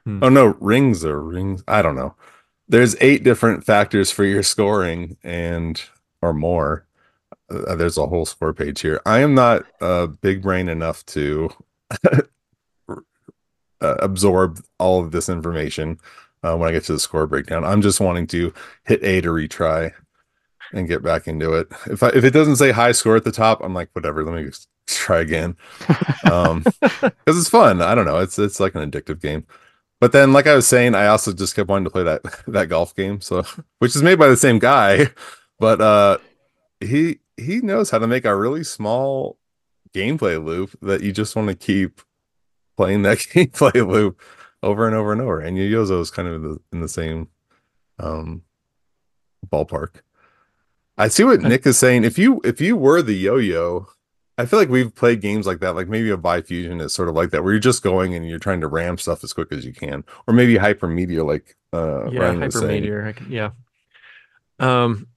[0.04, 0.22] Hmm.
[0.22, 1.62] Oh no, rings or rings.
[1.68, 2.14] I don't know.
[2.68, 5.80] There's eight different factors for your scoring, and
[6.20, 6.86] or more.
[7.50, 9.00] Uh, there's a whole score page here.
[9.04, 11.50] I am not uh, big brain enough to
[12.08, 12.96] uh,
[13.80, 15.98] absorb all of this information
[16.42, 17.64] uh, when I get to the score breakdown.
[17.64, 18.52] I'm just wanting to
[18.84, 19.92] hit A to retry
[20.72, 21.68] and get back into it.
[21.86, 24.24] If I, if it doesn't say high score at the top, I'm like, whatever.
[24.24, 25.56] Let me just try again.
[26.30, 27.82] Um, because it's fun.
[27.82, 28.18] I don't know.
[28.18, 29.46] It's it's like an addictive game.
[30.02, 32.68] But then, like I was saying, I also just kept wanting to play that that
[32.68, 33.20] golf game.
[33.20, 33.44] So,
[33.78, 35.08] which is made by the same guy,
[35.60, 36.18] but uh,
[36.80, 39.38] he he knows how to make a really small
[39.94, 42.00] gameplay loop that you just want to keep
[42.76, 44.20] playing that gameplay loop
[44.60, 45.38] over and over and over.
[45.38, 47.28] And YOYOZO is kind of in the, in the same
[48.00, 48.42] um
[49.46, 50.00] ballpark.
[51.02, 52.04] I see what Nick is saying.
[52.04, 53.88] If you if you were the yo-yo,
[54.38, 57.16] I feel like we've played games like that, like maybe a Fusion is sort of
[57.16, 59.66] like that, where you're just going and you're trying to ram stuff as quick as
[59.66, 62.84] you can, or maybe hypermeteor, like uh, yeah, Ryan was saying.
[62.84, 63.08] hypermeteor.
[63.08, 63.50] I can, yeah.
[64.60, 65.08] Um,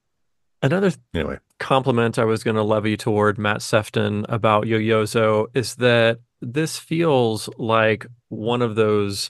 [0.63, 6.19] another Anyway, compliment I was going to levy toward Matt Sephton about YOYOZO is that
[6.41, 9.29] this feels like one of those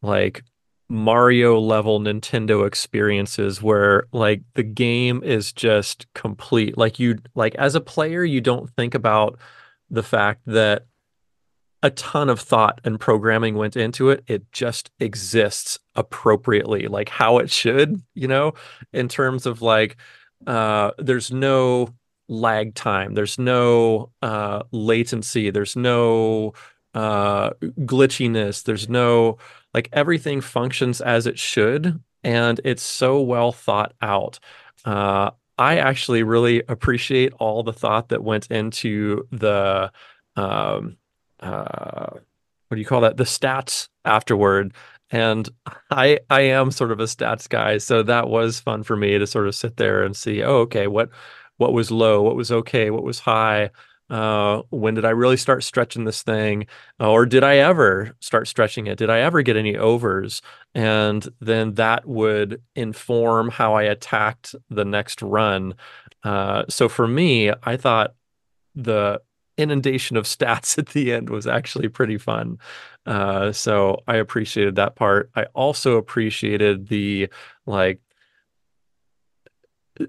[0.00, 0.44] like
[0.88, 6.76] Mario level Nintendo experiences where like the game is just complete.
[6.76, 9.38] Like you like as a player you don't think about
[9.90, 10.86] the fact that
[11.82, 14.24] a ton of thought and programming went into it.
[14.26, 18.54] It just exists appropriately, like how it should, you know,
[18.92, 19.96] in terms of like
[20.46, 21.88] uh there's no
[22.28, 26.52] lag time, there's no uh latency, there's no
[26.94, 29.38] uh glitchiness, there's no
[29.74, 34.38] like everything functions as it should and it's so well thought out.
[34.84, 39.90] Uh I actually really appreciate all the thought that went into the
[40.36, 40.96] um
[41.40, 42.10] uh
[42.68, 43.16] what do you call that?
[43.16, 44.72] The stats afterward.
[45.10, 45.48] And
[45.90, 49.26] i i am sort of a stats guy so that was fun for me to
[49.26, 51.10] sort of sit there and see oh okay what
[51.56, 52.22] what was low?
[52.22, 52.90] What was okay?
[52.90, 53.70] What was high
[54.10, 56.66] uh when did i really start stretching this thing
[57.00, 60.42] or did i ever start stretching it did i ever get any overs
[60.74, 65.74] and then that would inform how i attacked the next run
[66.22, 68.14] uh so for me i thought
[68.74, 69.20] the
[69.56, 72.58] inundation of stats at the end was actually pretty fun.
[73.06, 75.30] Uh, so I appreciated that part.
[75.34, 77.28] I also appreciated the
[77.66, 78.00] like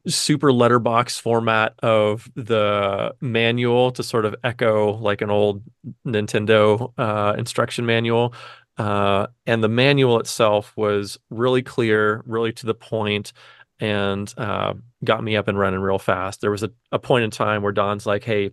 [0.08, 5.64] super letterbox format of the manual to sort of echo like an old
[6.06, 8.34] Nintendo uh, instruction manual.
[8.78, 13.32] Uh, and the manual itself was really clear, really to the point,
[13.80, 16.42] and uh, got me up and running real fast.
[16.42, 18.52] There was a, a point in time where Don's like, hey,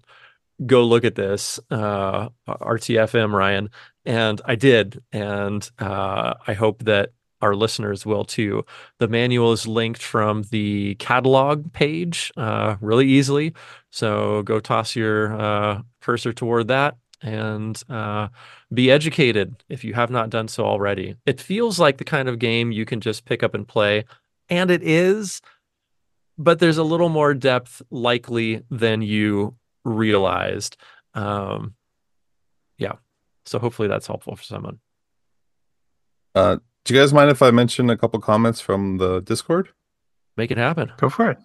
[0.65, 3.71] go look at this uh RTFM Ryan
[4.05, 7.11] and I did and uh I hope that
[7.43, 8.65] our listeners will too.
[8.99, 13.55] The manual is linked from the catalog page uh really easily.
[13.91, 18.29] So go toss your uh cursor toward that and uh
[18.73, 21.17] be educated if you have not done so already.
[21.27, 24.05] It feels like the kind of game you can just pick up and play
[24.49, 25.43] and it is
[26.39, 30.77] but there's a little more depth likely than you realized.
[31.15, 31.75] Um,
[32.79, 32.95] yeah.
[33.45, 34.79] So hopefully that's helpful for someone.
[36.35, 39.71] Uh, do you guys mind if I mention a couple comments from the Discord?
[40.37, 40.93] Make it happen.
[40.97, 41.39] Go for it.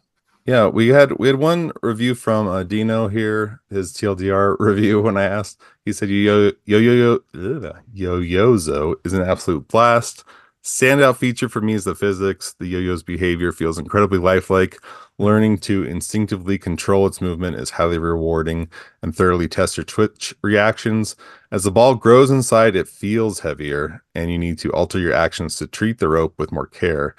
[0.46, 5.02] Yeah, we had we had one review from uh, Dino here, his TLDR review.
[5.02, 10.24] When I asked, he said yo yo yo yo yo yozo is an absolute blast.
[10.64, 12.54] Standout feature for me is the physics.
[12.60, 14.82] The yo-yo's behavior feels incredibly lifelike.
[15.20, 18.70] Learning to instinctively control its movement is highly rewarding
[19.02, 21.16] and thoroughly test your twitch reactions.
[21.52, 25.56] As the ball grows inside, it feels heavier, and you need to alter your actions
[25.56, 27.16] to treat the rope with more care.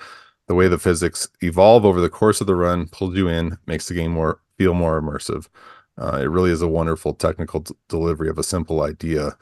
[0.46, 3.88] The way the physics evolve over the course of the run pulls you in, makes
[3.88, 5.48] the game more feel more immersive.
[5.96, 9.36] Uh, it really is a wonderful technical delivery of a simple idea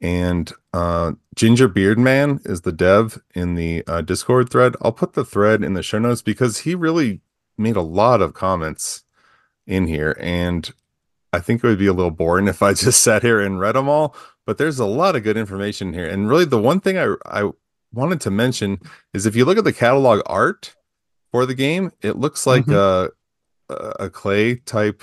[0.00, 4.76] and uh, Ginger Beard Man is the dev in the uh, Discord thread.
[4.80, 7.20] I'll put the thread in the show notes because he really
[7.58, 9.04] made a lot of comments
[9.66, 10.70] in here, and
[11.32, 13.74] I think it would be a little boring if I just sat here and read
[13.74, 14.14] them all.
[14.46, 17.50] But there's a lot of good information here, and really the one thing I I
[17.92, 18.80] wanted to mention
[19.12, 20.74] is if you look at the catalog art
[21.30, 23.12] for the game, it looks like mm-hmm.
[23.70, 25.02] a a clay type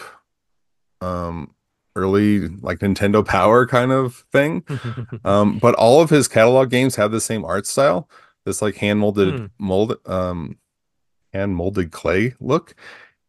[1.02, 1.54] um
[1.96, 4.64] early like Nintendo Power kind of thing.
[5.24, 8.10] um, but all of his catalog games have the same art style,
[8.46, 9.50] this like hand molded mm.
[9.58, 10.58] mold um
[11.36, 12.76] hand molded clay look.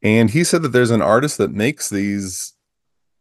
[0.03, 2.55] And he said that there's an artist that makes these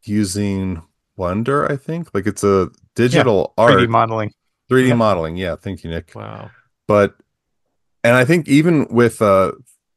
[0.04, 0.84] using
[1.18, 2.14] Blender, I think.
[2.14, 4.32] Like it's a digital yeah, 3D art 3D modeling.
[4.70, 4.94] 3D yeah.
[4.94, 5.38] modeling.
[5.38, 6.12] Yeah, thank you, Nick.
[6.16, 6.52] Wow.
[6.88, 7.16] But
[8.04, 9.54] and I think even with uh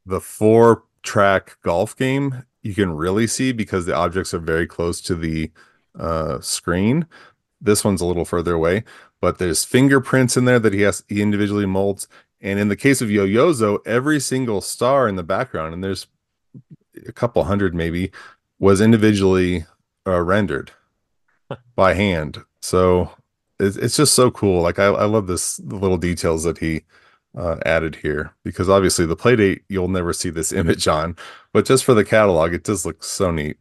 [0.07, 5.01] the four track golf game, you can really see because the objects are very close
[5.03, 5.51] to the
[5.99, 7.07] uh, screen.
[7.61, 8.85] This one's a little further away,
[9.21, 12.09] but there's fingerprints in there that he has he individually molds.
[12.41, 16.07] And in the case of YOYOZO, every single star in the background, and there's
[17.07, 18.13] a couple hundred maybe,
[18.59, 19.67] was individually
[20.07, 20.71] uh, rendered
[21.75, 22.45] by hand.
[22.61, 23.11] So
[23.59, 24.63] it's, it's just so cool.
[24.63, 26.83] Like I, I love this the little details that he
[27.37, 31.17] uh, added here because obviously the playdate you'll never see this image on,
[31.53, 33.59] but just for the catalog, it does look so neat.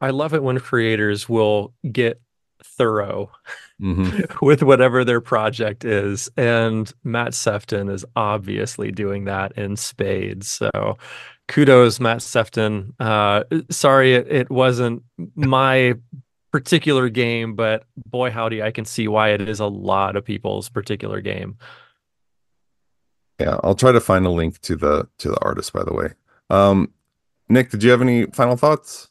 [0.00, 2.20] I love it when creators will get
[2.62, 3.30] thorough
[3.80, 4.20] mm-hmm.
[4.44, 6.30] with whatever their project is.
[6.36, 10.48] And Matt Sephton is obviously doing that in spades.
[10.48, 10.98] So
[11.48, 12.92] kudos, Matt Sephton.
[13.00, 15.02] Uh, sorry, it, it wasn't
[15.34, 15.94] my
[16.52, 20.68] particular game, but boy, howdy, I can see why it is a lot of people's
[20.68, 21.58] particular game.
[23.38, 25.72] Yeah, I'll try to find a link to the to the artist.
[25.72, 26.08] By the way,
[26.50, 26.92] um,
[27.48, 29.08] Nick, did you have any final thoughts?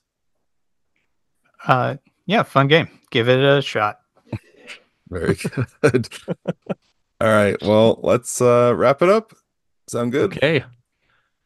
[1.65, 1.95] Uh,
[2.25, 2.89] yeah, fun game.
[3.09, 3.99] Give it a shot.
[5.09, 6.09] Very good.
[7.19, 9.33] All right, well, let's uh, wrap it up.
[9.87, 10.33] Sound good?
[10.33, 10.63] Okay,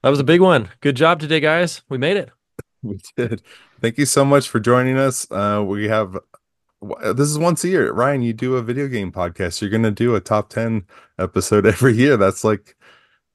[0.03, 0.69] that was a big one.
[0.81, 1.81] Good job today, guys.
[1.89, 2.29] We made it.
[2.83, 3.43] We did.
[3.79, 5.29] Thank you so much for joining us.
[5.29, 6.17] Uh, we have
[6.81, 7.91] this is once a year.
[7.93, 9.61] Ryan, you do a video game podcast.
[9.61, 10.85] You're going to do a top 10
[11.19, 12.17] episode every year.
[12.17, 12.75] That's like,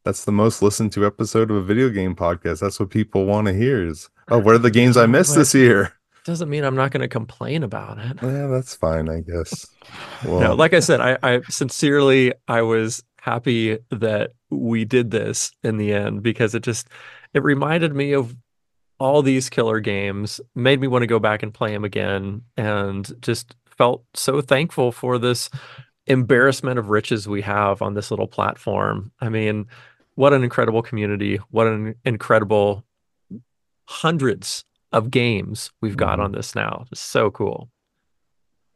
[0.04, 2.60] that's the most listened to episode of a video game podcast.
[2.60, 5.54] That's what people want to hear is, oh, what are the games I missed this
[5.54, 5.95] year?
[6.26, 8.16] Doesn't mean I'm not going to complain about it.
[8.20, 9.66] Yeah, that's fine, I guess.
[10.24, 15.52] Well, no, like I said, I, I sincerely, I was happy that we did this
[15.62, 16.88] in the end because it just,
[17.34, 18.34] it reminded me of
[18.98, 23.12] all these killer games, made me want to go back and play them again, and
[23.20, 25.50] just felt so thankful for this
[26.06, 29.12] embarrassment of riches we have on this little platform.
[29.20, 29.66] I mean,
[30.16, 31.36] what an incredible community!
[31.50, 32.84] What an incredible
[33.84, 36.22] hundreds of games we've got mm-hmm.
[36.22, 36.86] on this now.
[36.90, 37.70] It's so cool.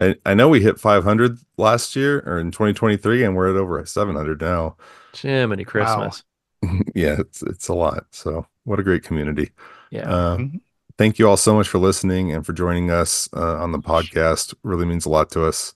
[0.01, 3.85] I, I know we hit 500 last year or in 2023, and we're at over
[3.85, 4.77] 700 now.
[5.15, 6.24] Jiminy Christmas.
[6.62, 6.70] Wow.
[6.95, 8.07] yeah, it's it's a lot.
[8.11, 9.51] So what a great community.
[9.91, 10.09] Yeah.
[10.09, 10.57] Uh, mm-hmm.
[10.99, 14.55] Thank you all so much for listening and for joining us uh, on the podcast.
[14.62, 15.74] Really means a lot to us.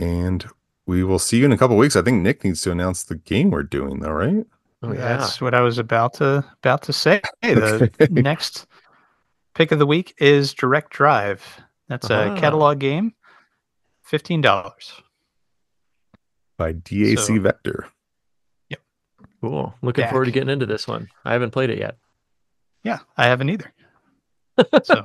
[0.00, 0.44] And
[0.86, 1.94] we will see you in a couple weeks.
[1.94, 4.44] I think Nick needs to announce the game we're doing, though, right?
[4.82, 5.16] Oh, yeah.
[5.16, 7.20] That's what I was about to about to say.
[7.40, 8.06] The okay.
[8.10, 8.66] next
[9.54, 11.60] pick of the week is Direct Drive.
[11.88, 12.36] That's a ah.
[12.36, 13.14] catalog game,
[14.02, 15.02] fifteen dollars
[16.56, 17.88] by DAC so, Vector.
[18.68, 18.80] Yep.
[19.40, 19.74] Cool.
[19.82, 21.08] Looking forward to getting into this one.
[21.24, 21.96] I haven't played it yet.
[22.84, 23.72] Yeah, I haven't either.
[24.84, 25.04] So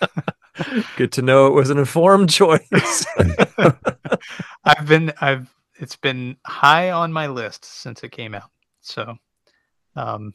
[0.96, 3.06] good to know it was an informed choice.
[4.64, 8.50] I've been I've it's been high on my list since it came out.
[8.80, 9.16] So
[9.96, 10.32] um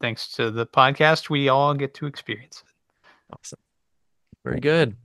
[0.00, 3.36] thanks to the podcast we all get to experience it.
[3.38, 3.58] Awesome.
[4.44, 4.96] Very good.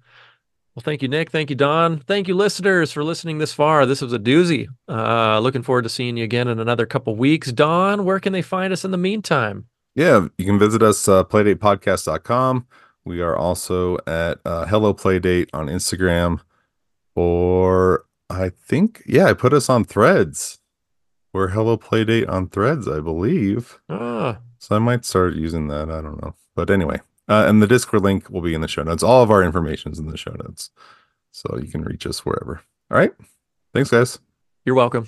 [0.76, 1.32] Well, thank you, Nick.
[1.32, 2.00] Thank you, Don.
[2.00, 3.86] Thank you, listeners, for listening this far.
[3.86, 4.68] This was a doozy.
[4.88, 7.52] Uh, looking forward to seeing you again in another couple weeks.
[7.52, 9.66] Don, where can they find us in the meantime?
[9.96, 12.68] Yeah, you can visit us, uh, playdatepodcast.com.
[13.04, 16.40] We are also at uh, Hello Playdate on Instagram.
[17.16, 20.60] Or I think, yeah, I put us on threads.
[21.34, 23.80] We're Hello Playdate on threads, I believe.
[23.90, 25.90] Ah, So I might start using that.
[25.90, 26.36] I don't know.
[26.56, 29.04] But anyway, uh, and the Discord link will be in the show notes.
[29.04, 30.70] All of our information's in the show notes.
[31.32, 32.62] So you can reach us wherever.
[32.92, 33.14] All right.
[33.74, 34.20] Thanks, guys.
[34.66, 35.08] you're welcome.